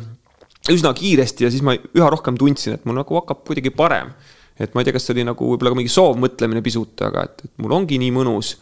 üsna 0.74 0.94
kiiresti 0.98 1.46
ja 1.46 1.52
siis 1.54 1.66
ma 1.66 1.76
üha 1.76 2.10
rohkem 2.14 2.40
tundsin, 2.40 2.78
et 2.78 2.88
mul 2.88 2.98
nagu 2.98 3.20
hakkab 3.20 3.44
kuidagi 3.48 3.74
parem. 3.76 4.14
et 4.60 4.74
ma 4.74 4.82
ei 4.82 4.88
tea, 4.88 4.96
kas 4.96 5.06
see 5.08 5.18
oli 5.18 5.28
nagu 5.28 5.52
võib-olla 5.52 5.74
ka 5.74 5.80
mingi 5.82 5.92
soovmõtlemine 5.92 6.64
pisut, 6.64 6.96
aga 7.06 7.28
et, 7.28 7.44
et 7.46 7.54
mul 7.62 7.76
ongi 7.76 8.00
nii 8.02 8.14
mõnus. 8.16 8.56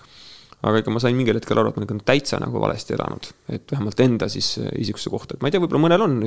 aga 0.63 0.79
ikka 0.79 0.95
ma 0.95 1.01
sain 1.03 1.15
mingil 1.15 1.38
hetkel 1.38 1.59
aru, 1.59 1.69
et 1.69 1.77
ma 1.77 1.83
olen 1.83 1.99
ikka 1.99 2.12
täitsa 2.12 2.39
nagu 2.41 2.59
valesti 2.59 2.95
elanud, 2.97 3.29
et 3.51 3.71
vähemalt 3.71 3.99
enda 4.03 4.29
siis 4.31 4.57
äh, 4.59 4.73
isikuse 4.83 5.13
kohta, 5.13 5.38
et 5.38 5.41
ma 5.43 5.49
ei 5.49 5.55
tea, 5.55 5.63
võib-olla 5.63 5.88
mõnel 5.88 6.05
on 6.05 6.19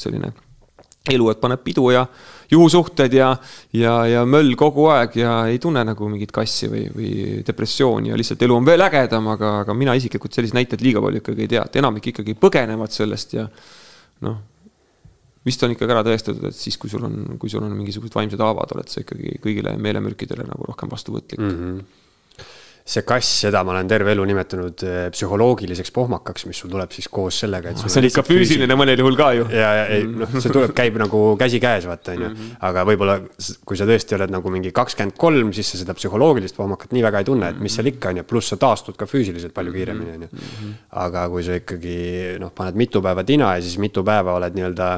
selline 0.00 0.32
elu, 1.12 1.28
et 1.30 1.40
paneb 1.42 1.62
pidu 1.64 1.90
ja 1.94 2.06
juhusuhted 2.50 3.14
ja, 3.14 3.30
ja, 3.74 3.94
ja 4.06 4.24
möll 4.28 4.54
kogu 4.58 4.86
aeg 4.94 5.16
ja 5.20 5.36
ei 5.50 5.58
tunne 5.62 5.82
nagu 5.86 6.10
mingit 6.10 6.32
kassi 6.34 6.70
või, 6.70 6.84
või 6.94 7.12
depressiooni 7.46 8.12
ja 8.12 8.18
lihtsalt 8.18 8.42
elu 8.46 8.58
on 8.58 8.66
veel 8.66 8.86
ägedam, 8.86 9.30
aga, 9.34 9.52
aga 9.64 9.74
mina 9.78 9.96
isiklikult 9.98 10.36
selliseid 10.36 10.58
näiteid 10.60 10.84
liiga 10.84 11.02
palju 11.02 11.22
ikkagi 11.22 11.46
ei 11.46 11.52
tea, 11.56 11.64
et 11.66 11.80
enamik 11.82 12.12
ikkagi 12.12 12.36
põgenevad 12.40 12.94
sellest 12.94 13.36
ja 13.38 13.46
noh, 14.26 14.38
vist 15.46 15.62
on 15.62 15.74
ikkagi 15.74 15.94
ära 15.94 16.06
tõestatud, 16.06 16.48
et 16.50 16.58
siis, 16.58 16.78
kui 16.80 16.90
sul 16.90 17.04
on, 17.06 17.36
kui 17.40 17.50
sul 17.52 17.66
on 17.66 17.74
mingisugused 17.76 18.14
vaimsed 18.14 18.42
haavad, 18.42 18.74
oled 18.76 18.90
sa 18.90 19.02
ikkagi 19.02 19.38
kõigile 19.42 19.76
meelemürkidele 19.82 20.46
nagu 20.46 20.70
rohkem 20.70 20.90
vastuvõtlik 20.92 21.42
mm. 21.42 21.54
-hmm 21.60 22.02
see 22.86 23.02
kass, 23.02 23.40
seda 23.42 23.64
ma 23.66 23.72
olen 23.72 23.88
terve 23.90 24.12
elu 24.14 24.24
nimetanud 24.30 24.82
eh, 24.86 24.98
psühholoogiliseks 25.10 25.90
pohmakaks, 25.94 26.44
mis 26.46 26.60
sul 26.62 26.70
tuleb 26.70 26.92
siis 26.94 27.08
koos 27.10 27.40
sellega, 27.42 27.72
et. 27.72 27.82
see 27.82 27.98
on 27.98 28.06
ikka 28.06 28.22
füüsiline 28.26 28.76
mõnel 28.78 29.02
juhul 29.02 29.18
ka 29.18 29.32
ju. 29.34 29.48
ja, 29.50 29.72
ja 29.80 29.88
ei 29.96 30.04
noh, 30.06 30.36
see 30.36 30.52
tuleb, 30.54 30.70
käib 30.76 31.00
nagu 31.02 31.22
käsikäes, 31.40 31.88
vaata 31.90 32.14
on 32.14 32.22
ju, 32.22 32.30
mhm. 32.30 32.54
aga 32.68 32.86
võib-olla 32.86 33.18
kui 33.66 33.80
sa 33.80 33.88
tõesti 33.90 34.14
oled 34.18 34.30
nagu 34.36 34.54
mingi 34.54 34.70
kakskümmend 34.76 35.18
kolm, 35.18 35.50
siis 35.56 35.74
sa 35.74 35.82
seda 35.82 35.98
psühholoogilist 35.98 36.58
pohmakat 36.58 36.94
nii 36.94 37.02
väga 37.08 37.24
ei 37.24 37.28
tunne, 37.32 37.50
et 37.50 37.60
mis 37.66 37.74
seal 37.74 37.90
ikka 37.90 38.14
on 38.14 38.22
ju, 38.22 38.28
pluss 38.30 38.54
sa 38.54 38.60
taastud 38.62 38.98
ka 39.00 39.10
füüsiliselt 39.10 39.56
palju 39.56 39.74
kiiremini 39.74 40.14
on 40.14 40.26
ju. 40.28 40.32
Mhm. 40.36 40.74
aga 41.02 41.26
kui 41.34 41.42
sa 41.46 41.58
ikkagi 41.58 41.98
noh, 42.38 42.54
paned 42.54 42.78
mitu 42.78 43.02
päeva 43.02 43.26
tina 43.26 43.56
ja 43.58 43.66
siis 43.66 43.80
mitu 43.82 44.06
päeva 44.06 44.38
oled 44.38 44.54
nii-öelda 44.54 44.90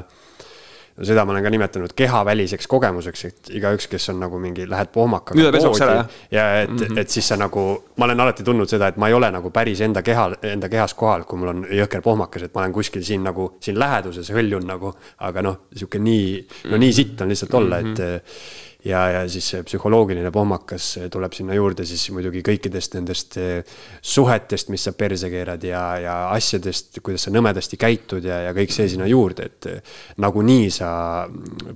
seda 1.02 1.24
ma 1.24 1.32
olen 1.34 1.44
ka 1.46 1.50
nimetanud 1.52 1.92
kehaväliseks 1.96 2.66
kogemuseks, 2.70 3.24
et 3.28 3.50
igaüks, 3.58 3.88
kes 3.90 4.08
on 4.12 4.20
nagu 4.24 4.38
mingi, 4.42 4.66
lähed 4.70 4.90
pohmakaga 4.94 5.50
poodi 5.54 5.90
ja 6.34 6.46
et 6.62 6.70
mm, 6.70 6.76
-hmm. 6.76 6.98
et 6.98 7.10
siis 7.10 7.28
sa 7.28 7.36
nagu, 7.36 7.66
ma 7.96 8.04
olen 8.04 8.20
alati 8.20 8.44
tundnud 8.44 8.68
seda, 8.68 8.88
et 8.88 8.96
ma 8.96 9.08
ei 9.08 9.14
ole 9.14 9.30
nagu 9.30 9.50
päris 9.50 9.80
enda 9.80 10.02
keha, 10.02 10.30
enda 10.42 10.68
kehas 10.68 10.94
kohal, 10.94 11.24
kui 11.24 11.38
mul 11.38 11.48
on 11.54 11.66
jõhker 11.70 12.02
pohmakas, 12.02 12.42
et 12.42 12.54
ma 12.54 12.60
olen 12.60 12.72
kuskil 12.72 13.02
siin 13.02 13.22
nagu 13.24 13.52
siin 13.60 13.78
läheduses 13.78 14.30
hõljun 14.30 14.66
nagu, 14.66 14.94
aga 15.18 15.42
noh, 15.42 15.60
sihuke 15.74 15.98
nii, 15.98 16.46
no 16.70 16.76
nii 16.76 16.92
sitt 16.92 17.20
on 17.20 17.28
lihtsalt 17.28 17.54
olla, 17.54 17.78
et 17.78 17.86
mm 17.86 17.94
-hmm 17.94 18.66
ja, 18.86 19.00
ja 19.10 19.22
siis 19.30 19.46
see 19.52 19.64
psühholoogiline 19.66 20.30
pohmakas 20.34 20.86
tuleb 21.12 21.34
sinna 21.34 21.56
juurde 21.56 21.86
siis 21.88 22.04
muidugi 22.14 22.44
kõikidest 22.46 22.94
nendest 22.94 23.38
eh, 23.40 23.78
suhetest, 24.00 24.70
mis 24.72 24.86
sa 24.86 24.94
perse 24.98 25.30
keerad 25.32 25.64
ja, 25.66 25.82
ja 26.02 26.16
asjadest, 26.34 27.00
kuidas 27.04 27.26
sa 27.26 27.34
nõmedasti 27.34 27.78
käitud 27.80 28.24
ja, 28.28 28.42
ja 28.46 28.54
kõik 28.56 28.74
see 28.74 28.88
sinna 28.92 29.08
juurde, 29.10 29.48
et 29.50 29.70
eh, 29.72 29.98
nagunii 30.22 30.70
sa 30.74 30.90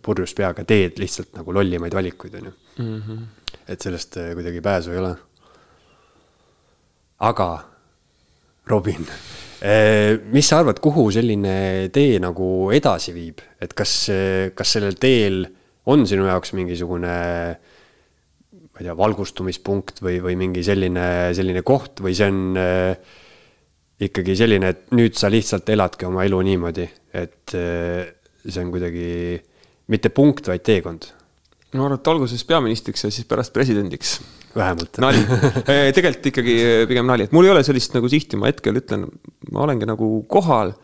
purjus 0.03 0.35
peaga 0.39 0.67
teed 0.69 1.03
lihtsalt 1.03 1.35
nagu 1.41 1.55
lollimaid 1.59 1.99
valikuid, 1.99 2.39
on 2.39 2.51
ju 2.51 2.55
mm. 2.85 3.03
-hmm. 3.03 3.61
et 3.67 3.81
sellest 3.81 4.17
eh, 4.23 4.33
kuidagi 4.39 4.61
pääsu 4.61 4.95
ei 4.95 5.03
ole. 5.03 5.15
aga 7.19 7.49
Robin 8.67 9.07
mis 10.33 10.49
sa 10.49 10.59
arvad, 10.59 10.81
kuhu 10.83 11.11
selline 11.15 11.89
tee 11.95 12.19
nagu 12.19 12.71
edasi 12.75 13.13
viib, 13.15 13.39
et 13.63 13.75
kas, 13.79 13.93
kas 14.55 14.73
sellel 14.75 14.97
teel 14.99 15.45
on 15.91 16.07
sinu 16.07 16.27
jaoks 16.29 16.53
mingisugune 16.55 17.17
ma 18.73 18.81
ei 18.81 18.87
tea, 18.87 18.95
valgustumispunkt 18.97 20.01
või, 20.05 20.19
või 20.25 20.37
mingi 20.41 20.65
selline, 20.65 21.07
selline 21.37 21.63
koht 21.67 22.01
või 22.05 22.15
see 22.17 22.29
on 22.33 22.61
äh, 22.61 23.19
ikkagi 24.03 24.37
selline, 24.39 24.73
et 24.73 24.95
nüüd 24.97 25.17
sa 25.19 25.31
lihtsalt 25.33 25.69
eladki 25.73 26.09
oma 26.09 26.25
elu 26.27 26.41
niimoodi, 26.49 26.87
et 27.13 27.57
äh, 27.59 28.13
see 28.45 28.63
on 28.63 28.71
kuidagi 28.73 29.09
mitte 29.93 30.13
punkt, 30.15 30.49
vaid 30.49 30.65
teekond? 30.67 31.11
ma 31.73 31.87
arvan, 31.87 31.97
et 31.97 32.09
alguses 32.13 32.43
peaministriks 32.45 33.07
ja 33.07 33.11
siis 33.13 33.29
pärast 33.29 33.53
presidendiks. 33.55 34.19
vähemalt. 34.57 34.99
nali 35.01 35.23
tegelikult 35.97 36.27
ikkagi 36.33 36.57
pigem 36.89 37.09
nali, 37.09 37.29
et 37.29 37.33
mul 37.33 37.49
ei 37.49 37.55
ole 37.55 37.63
sellist 37.65 37.95
nagu 37.97 38.09
sihti, 38.13 38.41
ma 38.41 38.51
hetkel 38.51 38.77
ütlen, 38.81 39.07
ma 39.53 39.65
olengi 39.65 39.89
nagu 39.89 40.15
kohal 40.33 40.75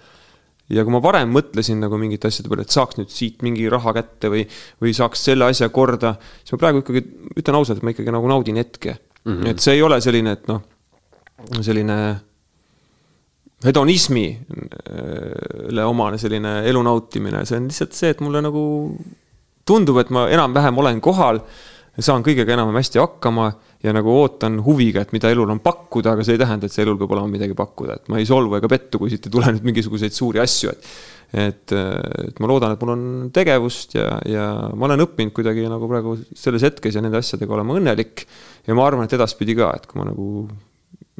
ja 0.74 0.84
kui 0.84 0.92
ma 0.92 1.00
varem 1.04 1.30
mõtlesin 1.32 1.80
nagu 1.80 1.98
mingite 2.00 2.28
asjade 2.28 2.50
peale, 2.50 2.66
et 2.66 2.74
saaks 2.74 2.98
nüüd 3.00 3.12
siit 3.12 3.44
mingi 3.46 3.68
raha 3.72 3.94
kätte 3.96 4.30
või, 4.32 4.42
või 4.82 4.94
saaks 4.96 5.18
selle 5.30 5.48
asja 5.48 5.70
korda, 5.74 6.10
siis 6.42 6.54
ma 6.54 6.62
praegu 6.64 6.82
ikkagi 6.82 7.04
ütlen 7.40 7.60
ausalt, 7.60 7.80
et 7.80 7.86
ma 7.86 7.94
ikkagi 7.94 8.14
nagu 8.14 8.26
naudin 8.30 8.60
hetke 8.60 8.92
mm. 8.96 9.32
-hmm. 9.32 9.46
et 9.52 9.58
see 9.64 9.74
ei 9.78 9.84
ole 9.84 9.98
selline, 10.04 10.30
et 10.36 10.44
noh, 10.50 10.60
selline 11.64 11.98
hedonismile 13.64 15.84
omane 15.84 16.18
selline 16.20 16.52
elu 16.70 16.82
nautimine, 16.86 17.44
see 17.46 17.58
on 17.58 17.66
lihtsalt 17.70 17.96
see, 17.96 18.10
et 18.14 18.20
mulle 18.22 18.40
nagu 18.44 18.62
tundub, 19.68 19.96
et 20.00 20.10
ma 20.14 20.20
enam-vähem 20.32 20.76
olen 20.84 20.98
kohal, 21.04 21.36
saan 21.98 22.24
kõigega 22.26 22.54
enam-vähem 22.54 22.78
hästi 22.78 22.98
hakkama 23.02 23.46
ja 23.84 23.92
nagu 23.94 24.10
ootan 24.10 24.58
huviga, 24.66 25.04
et 25.04 25.12
mida 25.14 25.30
elul 25.30 25.50
on 25.54 25.60
pakkuda, 25.62 26.16
aga 26.16 26.24
see 26.26 26.34
ei 26.34 26.42
tähenda, 26.42 26.66
et 26.66 26.74
see 26.74 26.82
elul 26.82 26.98
peab 26.98 27.14
olema 27.14 27.30
midagi 27.30 27.54
pakkuda, 27.58 28.00
et 28.00 28.10
ma 28.10 28.18
ei 28.18 28.26
solvu 28.26 28.58
ega 28.58 28.70
pettu, 28.70 28.98
kui 28.98 29.12
siit 29.12 29.28
ei 29.28 29.34
tule 29.34 29.52
nüüd 29.54 29.68
mingisuguseid 29.70 30.16
suuri 30.16 30.42
asju, 30.42 30.74
et 30.74 30.90
et, 31.28 31.72
et 31.76 32.38
ma 32.40 32.48
loodan, 32.48 32.72
et 32.72 32.80
mul 32.80 32.94
on 32.94 33.02
tegevust 33.36 33.98
ja, 33.98 34.14
ja 34.24 34.44
ma 34.72 34.86
olen 34.86 35.04
õppinud 35.04 35.34
kuidagi 35.36 35.66
nagu 35.68 35.90
praegu 35.90 36.14
selles 36.32 36.64
hetkes 36.64 36.96
ja 36.96 37.02
nende 37.04 37.20
asjadega 37.20 37.52
olema 37.52 37.76
õnnelik. 37.76 38.24
ja 38.64 38.76
ma 38.76 38.86
arvan, 38.88 39.04
et 39.04 39.12
edaspidi 39.12 39.56
ka, 39.58 39.74
et 39.76 39.84
kui 39.84 40.00
ma 40.00 40.06
nagu 40.08 40.48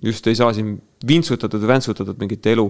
just 0.01 0.27
ei 0.31 0.39
saa 0.39 0.55
siin 0.57 0.79
vintsutatud 1.07 1.61
või 1.61 1.75
väntsutatud 1.75 2.23
mingit 2.23 2.47
elu 2.55 2.65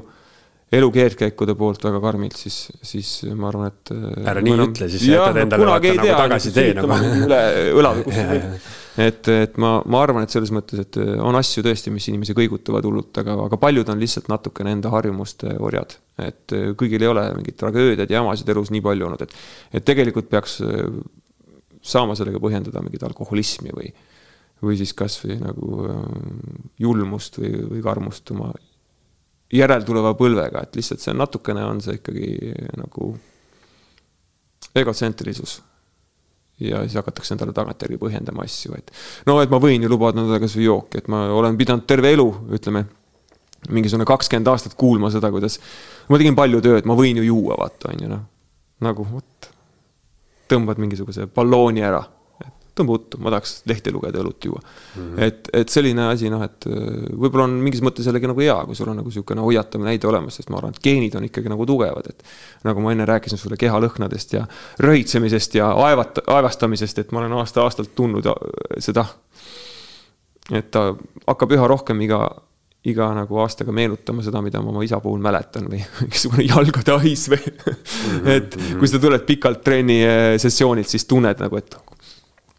elu 0.72 0.88
keerdkäikude 0.92 1.54
poolt 1.56 1.84
väga 1.86 2.00
karmilt, 2.02 2.36
siis, 2.36 2.58
siis 2.84 3.12
ma 3.32 3.48
arvan, 3.48 3.70
et. 3.72 3.92
ära 4.28 4.42
nii 4.44 4.56
enam... 4.56 4.72
ütle, 4.72 4.90
siis 4.92 5.06
jätad 5.08 5.40
endale 5.44 5.70
vaata 5.70 5.94
nagu 5.96 6.18
tagasi 6.22 6.52
tee 6.56 6.74
nagu. 6.76 6.98
üle 7.24 7.40
õla 7.78 7.94
või 7.96 8.04
kuskil 8.08 8.44
et, 8.98 9.30
et 9.30 9.56
ma, 9.62 9.76
ma 9.86 10.02
arvan, 10.02 10.26
et 10.26 10.34
selles 10.34 10.50
mõttes, 10.54 10.82
et 10.82 10.98
on 10.98 11.38
asju 11.38 11.62
tõesti, 11.64 11.92
mis 11.94 12.08
inimesi 12.10 12.36
kõigutavad 12.36 12.84
hullult, 12.88 13.12
aga, 13.22 13.36
aga 13.46 13.60
paljud 13.60 13.92
on 13.92 14.02
lihtsalt 14.02 14.28
natukene 14.32 14.74
enda 14.76 14.92
harjumuste 14.92 15.54
orjad. 15.62 15.96
et 16.18 16.56
kõigil 16.78 17.04
ei 17.04 17.10
ole 17.12 17.24
mingeid 17.38 17.58
tragöödiaid 17.60 18.10
ja 18.10 18.18
jamasid 18.18 18.48
elus 18.52 18.72
nii 18.74 18.82
palju 18.84 19.08
olnud, 19.08 19.24
et, 19.24 19.34
et 19.72 19.86
tegelikult 19.86 20.28
peaks 20.28 20.58
saama 21.88 22.16
sellega 22.18 22.40
põhjendada 22.42 22.82
mingit 22.82 23.04
alkoholismi 23.06 23.72
või, 23.76 23.92
või 24.64 24.80
siis 24.80 24.92
kasvõi 24.98 25.38
nagu 25.40 25.86
julmust 26.82 27.38
või, 27.38 27.54
või 27.70 27.84
karmust 27.86 28.34
oma 28.34 28.50
järeltuleva 29.53 30.12
põlvega, 30.18 30.62
et 30.64 30.76
lihtsalt 30.76 31.03
see 31.03 31.14
natukene 31.16 31.64
on 31.64 31.80
see 31.84 31.99
ikkagi 32.01 32.53
nagu 32.76 33.14
egotsentrilisus 34.76 35.59
ja 36.61 36.82
siis 36.84 36.99
hakatakse 36.99 37.34
endale 37.34 37.55
tagantjärgi 37.57 37.99
põhjendama 38.01 38.44
asju, 38.44 38.74
et 38.76 38.92
no, 39.28 39.38
et 39.40 39.51
ma 39.51 39.61
võin 39.62 39.84
ju 39.84 39.90
lubada 39.90 40.20
endale 40.20 40.40
kasvõi 40.42 40.66
jooki, 40.66 41.01
et 41.01 41.09
ma 41.12 41.24
olen 41.32 41.57
pidanud 41.59 41.86
terve 41.88 42.11
elu, 42.16 42.26
ütleme, 42.59 42.84
mingisugune 43.74 44.07
kakskümmend 44.09 44.51
aastat 44.51 44.74
kuulma 44.78 45.11
seda, 45.14 45.30
kuidas 45.34 45.59
ma 46.11 46.18
tegin 46.18 46.36
palju 46.38 46.61
tööd, 46.64 46.88
ma 46.88 46.99
võin 46.99 47.22
ju 47.22 47.28
juua, 47.28 47.57
vaata, 47.62 47.92
on 47.94 48.05
ju 48.05 48.11
noh. 48.11 48.26
nagu 48.84 49.07
vot, 49.07 49.51
tõmbad 50.51 50.82
mingisuguse 50.82 51.28
ballooni 51.34 51.86
ära 51.86 52.03
tõmba 52.79 52.97
uttu, 52.99 53.20
ma 53.22 53.33
tahaks 53.35 53.55
lehti 53.68 53.93
lugeda 53.95 54.20
ja 54.20 54.24
õlut 54.24 54.49
juua 54.49 54.61
mm. 54.61 55.03
-hmm. 55.03 55.22
et, 55.26 55.51
et 55.61 55.72
selline 55.72 56.09
asi 56.12 56.31
noh, 56.33 56.43
et 56.47 56.68
äh, 56.70 56.89
võib-olla 57.12 57.49
on 57.49 57.59
mingis 57.64 57.83
mõttes 57.85 58.09
jällegi 58.09 58.31
nagu 58.31 58.43
hea, 58.45 58.57
kui 58.66 58.79
sul 58.79 58.91
on 58.93 59.01
nagu 59.01 59.11
niisugune 59.11 59.45
hoiatav 59.45 59.85
näide 59.85 60.09
olemas, 60.11 60.39
sest 60.39 60.53
ma 60.53 60.61
arvan, 60.61 60.74
et 60.76 60.83
geenid 60.85 61.14
on 61.18 61.29
ikkagi 61.29 61.53
nagu 61.53 61.66
tugevad, 61.68 62.11
et. 62.11 62.24
nagu 62.64 62.83
ma 62.83 62.93
enne 62.95 63.07
rääkisin 63.09 63.39
sulle 63.39 63.57
kehalõhnadest 63.61 64.35
ja 64.39 64.47
röhitsemisest 64.85 65.55
ja 65.61 65.70
aevat-, 65.89 66.24
aevastamisest, 66.26 66.99
et 66.99 67.12
ma 67.12 67.22
olen 67.22 67.39
aasta-aastalt 67.41 67.95
tundnud 67.95 68.26
äh, 68.26 68.37
seda. 68.79 69.07
et 70.53 70.70
ta 70.70 70.95
hakkab 71.26 71.53
üha 71.53 71.66
rohkem 71.68 72.01
iga 72.07 72.22
iga 72.89 73.09
nagu 73.14 73.41
aastaga 73.43 73.72
meenutama 73.74 74.22
seda, 74.24 74.41
mida 74.45 74.61
ma 74.62 74.70
oma 74.70 74.85
isa 74.87 75.01
puhul 75.03 75.20
mäletan 75.22 75.66
või 75.70 75.83
mingisugune 76.03 76.47
jalgade 76.47 76.99
hais 77.03 77.26
või 77.33 77.43
mm. 77.43 77.74
-hmm. 77.74 78.33
et 78.37 78.59
kui 78.79 78.91
sa 78.91 79.01
tuled 79.03 79.26
pikalt 79.29 79.64
trenni 79.66 80.01
sessioonilt, 80.39 80.89
siis 80.89 81.07
tunned 81.11 81.43
nagu, 81.43 81.59
et 81.59 81.76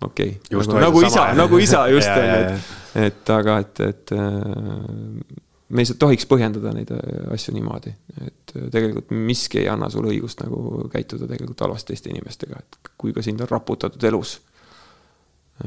okei 0.05 0.37
okay., 0.37 0.57
nagu, 0.57 0.79
nagu 0.79 1.03
isa, 1.05 1.27
nagu 1.37 1.59
isa 1.61 1.83
just 1.95 2.09
on 2.13 2.25
ju, 2.25 2.39
et, 2.39 2.73
et 3.05 3.31
aga 3.35 3.59
et, 3.63 3.81
et 3.89 4.13
äh, 4.15 5.39
me 5.69 5.85
ei 5.85 5.97
tohiks 6.01 6.25
põhjendada 6.29 6.71
neid 6.75 6.93
äh, 6.95 7.27
asju 7.35 7.53
niimoodi, 7.55 7.91
et 8.25 8.55
äh, 8.55 8.69
tegelikult 8.73 9.11
miski 9.13 9.61
ei 9.63 9.69
anna 9.71 9.89
sulle 9.93 10.13
õigust 10.13 10.41
nagu 10.45 10.87
käituda 10.93 11.27
tegelikult 11.29 11.65
halvasti 11.65 11.93
teiste 11.93 12.13
inimestega, 12.13 12.63
et 12.63 12.93
kui 12.99 13.13
ka 13.15 13.23
sind 13.25 13.43
on 13.43 13.51
raputatud 13.51 14.09
elus. 14.09 14.39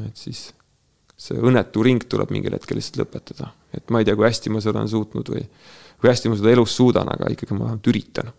et 0.01 0.17
siis 0.17 0.47
see 1.23 1.37
õnnetu 1.37 1.83
ring 1.85 2.03
tuleb 2.09 2.31
mingil 2.33 2.55
hetkel 2.57 2.79
lihtsalt 2.79 3.03
lõpetada, 3.03 3.51
et 3.73 3.91
ma 3.93 4.01
ei 4.01 4.07
tea, 4.07 4.17
kui 4.17 4.27
hästi 4.27 4.51
ma 4.51 4.61
seda 4.63 4.81
olen 4.81 4.91
suutnud 4.91 5.29
või 5.35 5.43
kui 6.01 6.09
hästi 6.09 6.31
ma 6.31 6.39
seda 6.39 6.51
elus 6.51 6.73
suudan, 6.75 7.07
aga 7.13 7.29
ikkagi 7.31 7.55
ma 7.55 7.69
vähemalt 7.69 7.91
üritan. 7.93 8.33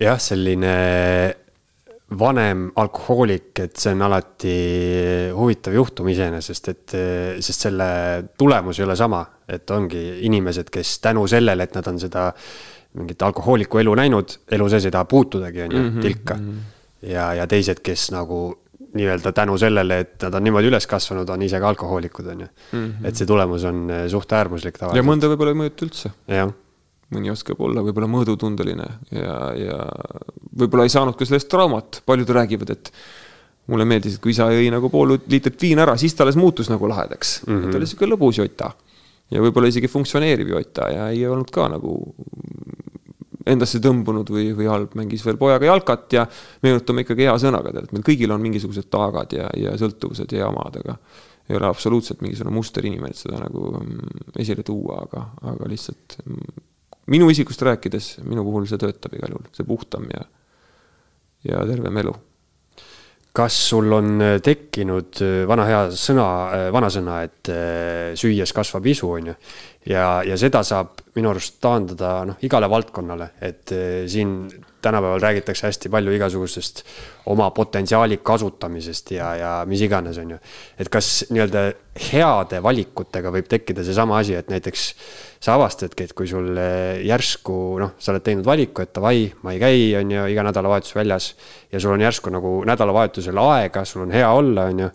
jah, 0.00 0.18
selline 0.20 0.74
vanem 2.18 2.70
alkohoolik, 2.76 3.52
et 3.62 3.76
see 3.78 3.92
on 3.94 4.02
alati 4.02 4.54
huvitav 5.36 5.74
juhtum 5.76 6.08
iseenesest, 6.10 6.70
et 6.72 6.94
sest 7.38 7.66
selle 7.68 7.90
tulemus 8.38 8.80
ei 8.80 8.86
ole 8.86 8.96
sama, 8.98 9.22
et 9.48 9.70
ongi 9.70 10.02
inimesed, 10.26 10.72
kes 10.74 10.98
tänu 11.04 11.26
sellele, 11.30 11.68
et 11.68 11.76
nad 11.78 11.86
on 11.86 12.00
seda 12.02 12.30
mingit 12.98 13.22
alkohooliku 13.22 13.78
elu 13.78 13.94
näinud, 14.02 14.34
elu 14.50 14.66
sees 14.72 14.88
ei 14.88 14.94
taha 14.94 15.06
puutudagi, 15.10 15.62
on 15.66 15.76
ju, 15.76 15.82
mhm, 15.84 16.00
tilka 16.02 16.34
mm. 16.34 16.48
-hmm. 16.48 17.12
ja, 17.12 17.34
ja 17.34 17.46
teised, 17.46 17.78
kes 17.82 18.10
nagu 18.10 18.40
nii-öelda 18.94 19.32
tänu 19.32 19.58
sellele, 19.58 20.00
et 20.00 20.22
nad 20.22 20.34
on 20.34 20.44
niimoodi 20.44 20.66
üles 20.66 20.86
kasvanud, 20.90 21.28
on 21.30 21.42
ise 21.42 21.60
ka 21.60 21.68
alkohoolikud, 21.68 22.26
on 22.26 22.40
ju. 22.40 22.48
Mhm. 22.72 23.06
et 23.06 23.16
see 23.16 23.26
tulemus 23.26 23.64
on 23.64 23.86
suht 24.08 24.32
äärmuslik 24.32 24.78
tavaliselt. 24.78 25.04
ja 25.04 25.12
mõnda 25.12 25.30
võib-olla 25.30 25.54
ei 25.54 25.60
mõjuta 25.62 25.86
üldse. 25.86 26.10
jah 26.26 26.50
mõni 27.14 27.32
oskab 27.32 27.60
olla 27.64 27.82
võib-olla 27.84 28.08
mõõdutundeline 28.10 28.86
ja, 29.14 29.38
ja 29.58 29.78
võib-olla 30.60 30.86
ei 30.86 30.92
saanud 30.92 31.18
ka 31.18 31.26
sellest 31.26 31.50
traumat, 31.50 32.02
paljud 32.06 32.30
räägivad, 32.36 32.70
et 32.76 32.92
mulle 33.70 33.86
meeldis, 33.88 34.16
et 34.16 34.22
kui 34.22 34.34
isa 34.34 34.48
jõi 34.52 34.70
nagu 34.72 34.90
pool 34.92 35.16
liitrit 35.30 35.58
viina 35.60 35.84
ära, 35.86 35.96
siis 36.00 36.14
ta 36.14 36.24
alles 36.24 36.38
muutus 36.38 36.70
nagu 36.70 36.88
lahedaks 36.90 37.40
mm. 37.46 37.56
-hmm. 37.56 37.70
ta 37.70 37.80
oli 37.80 37.90
sihuke 37.90 38.10
lõbus 38.10 38.40
jota. 38.42 38.72
ja 39.30 39.42
võib-olla 39.42 39.70
isegi 39.70 39.88
funktsioneeriv 39.88 40.48
jota 40.48 40.90
ja 40.90 41.08
ei 41.10 41.26
olnud 41.26 41.50
ka 41.54 41.68
nagu 41.70 41.96
endasse 43.46 43.80
tõmbunud 43.82 44.30
või, 44.30 44.50
või 44.56 44.68
halb, 44.68 44.94
mängis 44.98 45.24
veel 45.26 45.38
pojaga 45.40 45.66
jalkat 45.66 46.12
ja 46.12 46.26
meenutame 46.62 47.04
ikkagi 47.06 47.26
hea 47.26 47.36
sõnaga, 47.40 47.72
tead, 47.72 47.88
et 47.88 47.92
meil 47.96 48.06
kõigil 48.06 48.34
on 48.34 48.42
mingisugused 48.42 48.90
taagad 48.92 49.32
ja, 49.32 49.48
ja 49.56 49.76
sõltuvused 49.80 50.32
ja 50.34 50.44
jamad, 50.44 50.76
aga 50.82 50.96
ei 51.50 51.56
ole 51.56 51.66
absoluutselt 51.66 52.20
mingisugune 52.22 52.54
musterinimene, 52.54 53.10
et 53.10 53.18
seda 53.18 53.40
nagu 53.40 53.72
mm, 53.80 54.34
esile 54.38 54.62
tuua, 54.66 55.00
aga, 55.06 55.24
aga 55.52 55.70
lihtsalt 55.70 56.20
mm, 56.24 56.60
minu 57.10 57.30
isikust 57.32 57.62
rääkides, 57.66 58.18
minu 58.26 58.44
puhul 58.46 58.66
see 58.68 58.80
töötab 58.80 59.14
igal 59.16 59.34
juhul, 59.34 59.46
see 59.56 59.66
puhtam 59.66 60.08
ja, 60.12 60.26
ja 61.48 61.62
tervem 61.68 62.02
elu. 62.02 62.14
kas 63.32 63.54
sul 63.68 63.92
on 63.94 64.20
äh, 64.20 64.40
tekkinud 64.42 65.20
äh, 65.22 65.34
vana 65.46 65.64
hea 65.68 65.82
sõna, 65.94 66.26
äh, 66.50 66.64
vanasõna, 66.74 67.20
et 67.22 67.50
süües 68.18 68.52
kasvab 68.52 68.86
isu, 68.90 69.12
on 69.18 69.30
ju. 69.30 69.34
ja, 69.86 70.22
ja 70.26 70.36
seda 70.36 70.64
saab 70.66 71.04
minu 71.14 71.30
arust 71.30 71.60
taandada 71.62 72.24
noh, 72.26 72.40
igale 72.42 72.68
valdkonnale, 72.70 73.30
et 73.40 73.72
siin 74.10 74.34
tänapäeval 74.82 75.20
räägitakse 75.22 75.66
hästi 75.66 75.88
palju 75.92 76.12
igasugustest 76.16 76.82
oma 77.30 77.50
potentsiaali 77.54 78.20
kasutamisest 78.22 79.10
ja, 79.14 79.30
ja 79.36 79.52
mis 79.66 79.82
iganes, 79.86 80.18
on 80.18 80.34
ju. 80.34 80.38
et 80.78 80.88
kas 80.88 81.26
nii-öelda 81.30 81.64
heade 82.10 82.62
valikutega 82.62 83.32
võib 83.34 83.48
tekkida 83.50 83.84
seesama 83.86 84.18
asi, 84.18 84.34
et 84.38 84.50
näiteks 84.52 84.84
sa 85.40 85.54
avastadki, 85.56 86.04
et 86.04 86.14
kui 86.16 86.28
sul 86.28 86.58
järsku 87.04 87.56
noh, 87.80 87.96
sa 87.98 88.12
oled 88.12 88.24
teinud 88.26 88.46
valiku, 88.46 88.84
et 88.84 88.94
davai, 88.96 89.26
ma 89.44 89.54
ei 89.56 89.62
käi, 89.62 89.80
on 90.00 90.14
ju, 90.16 90.28
iga 90.32 90.44
nädalavahetus 90.46 90.94
väljas. 90.96 91.34
ja 91.72 91.80
sul 91.80 91.96
on 91.96 92.06
järsku 92.06 92.32
nagu 92.32 92.60
nädalavahetusel 92.68 93.38
aega, 93.46 93.84
sul 93.84 94.06
on 94.06 94.14
hea 94.16 94.30
olla, 94.30 94.70
on 94.72 94.86
ju 94.86 94.92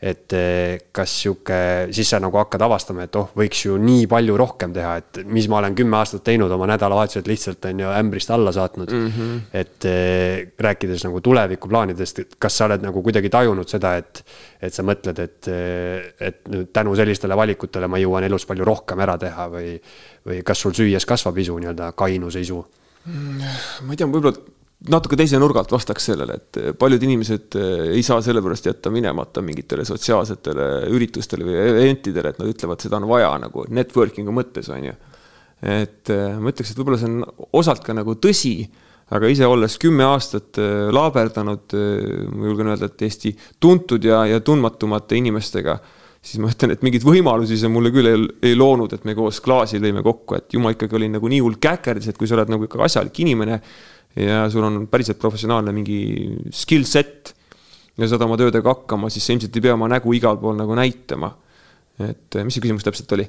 et 0.00 0.32
eh, 0.32 0.78
kas 0.96 1.12
sihuke, 1.22 1.56
siis 1.92 2.08
sa 2.08 2.18
nagu 2.24 2.38
hakkad 2.40 2.62
avastama, 2.64 3.04
et 3.04 3.16
oh, 3.20 3.26
võiks 3.36 3.66
ju 3.66 3.74
nii 3.80 4.06
palju 4.08 4.36
rohkem 4.40 4.72
teha, 4.72 4.94
et 5.02 5.18
mis 5.28 5.44
ma 5.52 5.58
olen 5.58 5.74
kümme 5.76 5.98
aastat 5.98 6.24
teinud 6.24 6.52
oma 6.56 6.70
nädalavahetused 6.70 7.28
lihtsalt 7.28 7.68
on 7.68 7.82
ju 7.84 7.90
ämbrist 7.92 8.32
alla 8.32 8.52
saatnud 8.56 8.94
mm. 8.96 9.10
-hmm. 9.16 9.42
et 9.60 9.84
eh, 9.84 10.46
rääkides 10.58 11.04
nagu 11.04 11.20
tulevikuplaanidest, 11.20 12.18
et 12.24 12.32
kas 12.38 12.56
sa 12.56 12.64
oled 12.70 12.86
nagu 12.86 13.02
kuidagi 13.02 13.28
tajunud 13.28 13.68
seda, 13.68 13.96
et, 14.00 14.24
et 14.62 14.74
sa 14.74 14.82
mõtled, 14.82 15.20
et, 15.20 15.48
eh, 15.52 16.14
et 16.20 16.48
nüüd 16.48 16.72
tänu 16.72 16.96
sellistele 16.96 17.36
valikutele 17.36 17.86
ma 17.86 18.00
jõuan 18.00 18.24
elus 18.24 18.48
palju 18.48 18.64
rohkem 18.64 19.04
ära 19.04 19.18
teha 19.18 19.50
või, 19.52 19.74
või 20.26 20.40
kas 20.42 20.64
sul 20.64 20.72
süües 20.72 21.04
kasvab 21.04 21.36
isu 21.38 21.58
nii-öelda 21.58 21.92
kainuse 21.92 22.40
isu? 22.40 22.64
Mm, 23.04 23.44
ma 23.84 23.92
ei 23.92 24.00
tea, 24.00 24.08
võib-olla 24.08 24.59
natuke 24.88 25.16
teise 25.18 25.38
nurga 25.40 25.60
alt 25.60 25.72
vastaks 25.74 26.06
sellele, 26.08 26.36
et 26.38 26.58
paljud 26.80 27.02
inimesed 27.04 27.56
eh, 27.60 27.82
ei 27.98 28.04
saa 28.06 28.22
sellepärast 28.24 28.70
jätta 28.70 28.92
minemata 28.92 29.42
mingitele 29.44 29.84
sotsiaalsetele 29.84 30.68
üritustele 30.94 31.44
või 31.44 31.58
eventidele, 31.60 32.32
et 32.32 32.40
nad 32.40 32.48
ütlevad, 32.48 32.80
seda 32.80 33.00
on 33.00 33.08
vaja 33.10 33.34
nagu 33.42 33.66
networking'u 33.68 34.34
mõttes, 34.34 34.70
on 34.72 34.88
ju. 34.88 34.94
et 35.60 36.12
eh, 36.14 36.38
ma 36.40 36.54
ütleks, 36.54 36.72
et 36.72 36.80
võib-olla 36.80 37.00
see 37.02 37.10
on 37.12 37.50
osalt 37.60 37.84
ka 37.84 37.96
nagu 37.96 38.16
tõsi, 38.16 38.54
aga 39.12 39.28
ise 39.28 39.44
olles 39.44 39.76
kümme 39.82 40.06
aastat 40.08 40.62
eh, 40.62 40.88
laaberdanud, 40.96 41.76
ma 42.32 42.52
julgen 42.52 42.72
öelda, 42.72 42.88
et 42.88 43.08
Eesti 43.08 43.36
tuntud 43.60 44.04
ja, 44.06 44.24
ja 44.30 44.40
tundmatumate 44.40 45.20
inimestega, 45.20 45.76
siis 46.24 46.40
ma 46.40 46.48
ütlen, 46.54 46.72
et 46.72 46.82
mingeid 46.84 47.04
võimalusi 47.04 47.60
see 47.60 47.68
mulle 47.68 47.92
küll 47.92 48.08
ei, 48.08 48.26
ei 48.48 48.56
loonud, 48.56 48.96
et 48.96 49.04
me 49.04 49.12
koos 49.18 49.44
klaasi 49.44 49.80
lõime 49.80 50.00
kokku, 50.06 50.40
et 50.40 50.56
ju 50.56 50.64
ma 50.64 50.72
ikkagi 50.72 50.96
olin 50.96 51.18
nagu 51.18 51.28
nii 51.28 51.44
hull 51.44 51.60
käkerdis, 51.60 52.14
et 52.14 52.20
kui 52.20 52.28
sa 52.28 52.40
oled 52.40 52.56
nagu 52.56 52.64
ikka 52.64 52.80
asjalik 52.88 53.26
inimene 53.26 53.60
ja 54.16 54.44
sul 54.50 54.64
on 54.66 54.86
päriselt 54.90 55.20
professionaalne 55.22 55.72
mingi 55.74 56.00
skill 56.54 56.86
set 56.88 57.34
ja 57.98 58.08
saad 58.08 58.24
oma 58.26 58.38
töödega 58.40 58.74
hakkama, 58.74 59.10
siis 59.12 59.26
sa 59.26 59.34
ilmselt 59.34 59.56
ei 59.56 59.64
pea 59.66 59.76
oma 59.76 59.88
nägu 59.90 60.14
igal 60.16 60.38
pool 60.40 60.56
nagu 60.58 60.74
näitama. 60.78 61.34
et 62.00 62.40
mis 62.44 62.56
see 62.56 62.64
küsimus 62.64 62.86
täpselt 62.86 63.12
oli? 63.12 63.26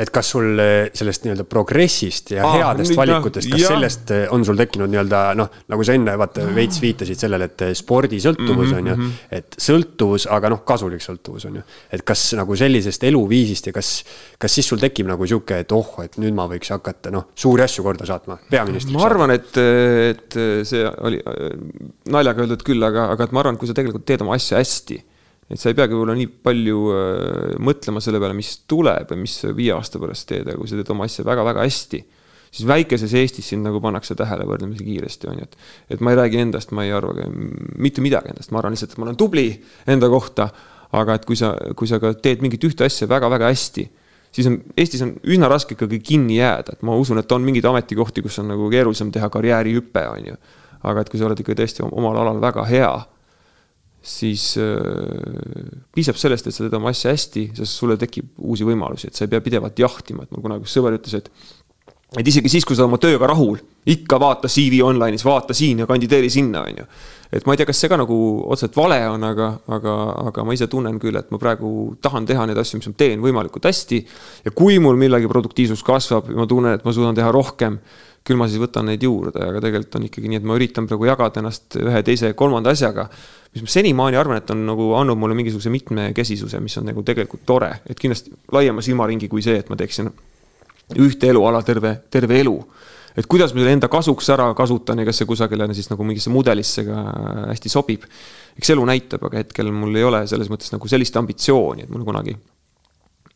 Et 0.00 0.10
kas 0.12 0.30
sul 0.32 0.60
eh, 0.62 0.90
sellest 0.96 1.24
nii-öelda 1.26 1.44
progressist 1.50 2.32
ja 2.32 2.44
Aa, 2.46 2.52
headest 2.56 2.92
nüüd, 2.92 2.98
valikutest, 3.00 3.50
kas 3.52 3.62
jah. 3.62 3.74
sellest 3.74 4.12
eh, 4.14 4.22
on 4.32 4.44
sul 4.46 4.58
tekkinud 4.60 4.90
nii-öelda 4.92 5.20
noh, 5.38 5.50
nagu 5.72 5.86
sa 5.86 5.96
enne 5.98 6.14
vaata 6.20 6.46
veits 6.56 6.80
viitasid 6.82 7.20
sellele, 7.20 7.50
et 7.50 7.64
spordisõltuvus 7.78 8.72
on 8.78 8.90
ju, 8.92 9.10
et 9.36 9.58
sõltuvus, 9.60 10.26
aga 10.32 10.52
noh, 10.54 10.62
kasulik 10.66 11.04
sõltuvus 11.04 11.46
on 11.50 11.60
ju. 11.60 11.64
et 11.96 12.04
kas 12.06 12.24
nagu 12.38 12.56
sellisest 12.56 13.04
eluviisist 13.10 13.70
ja 13.70 13.76
kas, 13.76 13.92
kas 14.40 14.56
siis 14.56 14.70
sul 14.72 14.80
tekib 14.80 15.10
nagu 15.10 15.28
sihuke, 15.28 15.60
et 15.64 15.76
oh, 15.76 15.92
et 16.04 16.16
nüüd 16.22 16.36
ma 16.36 16.48
võiks 16.50 16.72
hakata 16.72 17.12
noh, 17.14 17.28
suuri 17.36 17.66
asju 17.66 17.84
korda 17.84 18.08
saatma, 18.08 18.38
peaministriks. 18.50 18.96
ma 18.96 19.06
arvan, 19.08 19.34
et, 19.36 19.52
et 20.14 20.40
see 20.68 20.86
oli 21.04 21.20
naljaga 22.10 22.46
öeldud 22.46 22.64
küll, 22.66 22.88
aga, 22.88 23.10
aga 23.14 23.28
et 23.28 23.36
ma 23.36 23.44
arvan, 23.44 23.58
et 23.58 23.62
kui 23.62 23.70
sa 23.70 23.76
tegelikult 23.76 24.08
teed 24.08 24.24
oma 24.24 24.38
asja 24.38 24.60
hästi, 24.60 25.02
et 25.50 25.58
sa 25.58 25.70
ei 25.70 25.76
peagi 25.78 25.96
võib-olla 25.96 26.14
nii 26.18 26.30
palju 26.46 26.80
äh, 26.94 27.58
mõtlema 27.62 28.02
selle 28.04 28.22
peale, 28.22 28.36
mis 28.38 28.54
tuleb 28.70 29.10
või 29.10 29.24
mis 29.24 29.36
viie 29.56 29.74
aasta 29.74 30.00
pärast 30.02 30.28
teed, 30.30 30.48
aga 30.48 30.58
kui 30.60 30.70
sa 30.70 30.78
teed 30.78 30.92
oma 30.94 31.08
asja 31.10 31.26
väga-väga 31.26 31.66
hästi, 31.66 32.02
siis 32.50 32.66
väikeses 32.70 33.14
Eestis 33.18 33.50
sind 33.52 33.66
nagu 33.66 33.80
pannakse 33.82 34.14
tähele 34.18 34.46
võrdlemisi 34.48 34.86
kiiresti, 34.86 35.30
on 35.30 35.40
ju, 35.42 35.46
et 35.48 35.96
et 35.96 36.04
ma 36.04 36.14
ei 36.14 36.20
räägi 36.20 36.42
endast, 36.42 36.74
ma 36.76 36.86
ei 36.86 36.94
arva 36.94 37.26
mitte 37.78 38.02
midagi 38.04 38.32
endast, 38.32 38.54
ma 38.54 38.62
arvan 38.62 38.74
lihtsalt, 38.74 38.94
et 38.94 39.02
ma 39.02 39.08
olen 39.08 39.18
tubli 39.18 39.46
enda 39.90 40.10
kohta, 40.10 40.50
aga 40.96 41.18
et 41.18 41.26
kui 41.26 41.38
sa, 41.38 41.52
kui 41.78 41.90
sa 41.90 42.00
ka 42.02 42.12
teed 42.18 42.42
mingit 42.42 42.64
ühte 42.66 42.86
asja 42.86 43.08
väga-väga 43.10 43.50
hästi, 43.50 43.86
siis 44.34 44.48
on, 44.50 44.58
Eestis 44.78 45.02
on 45.06 45.14
üsna 45.22 45.50
raske 45.50 45.76
ikkagi 45.76 46.00
kinni 46.02 46.40
jääda, 46.40 46.74
et 46.76 46.82
ma 46.86 46.96
usun, 46.98 47.22
et 47.22 47.32
on 47.32 47.44
mingeid 47.46 47.66
ametikohti, 47.70 48.22
kus 48.26 48.38
on 48.42 48.50
nagu 48.50 48.70
keerulisem 48.72 49.12
teha 49.14 49.30
karjäärihüpe, 49.30 50.06
on 50.10 50.32
ju. 50.32 50.40
aga 50.80 51.02
et 51.02 51.10
kui 51.12 51.18
sa 51.20 51.26
oled 51.28 51.40
ikka 51.42 51.52
tõesti 51.58 51.84
omal 51.84 52.16
alal 52.16 52.38
väga 52.40 52.62
hea, 52.70 52.92
siis 54.02 54.54
äh, 54.60 55.70
piisab 55.94 56.18
sellest, 56.20 56.48
et 56.48 56.56
sa 56.56 56.64
teed 56.64 56.76
oma 56.78 56.92
asja 56.94 57.12
hästi, 57.12 57.50
sest 57.58 57.76
sulle 57.76 57.98
tekib 58.00 58.32
uusi 58.40 58.64
võimalusi, 58.64 59.10
et 59.10 59.18
sa 59.18 59.26
ei 59.26 59.32
pea 59.32 59.44
pidevalt 59.44 59.78
jahtima, 59.82 60.24
et 60.24 60.32
mul 60.32 60.44
kunagi 60.46 60.64
üks 60.64 60.76
sõber 60.78 60.96
ütles, 60.96 61.18
et 61.20 61.32
et 62.18 62.26
isegi 62.26 62.50
siis, 62.50 62.64
kui 62.66 62.74
sa 62.74 62.82
oled 62.82 62.90
oma 62.90 62.98
tööga 62.98 63.28
rahul, 63.30 63.60
ikka 63.90 64.18
vaata 64.18 64.48
CV 64.50 64.80
online'is, 64.82 65.22
vaata 65.22 65.54
siin 65.54 65.84
ja 65.84 65.86
kandideeri 65.86 66.30
sinna, 66.32 66.64
on 66.66 66.80
ju. 66.82 66.86
et 67.30 67.46
ma 67.46 67.54
ei 67.54 67.60
tea, 67.60 67.68
kas 67.68 67.78
see 67.78 67.90
ka 67.92 68.00
nagu 68.00 68.16
otseselt 68.50 68.74
vale 68.74 68.98
on, 69.06 69.22
aga, 69.28 69.50
aga, 69.76 69.94
aga 70.32 70.44
ma 70.46 70.56
ise 70.56 70.66
tunnen 70.70 70.98
küll, 71.02 71.14
et 71.20 71.30
ma 71.30 71.38
praegu 71.38 71.70
tahan 72.02 72.26
teha 72.26 72.48
neid 72.50 72.58
asju, 72.58 72.80
mis 72.80 72.90
ma 72.90 72.98
teen 72.98 73.22
võimalikult 73.22 73.68
hästi. 73.70 74.00
ja 74.48 74.54
kui 74.56 74.80
mul 74.82 74.98
millegi 74.98 75.30
produktiivsus 75.30 75.84
kasvab 75.86 76.32
ja 76.32 76.40
ma 76.40 76.48
tunnen, 76.50 76.80
et 76.80 76.84
ma 76.84 76.94
suudan 76.96 77.14
teha 77.14 77.30
rohkem, 77.36 77.78
küll 78.30 78.38
ma 78.38 78.46
siis 78.50 78.62
võtan 78.62 78.86
neid 78.86 79.02
juurde, 79.02 79.42
aga 79.42 79.60
tegelikult 79.62 79.98
on 79.98 80.06
ikkagi 80.06 80.30
nii, 80.30 80.40
et 80.40 80.46
ma 80.46 80.56
üritan 80.58 80.86
praegu 80.88 81.08
jagada 81.08 81.42
ennast 81.42 81.76
ühe, 81.80 82.02
teise, 82.06 82.32
kolmanda 82.38 82.74
asjaga. 82.74 83.08
mis 83.54 83.64
ma 83.66 83.72
senimaani 83.74 84.18
arvan, 84.20 84.38
et 84.38 84.50
on 84.54 84.60
nagu 84.68 84.92
andnud 84.94 85.18
mulle 85.18 85.34
mingisuguse 85.34 85.72
mitmekesisuse, 85.74 86.60
mis 86.62 86.76
on 86.78 86.86
nagu 86.92 87.02
tegelikult 87.06 87.42
tore, 87.46 87.72
et 87.90 87.98
kindlasti 87.98 88.30
laiema 88.54 88.84
silmaringi 88.86 89.28
kui 89.28 89.42
see, 89.42 89.58
et 89.58 89.72
ma 89.72 89.78
teeksin 89.80 90.12
ühte 90.98 91.30
eluala 91.30 91.62
terve, 91.66 91.96
terve 92.10 92.38
elu. 92.40 92.54
et 93.18 93.26
kuidas 93.26 93.50
ma 93.52 93.58
selle 93.58 93.74
enda 93.74 93.88
kasuks 93.90 94.28
ära 94.30 94.46
kasutan 94.54 95.02
ja 95.02 95.04
kas 95.08 95.18
see 95.18 95.26
kusagile 95.26 95.66
siis 95.74 95.90
nagu 95.90 96.06
mingisse 96.06 96.30
mudelisse 96.30 96.86
ka 96.86 97.02
hästi 97.50 97.72
sobib. 97.72 98.06
eks 98.56 98.70
elu 98.70 98.86
näitab, 98.86 99.26
aga 99.26 99.42
hetkel 99.42 99.72
mul 99.74 99.98
ei 99.98 100.06
ole 100.06 100.22
selles 100.30 100.50
mõttes 100.52 100.70
nagu 100.70 100.88
sellist 100.88 101.18
ambitsiooni, 101.18 101.88
et 101.88 101.90
mul 101.90 102.06
kunagi 102.06 102.36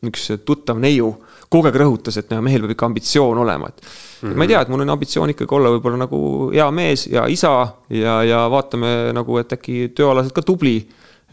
üks 0.05 0.27
tuttav 0.45 0.79
neiu 0.81 1.13
kogu 1.49 1.69
aeg 1.69 1.77
rõhutas, 1.79 2.17
et 2.19 2.33
mehel 2.43 2.65
peab 2.65 2.75
ikka 2.75 2.89
ambitsioon 2.89 3.37
olema, 3.37 3.69
et 3.69 3.81
mm. 3.81 4.29
-hmm. 4.29 4.35
ma 4.35 4.43
ei 4.43 4.51
tea, 4.51 4.61
et 4.61 4.69
mul 4.69 4.83
on 4.83 4.93
ambitsioon 4.95 5.33
ikkagi 5.33 5.55
olla 5.55 5.71
võib-olla 5.75 6.03
nagu 6.03 6.19
hea 6.53 6.69
mees 6.71 7.07
ja 7.07 7.27
isa 7.31 7.55
ja, 7.89 8.21
ja 8.23 8.45
vaatame 8.51 9.13
nagu, 9.13 9.37
et 9.37 9.53
äkki 9.53 9.91
tööalaselt 9.95 10.33
ka 10.35 10.41
tubli 10.41 10.79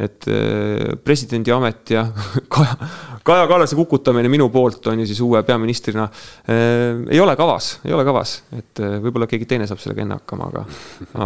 et 0.00 0.26
eh, 0.30 0.94
presidendi 1.04 1.52
amet 1.52 1.90
ja 1.92 2.06
Kaja, 2.54 2.76
Kaja 3.22 3.46
Kallase 3.46 3.76
kukutamine 3.76 4.30
minu 4.32 4.48
poolt 4.50 4.86
on 4.90 5.02
ju 5.02 5.06
siis 5.06 5.20
uue 5.20 5.42
peaministrina 5.46 6.08
eh,. 6.48 7.02
ei 7.10 7.20
ole 7.20 7.36
kavas, 7.36 7.74
ei 7.84 7.92
ole 7.92 8.04
kavas, 8.04 8.38
et 8.56 8.80
eh, 8.80 8.96
võib-olla 9.04 9.28
keegi 9.30 9.48
teine 9.50 9.68
saab 9.68 9.82
sellega 9.82 10.06
enne 10.06 10.18
hakkama, 10.20 10.48
aga, 10.48 10.64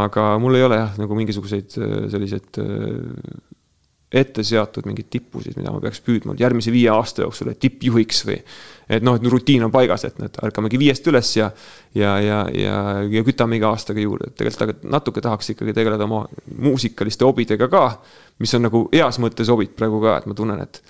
aga 0.03 0.27
mul 0.43 0.59
ei 0.59 0.67
ole 0.67 0.81
jah, 0.83 0.97
nagu 0.99 1.19
mingisuguseid 1.21 1.79
selliseid 2.11 2.61
ette 4.13 4.45
seatud 4.47 4.87
mingeid 4.87 5.09
tippusid, 5.11 5.57
mida 5.59 5.73
ma 5.75 5.81
peaks 5.83 5.99
püüdma 6.07 6.37
järgmise 6.39 6.71
viie 6.71 6.91
aasta 6.93 7.25
jooksul, 7.25 7.51
et 7.51 7.59
tippjuhiks 7.63 8.23
või. 8.29 8.37
et 8.87 9.03
noh, 9.03 9.17
et 9.19 9.25
rutiin 9.27 9.65
on 9.67 9.73
paigas, 9.75 10.05
et 10.07 10.21
nüüd 10.23 10.37
ärkamegi 10.47 10.79
viiest 10.79 11.09
üles 11.11 11.33
ja, 11.35 11.49
ja, 11.95 12.13
ja, 12.23 12.37
ja, 12.55 12.77
ja 13.11 13.23
kütame 13.27 13.59
iga 13.59 13.73
aastaga 13.75 13.99
juurde, 14.03 14.31
et 14.31 14.37
tegelikult 14.39 14.85
natuke 14.95 15.25
tahaks 15.25 15.51
ikkagi 15.57 15.75
tegeleda 15.75 16.07
oma 16.07 16.23
muusikaliste 16.55 17.27
hobidega 17.27 17.67
ka. 17.73 17.89
mis 18.39 18.55
on 18.55 18.63
nagu 18.69 18.85
heas 18.93 19.19
mõttes 19.19 19.51
hobid 19.51 19.75
praegu 19.75 19.99
ka, 20.05 20.21
et 20.21 20.31
ma 20.31 20.39
tunnen, 20.39 20.63
et, 20.63 20.81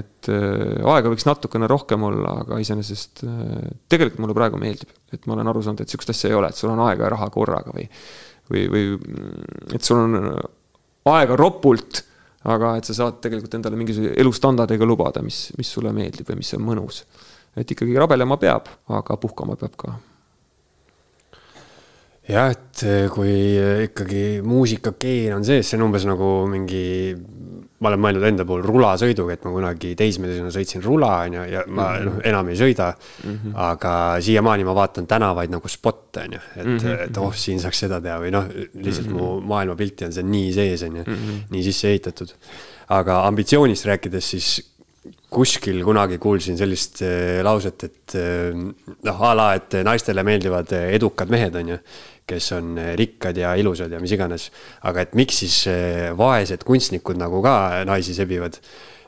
et 0.00 0.32
äh, 0.32 0.80
aega 0.94 1.12
võiks 1.12 1.28
natukene 1.28 1.68
rohkem 1.68 2.08
olla, 2.08 2.38
aga 2.46 2.62
iseenesest 2.64 3.26
äh, 3.28 3.68
tegelikult 3.92 4.24
mulle 4.24 4.38
praegu 4.40 4.62
meeldib, 4.64 4.96
et 5.12 5.28
ma 5.28 5.36
olen 5.36 5.52
aru 5.52 5.66
saanud, 5.66 5.84
et 5.84 5.92
sihukest 5.92 6.16
asja 6.16 6.32
ei 6.32 6.40
ole, 6.40 6.48
et 6.48 6.56
sul 6.56 6.72
on 6.72 6.80
aega 6.88 7.04
ja 7.04 7.12
raha 7.18 7.28
korraga 7.36 7.76
või, 7.76 7.84
või, 8.48 8.64
või 8.72 8.90
et 9.76 9.84
sul 9.84 10.00
on 10.00 10.18
aega 11.12 11.36
ropult 11.36 12.00
aga 12.44 12.74
et 12.78 12.88
sa 12.88 12.96
saad 12.96 13.20
tegelikult 13.24 13.54
endale 13.58 13.78
mingisuguse 13.80 14.16
elustandardiga 14.20 14.88
lubada, 14.88 15.22
mis, 15.24 15.46
mis 15.58 15.70
sulle 15.76 15.92
meeldib 15.96 16.28
või 16.28 16.42
mis 16.42 16.52
on 16.58 16.66
mõnus. 16.66 17.04
et 17.56 17.70
ikkagi 17.70 17.94
rabelema 17.96 18.36
peab, 18.36 18.68
aga 18.88 19.16
puhkama 19.16 19.56
peab 19.56 19.76
ka. 19.78 19.94
Jah, 22.28 22.50
et 22.50 22.84
kui 23.12 23.34
ikkagi 23.84 24.24
muusikakeen 24.44 25.36
on 25.36 25.44
sees, 25.44 25.68
see 25.68 25.78
on 25.78 25.88
umbes 25.88 26.06
nagu 26.08 26.34
mingi 26.50 26.84
ma 27.84 27.90
olen 27.90 28.00
mõelnud 28.00 28.26
enda 28.28 28.46
puhul 28.48 28.64
rulasõiduga, 28.64 29.36
et 29.36 29.44
ma 29.44 29.52
kunagi 29.52 29.92
teismelisena 29.98 30.50
sõitsin 30.54 30.82
rula, 30.84 31.12
on 31.26 31.38
ju, 31.38 31.46
ja 31.52 31.64
ma 31.68 31.88
mm 31.90 31.96
-hmm. 31.96 32.08
noh, 32.08 32.18
enam 32.30 32.50
ei 32.52 32.58
sõida 32.60 32.90
mm. 32.94 33.30
-hmm. 33.30 33.56
aga 33.68 33.94
siiamaani 34.24 34.64
ma 34.64 34.74
vaatan 34.78 35.08
tänavaid 35.10 35.52
nagu 35.52 35.68
spotte, 35.68 36.24
on 36.24 36.36
ju, 36.38 36.42
et 36.56 36.66
mm, 36.66 36.76
-hmm. 36.78 37.00
et 37.08 37.16
oh, 37.20 37.34
siin 37.34 37.60
saaks 37.60 37.84
seda 37.86 38.00
teha 38.00 38.20
või 38.20 38.30
noh, 38.32 38.46
lihtsalt 38.74 39.08
mm 39.08 39.16
-hmm. 39.16 39.40
mu 39.40 39.40
maailmapilti 39.54 40.06
on 40.08 40.12
see 40.12 40.22
nii 40.22 40.52
sees, 40.52 40.82
on 40.82 40.96
ju 40.96 41.04
mm, 41.06 41.14
-hmm. 41.14 41.42
nii 41.50 41.62
sisse 41.62 41.88
ehitatud. 41.88 42.34
aga 42.88 43.26
ambitsioonist 43.26 43.84
rääkides, 43.84 44.30
siis 44.30 44.70
kuskil 45.30 45.84
kunagi 45.84 46.18
kuulsin 46.18 46.56
sellist 46.56 47.02
äh, 47.02 47.42
lauset, 47.42 47.84
et 47.84 48.12
noh, 49.02 49.22
a 49.22 49.34
la, 49.34 49.54
et 49.54 49.72
naistele 49.84 50.22
meeldivad 50.22 50.72
edukad 50.72 51.28
mehed, 51.28 51.54
on 51.54 51.68
ju 51.68 51.78
kes 52.28 52.50
on 52.56 52.74
eh, 52.80 52.94
rikkad 52.98 53.38
ja 53.40 53.54
ilusad 53.60 53.92
ja 53.92 54.00
mis 54.00 54.14
iganes. 54.16 54.48
aga 54.88 55.04
et 55.04 55.14
miks 55.18 55.44
siis 55.44 55.60
eh, 55.70 56.10
vaesed 56.16 56.64
kunstnikud 56.64 57.20
nagu 57.20 57.42
ka 57.44 57.84
naisi 57.88 58.16
sebivad? 58.16 58.60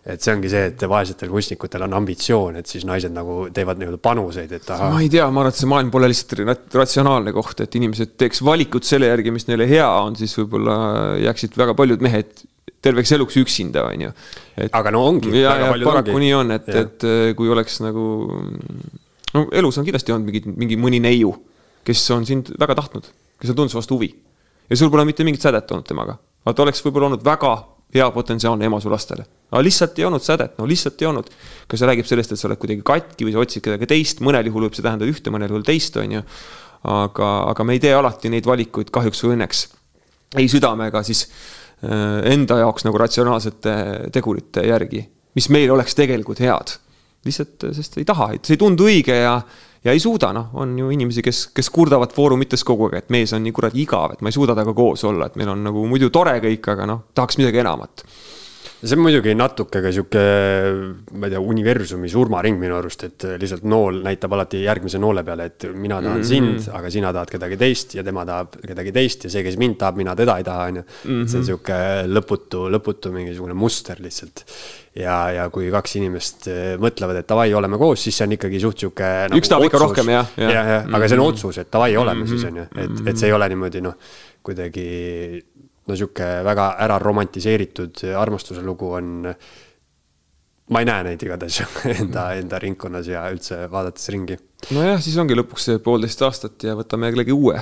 et 0.07 0.23
see 0.23 0.31
ongi 0.37 0.51
see, 0.51 0.69
et 0.71 0.83
vaesetel 0.87 1.31
kunstnikutel 1.33 1.83
on 1.83 1.97
ambitsioon, 1.99 2.61
et 2.61 2.71
siis 2.71 2.85
naised 2.87 3.11
nagu 3.11 3.49
teevad 3.55 3.81
nii-öelda 3.81 3.99
panuseid, 4.03 4.53
et 4.55 4.69
ahah. 4.71 4.93
ma 4.95 5.01
ei 5.03 5.09
tea, 5.11 5.25
ma 5.27 5.43
arvan, 5.43 5.51
et 5.51 5.59
see 5.59 5.71
maailm 5.71 5.91
pole 5.91 6.11
lihtsalt 6.13 6.77
ratsionaalne 6.79 7.33
koht, 7.35 7.65
et 7.65 7.75
inimesed 7.81 8.13
teeks 8.15 8.45
valikut 8.47 8.87
selle 8.87 9.11
järgi, 9.11 9.33
mis 9.35 9.49
neile 9.49 9.67
hea 9.67 9.89
on, 10.05 10.15
siis 10.19 10.37
võib-olla 10.39 10.77
jääksid 11.25 11.59
väga 11.59 11.75
paljud 11.79 12.07
mehed 12.07 12.45
terveks 12.87 13.17
eluks 13.17 13.41
üksinda, 13.43 13.83
on 13.91 14.07
ju. 14.07 14.13
aga 14.69 14.95
no 14.95 15.03
ongi. 15.09 15.35
ja, 15.41 15.57
ja 15.65 15.75
paraku 15.75 16.15
ongi. 16.15 16.23
nii 16.29 16.39
on, 16.39 16.55
et, 16.55 16.71
et 16.85 17.11
eh, 17.11 17.35
kui 17.35 17.51
oleks 17.51 17.81
nagu, 17.83 18.07
no 19.35 19.47
elus 19.59 19.83
on 19.83 19.91
kindlasti 19.91 20.15
olnud 20.15 20.31
mingi, 20.31 20.55
mingi 20.55 20.79
mõni 20.87 21.03
neiu 21.03 21.35
kes 21.87 22.03
on 22.15 22.27
sind 22.27 22.53
väga 22.59 22.77
tahtnud, 22.81 23.09
kes 23.41 23.53
on 23.53 23.59
tundnud 23.59 23.75
su 23.75 23.81
vastu 23.81 23.99
huvi. 23.99 24.11
ja 24.71 24.77
sul 24.77 24.91
pole 24.91 25.05
mitte 25.07 25.25
mingit 25.25 25.43
sädet 25.43 25.71
olnud 25.71 25.87
temaga, 25.87 26.19
aga 26.45 26.55
ta 26.55 26.67
oleks 26.67 26.83
võib-olla 26.85 27.13
olnud 27.13 27.25
väga 27.25 27.55
hea 27.95 28.11
potentsiaalne 28.11 28.67
ema 28.67 28.81
su 28.83 28.91
lastele. 28.91 29.27
aga 29.51 29.63
lihtsalt 29.63 29.99
ei 29.99 30.05
olnud 30.09 30.23
sädet, 30.23 30.59
no 30.59 30.67
lihtsalt 30.67 31.03
ei 31.03 31.09
olnud. 31.09 31.31
kas 31.69 31.81
see 31.81 31.89
räägib 31.89 32.09
sellest, 32.09 32.33
et 32.33 32.41
sa 32.41 32.49
oled 32.49 32.61
kuidagi 32.63 32.83
katki 32.87 33.29
või 33.29 33.35
sa 33.37 33.43
otsid 33.45 33.65
kedagi 33.65 33.91
teist, 33.91 34.23
mõnel 34.27 34.51
juhul 34.51 34.67
võib 34.67 34.79
see 34.79 34.87
tähendada 34.87 35.11
ühte, 35.11 35.33
mõnel 35.35 35.53
juhul 35.55 35.67
teist, 35.67 35.97
on 36.03 36.19
ju. 36.19 36.25
aga, 36.87 37.29
aga 37.53 37.65
me 37.65 37.77
ei 37.77 37.83
tee 37.83 37.95
alati 37.95 38.31
neid 38.31 38.47
valikuid 38.47 38.91
kahjuks 38.95 39.23
või 39.25 39.37
õnneks 39.37 39.67
ei 40.37 40.49
südamega 40.51 41.03
siis 41.07 41.27
äh, 41.27 42.33
enda 42.33 42.59
jaoks 42.63 42.87
nagu 42.87 42.99
ratsionaalsete 43.01 43.77
tegurite 44.15 44.67
järgi, 44.67 45.05
mis 45.39 45.49
meil 45.55 45.71
oleks 45.75 45.95
tegelikult 45.99 46.43
head. 46.43 46.77
lihtsalt, 47.27 47.65
sest 47.75 47.97
ei 47.99 48.05
taha, 48.07 48.31
et 48.37 48.47
see 48.47 48.55
ei 48.55 48.61
tundu 48.61 48.87
õige 48.87 49.15
ja 49.19 49.41
ja 49.87 49.95
ei 49.95 50.03
suuda, 50.03 50.33
noh, 50.35 50.51
on 50.59 50.75
ju 50.79 50.91
inimesi, 50.91 51.23
kes, 51.23 51.47
kes 51.55 51.71
kurdavad 51.71 52.15
foorumites 52.15 52.65
kogu 52.67 52.89
aeg, 52.89 53.05
et 53.05 53.13
mees 53.15 53.33
on 53.37 53.45
nii 53.47 53.55
kuradi 53.55 53.85
igav, 53.85 54.17
et 54.17 54.25
ma 54.25 54.33
ei 54.33 54.37
suuda 54.37 54.57
temaga 54.57 54.75
koos 54.77 55.05
olla, 55.07 55.31
et 55.31 55.39
meil 55.39 55.53
on 55.53 55.63
nagu 55.69 55.85
muidu 55.87 56.11
tore 56.15 56.35
kõik, 56.43 56.73
aga 56.75 56.89
noh, 56.91 57.05
tahaks 57.15 57.39
midagi 57.41 57.63
enamat 57.63 58.07
see 58.83 58.97
on 58.97 59.03
muidugi 59.07 59.33
natuke 59.37 59.81
ka 59.81 59.91
sihuke, 59.95 60.23
ma 61.17 61.29
ei 61.29 61.33
tea, 61.33 61.41
universumi 61.41 62.11
surmaring 62.13 62.59
minu 62.61 62.77
arust, 62.77 63.07
et 63.09 63.27
lihtsalt 63.41 63.65
nool 63.69 64.03
näitab 64.05 64.35
alati 64.37 64.61
järgmise 64.67 65.01
noole 65.03 65.25
peale, 65.27 65.49
et 65.49 65.67
mina 65.73 66.01
tahan 66.03 66.21
mm 66.21 66.23
-hmm. 66.23 66.61
sind, 66.63 66.69
aga 66.77 66.91
sina 66.93 67.13
tahad 67.13 67.33
kedagi 67.33 67.57
teist 67.57 67.95
ja 67.97 68.05
tema 68.05 68.27
tahab 68.29 68.59
kedagi 68.61 68.93
teist 68.93 69.25
ja 69.25 69.31
see, 69.31 69.43
kes 69.43 69.57
mind 69.57 69.79
tahab, 69.81 69.97
mina 69.97 70.15
teda 70.17 70.37
ei 70.37 70.45
taha, 70.45 70.67
on 70.69 70.77
ju. 70.77 70.83
see 71.03 71.13
on 71.13 71.25
mhm. 71.25 71.47
sihuke 71.49 71.79
lõputu, 72.07 72.67
lõputu 72.77 73.13
mingisugune 73.13 73.55
muster 73.55 73.97
lihtsalt 74.01 74.45
ja, 74.95 75.17
ja 75.31 75.49
kui 75.51 75.71
kaks 75.71 75.97
inimest 75.97 76.49
äh, 76.49 76.77
mõtlevad, 76.81 77.21
et 77.21 77.29
davai, 77.29 77.49
oleme 77.55 77.79
koos, 77.79 78.03
siis 78.03 78.17
see 78.17 78.29
on 78.29 78.37
ikkagi 78.37 78.61
suht 78.61 78.79
sihuke 78.85 79.11
nagu. 79.31 79.41
üks 79.41 79.49
tahab 79.49 79.65
ikka 79.69 79.83
rohkem 79.83 80.09
jah. 80.15 80.33
jah, 80.37 80.53
jah, 80.53 80.87
aga 80.93 81.09
see 81.09 81.17
on 81.17 81.25
mhm. 81.25 81.33
otsus, 81.33 81.59
et 81.59 81.73
davai, 81.73 81.97
oleme 81.97 82.25
mm 82.25 82.27
-hmm. 82.27 82.29
siis 82.29 82.45
on 82.45 82.57
ju, 82.57 82.67
et, 82.77 83.07
et 83.09 83.17
see 83.17 83.29
ei 83.29 83.33
ole 83.33 83.49
niimoodi 83.49 83.81
noh, 83.81 83.97
kuidagi 84.43 84.87
no 85.87 85.97
sihuke 85.99 86.27
väga 86.47 86.73
ära 86.87 86.99
romantiseeritud 87.03 88.05
armastuse 88.19 88.65
lugu 88.65 88.91
on 88.99 89.13
ma 90.73 90.83
ei 90.83 90.89
näe 90.89 91.05
neid 91.07 91.23
igatahes 91.23 91.63
enda, 92.01 92.29
enda 92.39 92.61
ringkonnas 92.63 93.09
ja 93.11 93.27
üldse 93.33 93.65
vaadates 93.71 94.11
ringi. 94.15 94.39
nojah, 94.75 95.01
siis 95.03 95.17
ongi 95.23 95.39
lõpuks 95.39 95.71
see 95.71 95.83
poolteist 95.83 96.23
aastat 96.27 96.67
ja 96.67 96.77
võtame 96.79 97.13
jällegi 97.13 97.35
uue 97.37 97.61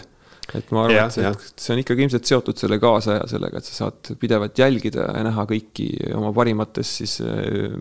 et 0.53 0.73
ma 0.77 0.85
arvan, 0.85 1.09
et 1.09 1.15
see, 1.15 1.53
see 1.57 1.75
on 1.75 1.81
ikkagi 1.81 2.05
ilmselt 2.05 2.29
seotud 2.29 2.59
selle 2.61 2.77
kaasaja 2.83 3.25
sellega, 3.31 3.61
et 3.61 3.69
sa 3.69 3.77
saad 3.79 4.11
pidevalt 4.21 4.59
jälgida 4.61 5.07
ja 5.09 5.23
näha 5.25 5.47
kõiki 5.49 5.89
oma 6.19 6.33
parimates 6.37 6.91
siis 7.01 7.17
äh,, 7.25 7.73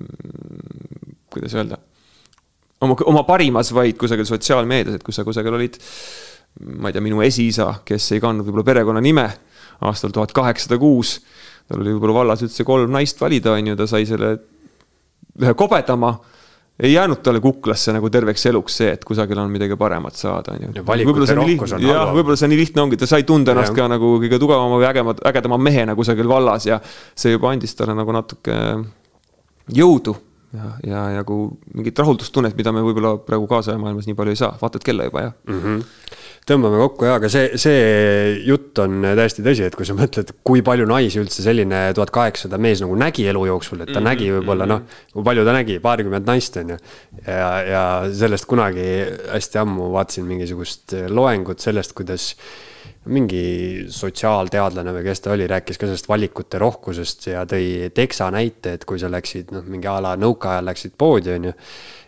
kuidas 1.33 1.55
öelda, 1.57 1.79
oma, 2.85 2.95
oma 3.09 3.25
parimas, 3.27 3.73
vaid 3.75 3.97
kusagil 3.99 4.27
sotsiaalmeedias, 4.29 4.99
et 4.99 5.03
kui 5.03 5.15
sa 5.15 5.25
kusagil 5.27 5.57
olid, 5.57 5.79
ma 6.79 6.89
ei 6.89 6.95
tea, 6.95 7.03
minu 7.03 7.23
esiisa, 7.25 7.69
kes 7.85 8.11
ei 8.15 8.23
kandnud 8.23 8.47
võib-olla 8.47 8.69
perekonnanime 8.71 9.27
aastal 9.83 10.13
tuhat 10.15 10.33
kaheksasada 10.35 10.79
kuus, 10.81 11.17
tal 11.69 11.81
oli 11.83 11.95
võib-olla 11.95 12.21
vallas 12.21 12.43
üldse 12.45 12.65
kolm 12.67 12.91
naist 12.93 13.21
valida, 13.21 13.55
on 13.57 13.73
ju, 13.73 13.79
ta 13.79 13.87
sai 13.89 14.07
selle 14.09 14.35
ühe 15.41 15.53
kobedama 15.57 16.13
ei 16.79 16.93
jäänud 16.93 17.21
talle 17.21 17.39
kuklasse 17.39 17.93
nagu 17.93 18.09
terveks 18.09 18.45
eluks 18.49 18.77
see, 18.81 18.89
et 18.95 19.03
kusagil 19.05 19.37
on 19.37 19.51
midagi 19.53 19.75
paremat 19.77 20.17
saada, 20.17 20.55
on 20.55 20.73
ju. 20.73 20.85
valikute 20.87 21.35
rohkus 21.37 21.75
on 21.77 21.85
jah, 21.85 22.09
võib-olla 22.15 22.37
see 22.39 22.49
nii 22.49 22.59
lihtne 22.63 22.83
ongi, 22.85 22.97
ta 22.97 23.09
sai 23.09 23.25
tunda 23.29 23.53
ennast 23.53 23.75
ja. 23.75 23.83
ka 23.83 23.89
nagu 23.93 24.15
kõige 24.23 24.39
tugevama 24.41 24.79
või 24.81 24.87
ägema, 24.89 25.13
ägedama 25.29 25.59
mehena 25.61 25.95
kusagil 25.97 26.29
vallas 26.29 26.65
ja 26.67 26.79
see 27.13 27.35
juba 27.35 27.53
andis 27.53 27.77
talle 27.77 27.93
nagu 27.97 28.15
natuke 28.15 28.57
jõudu 29.77 30.15
ja, 30.57 30.71
ja 30.87 31.03
nagu 31.19 31.39
mingit 31.75 31.99
rahuldustunnet, 32.01 32.57
mida 32.57 32.73
me 32.73 32.81
võib-olla 32.85 33.19
praegu 33.21 33.47
kaasaja 33.49 33.77
maailmas 33.81 34.09
nii 34.09 34.17
palju 34.17 34.33
ei 34.33 34.41
saa, 34.41 34.57
vaatad 34.61 34.85
kella 34.85 35.09
juba, 35.09 35.27
jah 35.27 35.37
mm. 35.45 35.61
-hmm 35.61 36.19
tõmbame 36.49 36.79
kokku 36.81 37.07
ja, 37.07 37.17
aga 37.19 37.29
see, 37.31 37.57
see 37.61 37.83
jutt 38.47 38.79
on 38.83 39.03
täiesti 39.03 39.45
tõsi, 39.45 39.67
et 39.67 39.77
kui 39.77 39.87
sa 39.87 39.95
mõtled, 39.97 40.33
kui 40.45 40.63
palju 40.65 40.87
naisi 40.89 41.21
üldse 41.21 41.45
selline 41.45 41.85
tuhat 41.95 42.11
kaheksasada 42.15 42.59
mees 42.61 42.83
nagu 42.83 42.97
nägi 42.99 43.27
elu 43.31 43.45
jooksul, 43.51 43.83
et 43.83 43.91
ta 43.91 43.93
mm 43.93 43.97
-hmm. 43.99 44.09
nägi 44.09 44.29
võib-olla 44.33 44.67
noh, 44.67 44.83
kui 45.13 45.23
palju 45.23 45.45
ta 45.47 45.55
nägi, 45.55 45.79
paarkümmend 45.83 46.27
naist 46.27 46.57
on 46.59 46.75
ju. 46.75 46.77
ja, 47.27 47.49
ja 47.63 47.83
sellest 48.11 48.45
kunagi 48.45 48.89
hästi 49.31 49.63
ammu 49.63 49.91
vaatasin 49.95 50.25
mingisugust 50.27 50.95
loengut 51.09 51.59
sellest, 51.59 51.93
kuidas 51.93 52.35
mingi 53.05 53.85
sotsiaalteadlane 53.91 54.93
või 54.95 55.03
kes 55.03 55.21
ta 55.21 55.31
oli, 55.31 55.47
rääkis 55.47 55.77
ka 55.77 55.87
sellest 55.87 56.07
valikute 56.07 56.59
rohkusest 56.59 57.27
ja 57.27 57.43
tõi 57.45 57.89
teksa 57.93 58.29
näite, 58.31 58.73
et 58.73 58.85
kui 58.85 58.99
sa 58.99 59.11
läksid 59.11 59.51
noh, 59.51 59.63
mingi 59.67 59.87
a 59.87 59.99
la 60.03 60.15
nõukaajal 60.15 60.65
läksid 60.71 60.95
poodi, 60.97 61.35
on 61.35 61.51
ju. 61.51 61.53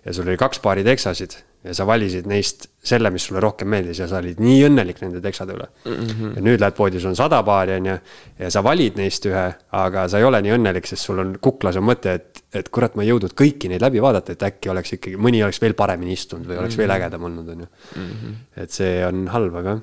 ja 0.06 0.14
sul 0.14 0.28
oli 0.28 0.38
kaks 0.38 0.60
paari 0.60 0.84
teksasid 0.84 1.36
ja 1.66 1.74
sa 1.74 1.86
valisid 1.88 2.28
neist 2.30 2.68
selle, 2.86 3.10
mis 3.14 3.24
sulle 3.26 3.42
rohkem 3.42 3.70
meeldis 3.72 4.00
ja 4.04 4.08
sa 4.10 4.20
olid 4.22 4.40
nii 4.44 4.60
õnnelik 4.68 5.00
nende 5.02 5.22
teksade 5.24 5.56
üle 5.56 5.66
mm. 5.86 5.94
-hmm. 5.96 6.34
ja 6.38 6.44
nüüd 6.46 6.62
lähed 6.62 6.78
poodi, 6.78 7.02
sul 7.02 7.14
on 7.14 7.18
sada 7.18 7.42
paari, 7.46 7.80
on 7.80 7.90
ju, 7.90 7.96
ja 8.44 8.52
sa 8.54 8.62
valid 8.66 9.00
neist 9.02 9.26
ühe, 9.30 9.46
aga 9.80 10.06
sa 10.12 10.22
ei 10.22 10.28
ole 10.28 10.42
nii 10.46 10.54
õnnelik, 10.60 10.90
sest 10.90 11.10
sul 11.10 11.24
on 11.24 11.34
kuklas 11.42 11.80
on 11.82 11.88
mõte, 11.90 12.14
et, 12.20 12.44
et 12.54 12.70
kurat, 12.70 12.94
ma 12.96 13.06
ei 13.06 13.10
jõudnud 13.10 13.34
kõiki 13.34 13.72
neid 13.72 13.82
läbi 13.82 14.04
vaadata, 14.04 14.36
et 14.36 14.46
äkki 14.46 14.70
oleks 14.74 14.94
ikkagi, 15.00 15.18
mõni 15.18 15.42
oleks 15.46 15.62
veel 15.64 15.74
paremini 15.74 16.14
istunud 16.14 16.46
või 16.46 16.60
oleks 16.60 16.78
mm 16.78 16.84
-hmm. 16.84 16.84
veel 16.84 16.94
mhm. 16.94 17.02
ägedam 17.02 17.28
olnud, 17.32 17.50
on 17.50 17.66
ju. 17.66 17.68
-hmm. 17.96 18.38
et 18.64 18.72
see 18.72 18.94
on 19.08 19.28
halb, 19.34 19.58
aga 19.64 19.80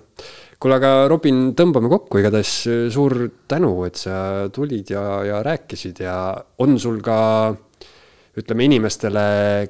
kuule, 0.63 0.79
aga 0.79 1.09
Robin, 1.11 1.43
tõmbame 1.59 1.91
kokku, 1.91 2.23
igatahes 2.23 2.55
suur 2.95 3.19
tänu, 3.49 3.75
et 3.85 3.99
sa 3.99 4.49
tulid 4.55 4.95
ja, 4.95 5.03
ja 5.27 5.43
rääkisid 5.43 5.99
ja 6.05 6.17
on 6.63 6.79
sul 6.79 7.03
ka 7.03 7.19
ütleme 8.39 8.65
inimestele, 8.65 9.27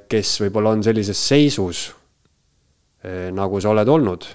kes 0.09 0.37
võib-olla 0.45 0.77
on 0.77 0.85
sellises 0.85 1.19
seisus 1.19 1.89
nagu 3.35 3.61
sa 3.61 3.73
oled 3.73 3.89
olnud, 3.89 4.27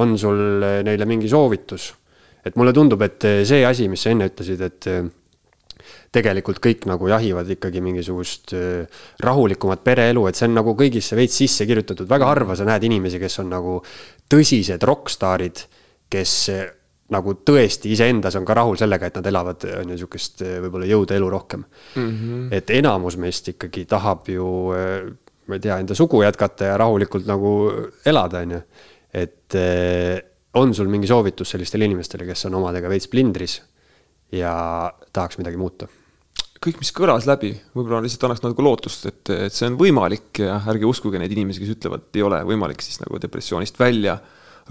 on 0.00 0.18
sul 0.18 0.62
eh, 0.62 0.82
neile 0.86 1.08
mingi 1.08 1.30
soovitus? 1.30 1.94
et 2.40 2.54
mulle 2.56 2.72
tundub, 2.72 3.02
et 3.04 3.24
eh, 3.28 3.42
see 3.44 3.64
asi, 3.68 3.88
mis 3.92 4.00
sa 4.00 4.14
enne 4.14 4.30
ütlesid, 4.30 4.62
et 4.64 4.86
tegelikult 6.10 6.56
kõik 6.64 6.86
nagu 6.88 7.08
jahivad 7.10 7.48
ikkagi 7.52 7.82
mingisugust 7.84 8.54
rahulikumat 9.22 9.84
pereelu, 9.84 10.24
et 10.26 10.38
see 10.38 10.48
on 10.48 10.56
nagu 10.56 10.72
kõigisse 10.76 11.16
veits 11.18 11.36
sisse 11.40 11.66
kirjutatud, 11.68 12.08
väga 12.08 12.30
harva 12.32 12.56
sa 12.58 12.66
näed 12.68 12.84
inimesi, 12.88 13.20
kes 13.20 13.38
on 13.44 13.52
nagu 13.52 13.76
tõsised 14.32 14.82
rokkstaarid, 14.88 15.62
kes 16.10 16.34
nagu 17.14 17.36
tõesti 17.46 17.92
iseendas 17.94 18.36
on 18.40 18.48
ka 18.48 18.56
rahul 18.56 18.80
sellega, 18.80 19.08
et 19.08 19.20
nad 19.20 19.30
elavad, 19.30 19.68
on 19.82 19.92
ju, 19.92 20.00
sihukest 20.02 20.44
võib-olla 20.64 20.88
jõuda 20.90 21.16
elu 21.16 21.30
rohkem 21.30 21.64
mm. 21.68 22.10
-hmm. 22.10 22.48
et 22.56 22.70
enamus 22.80 23.16
meist 23.20 23.52
ikkagi 23.52 23.84
tahab 23.90 24.28
ju 24.32 24.48
ma 25.50 25.58
ei 25.58 25.64
tea, 25.64 25.78
enda 25.82 25.96
sugu 25.98 26.22
jätkata 26.24 26.72
ja 26.72 26.80
rahulikult 26.80 27.28
nagu 27.28 27.52
elada, 28.06 28.44
on 28.44 28.56
ju. 28.56 28.60
et 29.20 29.58
eh, 29.58 30.18
on 30.60 30.74
sul 30.74 30.90
mingi 30.90 31.10
soovitus 31.10 31.54
sellistele 31.54 31.86
inimestele, 31.90 32.26
kes 32.28 32.46
on 32.48 32.58
omadega 32.60 32.90
veits 32.90 33.10
plindris 33.10 33.60
ja 34.34 34.52
tahaks 35.12 35.40
midagi 35.40 35.60
muuta? 35.60 35.90
kõik, 36.60 36.76
mis 36.82 36.90
kõlas 36.92 37.24
läbi, 37.24 37.54
võib-olla 37.72 38.02
lihtsalt 38.04 38.26
annaks 38.28 38.42
natuke 38.44 38.64
lootust, 38.64 39.06
et, 39.08 39.30
et 39.48 39.54
see 39.54 39.70
on 39.70 39.78
võimalik 39.80 40.42
ja 40.42 40.58
ärge 40.68 40.84
uskuge 40.84 41.20
neid 41.20 41.32
inimesi, 41.32 41.62
kes 41.62 41.72
ütlevad, 41.72 42.04
et 42.04 42.18
ei 42.20 42.24
ole 42.26 42.42
võimalik 42.44 42.84
siis 42.84 43.00
nagu 43.00 43.16
depressioonist 43.22 43.80
välja 43.80 44.18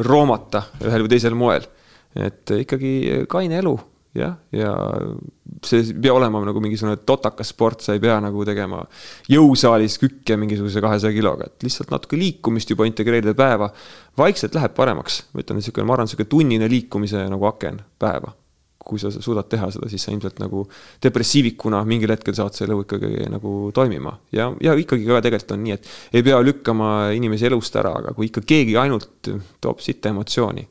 roomata 0.06 0.68
ühel 0.86 1.06
või 1.06 1.14
teisel 1.16 1.38
moel. 1.38 1.66
et 2.16 2.54
ikkagi 2.62 3.26
kaine 3.30 3.58
elu 3.62 3.74
jah, 4.18 4.36
ja 4.52 4.72
see 5.66 5.84
ei 5.84 5.94
pea 6.02 6.14
olema 6.16 6.42
nagu 6.46 6.62
mingisugune 6.64 6.98
totakas 7.08 7.52
sport, 7.54 7.84
sa 7.86 7.94
ei 7.94 8.02
pea 8.02 8.18
nagu 8.24 8.44
tegema 8.48 8.82
jõusaalis 9.30 10.00
kükke 10.02 10.38
mingisuguse 10.40 10.82
kahesaja 10.84 11.14
kiloga, 11.16 11.50
et 11.50 11.68
lihtsalt 11.68 11.94
natuke 11.94 12.18
liikumist 12.20 12.74
juba 12.74 12.88
integreerida 12.90 13.36
päeva. 13.38 13.70
vaikselt 14.18 14.56
läheb 14.56 14.74
paremaks, 14.76 15.24
ma 15.34 15.44
ütlen, 15.44 15.60
niisugune, 15.62 15.86
ma 15.88 15.96
arvan, 15.96 16.10
niisugune 16.10 16.32
tunnine 16.32 16.70
liikumise 16.70 17.26
nagu 17.30 17.50
aken 17.52 17.82
päeva. 18.00 18.34
kui 18.90 18.98
sa 18.98 19.12
suudad 19.12 19.46
teha 19.46 19.68
seda, 19.70 19.86
siis 19.92 20.02
sa 20.02 20.10
ilmselt 20.10 20.40
nagu 20.42 20.64
depressiivikuna 21.04 21.84
mingil 21.86 22.10
hetkel 22.10 22.34
saad 22.34 22.56
selle 22.58 22.74
elu 22.74 22.88
ikkagi 22.88 23.28
nagu 23.30 23.70
toimima. 23.76 24.16
ja, 24.32 24.50
ja 24.64 24.74
ikkagi 24.74 25.06
ka 25.06 25.22
tegelikult 25.22 25.54
on 25.54 25.64
nii, 25.68 25.78
et 25.78 26.18
ei 26.18 26.26
pea 26.26 26.42
lükkama 26.42 26.90
inimesi 27.14 27.46
elust 27.52 27.76
ära, 27.76 27.94
aga 28.02 28.16
kui 28.18 28.32
ikka 28.32 28.42
keegi 28.42 28.78
ainult 28.82 29.30
toob 29.62 29.86
sitta 29.86 30.10
emotsiooni 30.10 30.66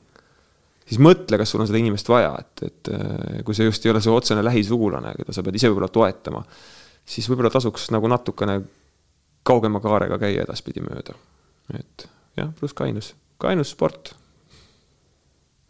siis 0.88 1.00
mõtle, 1.04 1.38
kas 1.40 1.52
sul 1.52 1.62
on 1.62 1.68
seda 1.68 1.80
inimest 1.80 2.08
vaja, 2.10 2.32
et, 2.40 2.64
et 2.66 2.92
äh, 2.94 3.40
kui 3.46 3.56
see 3.56 3.68
just 3.68 3.84
ei 3.86 3.92
ole 3.92 4.02
su 4.04 4.14
otsene 4.14 4.44
lähisugulane, 4.44 5.14
keda 5.20 5.36
sa 5.36 5.44
pead 5.44 5.58
ise 5.60 5.70
võib-olla 5.70 5.90
toetama, 5.92 6.42
siis 7.08 7.28
võib-olla 7.30 7.52
tasuks 7.52 7.90
nagu 7.94 8.10
natukene 8.10 8.60
kaugema 9.48 9.80
kaarega 9.84 10.18
käia 10.20 10.44
edaspidi 10.44 10.84
mööda. 10.84 11.16
et 11.76 12.08
jah, 12.38 12.50
pluss 12.58 12.76
kainus, 12.76 13.12
kainus 13.40 13.74
sport 13.76 14.14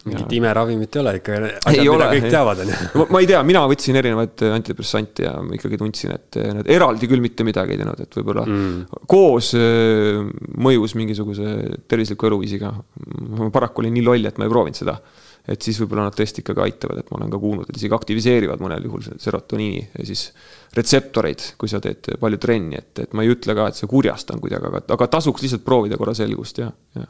mingit 0.06 0.32
imeravimit 0.38 0.96
ei 0.96 1.00
ole 1.02 1.12
ikka, 1.18 1.36
asjad, 1.66 1.80
mida 1.82 2.08
kõik 2.12 2.26
ei. 2.28 2.32
teavad, 2.32 2.60
on 2.62 2.70
ju. 2.70 3.06
ma 3.10 3.22
ei 3.22 3.28
tea, 3.30 3.40
mina 3.46 3.64
võtsin 3.70 3.98
erinevaid 3.98 4.44
antidepressante 4.46 5.24
ja 5.26 5.32
ma 5.42 5.56
ikkagi 5.58 5.80
tundsin, 5.80 6.12
et 6.14 6.38
need 6.38 6.70
eraldi 6.76 7.08
küll 7.10 7.24
mitte 7.24 7.46
midagi 7.46 7.74
ei 7.74 7.80
teinud, 7.80 8.02
et 8.04 8.18
võib-olla 8.20 8.44
mm. 8.46 9.00
koos 9.10 9.50
äh, 9.58 10.20
mõjus 10.68 10.94
mingisuguse 10.98 11.56
tervisliku 11.90 12.30
eluviisiga. 12.30 12.70
ma 13.40 13.50
paraku 13.54 13.82
olin 13.82 13.96
nii 13.98 14.06
loll, 14.06 14.30
et 14.30 14.38
ma 14.38 14.46
ei 14.46 14.54
proovinud 14.54 14.78
seda. 14.78 14.94
et 15.48 15.66
siis 15.66 15.82
võib-olla 15.82 16.06
nad 16.06 16.14
tõesti 16.14 16.44
ikkagi 16.44 16.62
aitavad, 16.68 17.02
et 17.02 17.10
ma 17.10 17.18
olen 17.18 17.34
ka 17.34 17.42
kuulnud, 17.42 17.68
et 17.68 17.82
isegi 17.82 17.98
aktiviseerivad 17.98 18.62
mõnel 18.62 18.86
juhul 18.86 19.06
serotoniini 19.18 19.82
ja 19.98 20.06
siis 20.06 20.28
retseptoreid, 20.78 21.54
kui 21.58 21.70
sa 21.72 21.82
teed 21.82 22.14
palju 22.20 22.38
trenni, 22.38 22.78
et, 22.78 22.92
et 23.08 23.14
ma 23.18 23.24
ei 23.24 23.32
ütle 23.34 23.56
ka, 23.56 23.70
et 23.72 23.78
see 23.78 23.90
kurjastan 23.90 24.38
kuidagi, 24.44 24.68
aga, 24.70 24.84
aga 24.94 25.14
tasuks 25.18 25.42
lihtsalt 25.42 25.64
proovida 25.66 25.98
korra 25.98 26.14
selgust 26.14 26.60
ja, 26.62 26.68
ja 26.94 27.08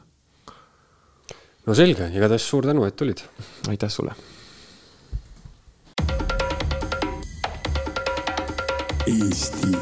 no 1.69 1.75
selge, 1.77 2.09
igatahes 2.17 2.49
suur 2.49 2.65
tänu, 2.65 2.83
et 2.87 2.95
tulid. 2.97 3.21
aitäh 3.69 3.89
sulle. 3.93 4.15
Eesti 9.09 9.77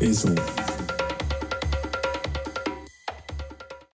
Esu 0.00 0.34